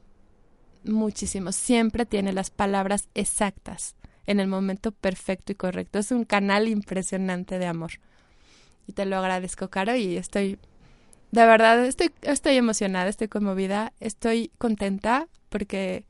muchísimo. 0.84 1.52
Siempre 1.52 2.06
tiene 2.06 2.32
las 2.32 2.52
palabras 2.52 3.10
exactas 3.16 3.96
en 4.28 4.40
el 4.40 4.48
momento 4.48 4.92
perfecto 4.92 5.54
y 5.54 5.56
correcto. 5.56 5.98
Es 5.98 6.12
un 6.12 6.24
canal 6.24 6.68
impresionante 6.68 7.58
de 7.58 7.66
amor. 7.66 7.94
Y 8.86 8.94
te 8.94 9.06
lo 9.06 9.18
agradezco, 9.18 9.72
Caro, 9.72 9.96
y 9.96 10.16
estoy 10.16 10.60
de 11.32 11.46
verdad 11.48 11.84
estoy, 11.84 12.12
estoy 12.22 12.58
emocionada, 12.58 13.10
estoy 13.10 13.28
conmovida, 13.28 13.92
estoy 14.00 14.52
contenta 14.60 15.28
porque 15.50 16.06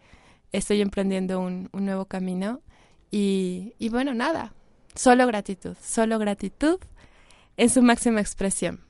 estoy 0.52 0.82
emprendiendo 0.82 1.40
un, 1.40 1.70
un 1.72 1.86
nuevo 1.86 2.06
camino 2.06 2.62
y, 3.10 3.74
y 3.80 3.88
bueno, 3.88 4.14
nada, 4.14 4.54
solo 4.96 5.28
gratitud, 5.28 5.76
solo 5.84 6.20
gratitud 6.20 6.80
en 7.58 7.70
su 7.70 7.82
máxima 7.82 8.22
expresión. 8.22 8.82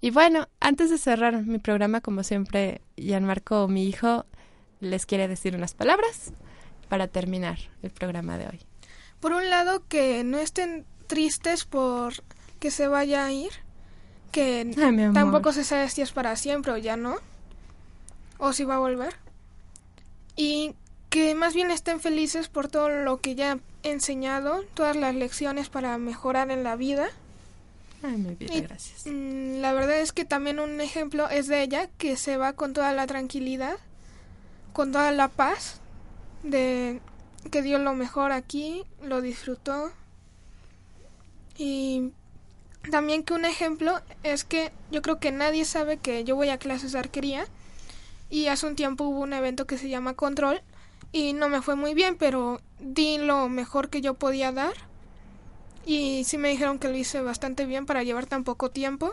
Y 0.00 0.10
bueno, 0.10 0.48
antes 0.60 0.90
de 0.90 0.98
cerrar 0.98 1.44
mi 1.44 1.58
programa, 1.58 2.00
como 2.00 2.22
siempre, 2.22 2.80
Gianmarco, 2.96 3.68
mi 3.68 3.86
hijo, 3.86 4.24
les 4.80 5.04
quiere 5.04 5.28
decir 5.28 5.54
unas 5.54 5.74
palabras 5.74 6.32
para 6.88 7.08
terminar 7.08 7.58
el 7.82 7.90
programa 7.90 8.38
de 8.38 8.46
hoy. 8.46 8.60
Por 9.20 9.32
un 9.32 9.50
lado, 9.50 9.86
que 9.86 10.24
no 10.24 10.38
estén 10.38 10.86
tristes 11.06 11.66
por 11.66 12.14
que 12.58 12.70
se 12.70 12.88
vaya 12.88 13.26
a 13.26 13.32
ir, 13.32 13.50
que 14.32 14.74
tampoco 15.12 15.52
se 15.52 15.64
sabe 15.64 15.88
si 15.88 16.02
es 16.02 16.12
para 16.12 16.36
siempre 16.36 16.72
o 16.72 16.78
ya 16.78 16.96
no, 16.96 17.16
o 18.38 18.52
si 18.52 18.64
va 18.64 18.76
a 18.76 18.78
volver. 18.78 19.14
Y 20.36 20.74
que 21.10 21.34
más 21.34 21.54
bien 21.54 21.72
estén 21.72 22.00
felices 22.00 22.48
por 22.48 22.68
todo 22.68 22.88
lo 22.88 23.20
que 23.20 23.34
ya 23.34 23.58
he 23.82 23.90
enseñado, 23.90 24.64
todas 24.74 24.96
las 24.96 25.14
lecciones 25.14 25.68
para 25.68 25.98
mejorar 25.98 26.50
en 26.52 26.62
la 26.62 26.76
vida. 26.76 27.08
Ay, 28.02 28.16
muy 28.16 28.36
bien, 28.36 28.64
gracias. 28.68 29.06
Mm, 29.06 29.60
la 29.60 29.72
verdad 29.72 30.00
es 30.00 30.12
que 30.12 30.24
también 30.24 30.60
un 30.60 30.80
ejemplo 30.80 31.28
es 31.28 31.48
de 31.48 31.62
ella, 31.62 31.90
que 31.98 32.16
se 32.16 32.36
va 32.36 32.52
con 32.52 32.72
toda 32.72 32.92
la 32.92 33.08
tranquilidad, 33.08 33.76
con 34.72 34.92
toda 34.92 35.10
la 35.10 35.26
paz, 35.28 35.80
de 36.44 37.00
que 37.50 37.60
dio 37.60 37.78
lo 37.78 37.92
mejor 37.94 38.30
aquí, 38.30 38.84
lo 39.02 39.20
disfrutó. 39.20 39.90
Y 41.58 42.12
también 42.90 43.24
que 43.24 43.34
un 43.34 43.44
ejemplo 43.44 44.00
es 44.22 44.44
que 44.44 44.70
yo 44.92 45.02
creo 45.02 45.18
que 45.18 45.32
nadie 45.32 45.64
sabe 45.64 45.96
que 45.96 46.22
yo 46.22 46.36
voy 46.36 46.50
a 46.50 46.58
clases 46.58 46.92
de 46.92 47.00
arquería 47.00 47.46
y 48.30 48.46
hace 48.46 48.66
un 48.66 48.76
tiempo 48.76 49.04
hubo 49.04 49.20
un 49.20 49.32
evento 49.32 49.66
que 49.66 49.76
se 49.76 49.88
llama 49.88 50.14
Control 50.14 50.62
y 51.12 51.32
no 51.32 51.48
me 51.48 51.62
fue 51.62 51.76
muy 51.76 51.94
bien, 51.94 52.16
pero 52.16 52.60
di 52.78 53.18
lo 53.18 53.48
mejor 53.48 53.90
que 53.90 54.00
yo 54.00 54.14
podía 54.14 54.52
dar 54.52 54.74
Y 55.84 56.24
sí 56.24 56.38
me 56.38 56.48
dijeron 56.50 56.78
que 56.78 56.88
lo 56.88 56.96
hice 56.96 57.20
bastante 57.20 57.66
bien 57.66 57.86
para 57.86 58.02
llevar 58.02 58.26
tan 58.26 58.44
poco 58.44 58.70
tiempo. 58.70 59.12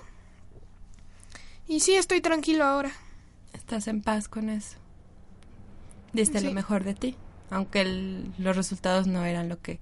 Y 1.67 1.79
sí, 1.79 1.95
estoy 1.95 2.21
tranquilo 2.21 2.63
ahora. 2.65 2.91
Estás 3.53 3.87
en 3.87 4.01
paz 4.01 4.27
con 4.27 4.49
eso. 4.49 4.77
Diste 6.13 6.41
lo 6.41 6.51
mejor 6.51 6.83
de 6.83 6.93
ti, 6.93 7.15
aunque 7.49 7.83
los 8.37 8.55
resultados 8.55 9.07
no 9.07 9.25
eran 9.25 9.49
lo 9.49 9.59
que 9.61 9.79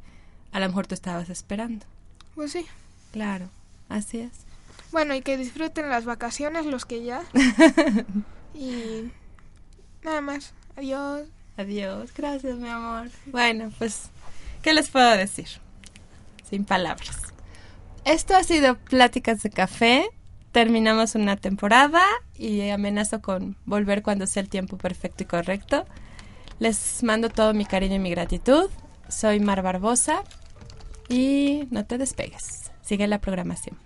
a 0.51 0.59
lo 0.59 0.68
mejor 0.68 0.88
tú 0.88 0.95
estabas 0.95 1.30
esperando. 1.30 1.86
Pues 2.34 2.51
sí. 2.53 2.66
Claro, 3.11 3.49
así 3.89 4.20
es. 4.20 4.45
Bueno, 4.91 5.13
y 5.16 5.22
que 5.22 5.38
disfruten 5.38 5.89
las 5.89 6.05
vacaciones 6.05 6.66
los 6.66 6.86
que 6.86 7.03
ya. 7.03 7.24
y 8.53 9.11
nada 10.03 10.22
más. 10.22 10.53
Adiós. 10.76 11.28
Adiós, 11.58 12.12
gracias 12.16 12.56
mi 12.58 12.68
amor. 12.70 13.10
Bueno, 13.28 13.72
pues, 13.78 14.10
¿qué 14.62 14.74
les 14.74 14.89
puedo 14.89 15.16
decir? 15.16 15.47
Sin 16.49 16.66
palabras. 16.66 17.22
Esto 18.03 18.36
ha 18.36 18.43
sido 18.43 18.76
Pláticas 18.76 19.41
de 19.41 19.49
Café. 19.49 20.06
Terminamos 20.51 21.16
una 21.16 21.38
temporada 21.38 22.01
y 22.38 22.70
amenazo 22.70 23.22
con 23.22 23.58
volver 23.66 24.03
cuando 24.03 24.28
sea 24.28 24.41
el 24.41 24.49
tiempo 24.49 24.78
perfecto 24.78 25.24
y 25.24 25.26
correcto. 25.26 25.86
Les 26.60 27.03
mando 27.03 27.30
todo 27.30 27.53
mi 27.53 27.66
cariño 27.66 27.95
y 27.95 27.99
mi 27.99 28.12
gratitud. 28.12 28.70
Soy 29.10 29.39
Mar 29.39 29.62
Barbosa 29.62 30.24
y 31.10 31.68
no 31.72 31.86
te 31.86 31.97
despegues. 31.97 32.72
Sigue 32.82 33.08
la 33.08 33.20
programación. 33.20 33.78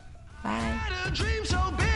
Bye. 0.43 1.88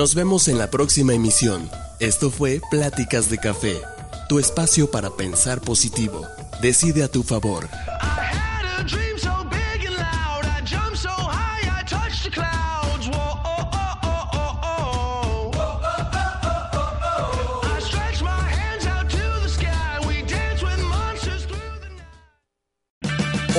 Nos 0.00 0.14
vemos 0.14 0.48
en 0.48 0.56
la 0.56 0.70
próxima 0.70 1.12
emisión. 1.12 1.68
Esto 1.98 2.30
fue 2.30 2.62
Pláticas 2.70 3.28
de 3.28 3.36
Café, 3.36 3.82
tu 4.30 4.38
espacio 4.38 4.90
para 4.90 5.10
pensar 5.10 5.60
positivo. 5.60 6.26
Decide 6.62 7.02
a 7.02 7.08
tu 7.08 7.22
favor. 7.22 7.68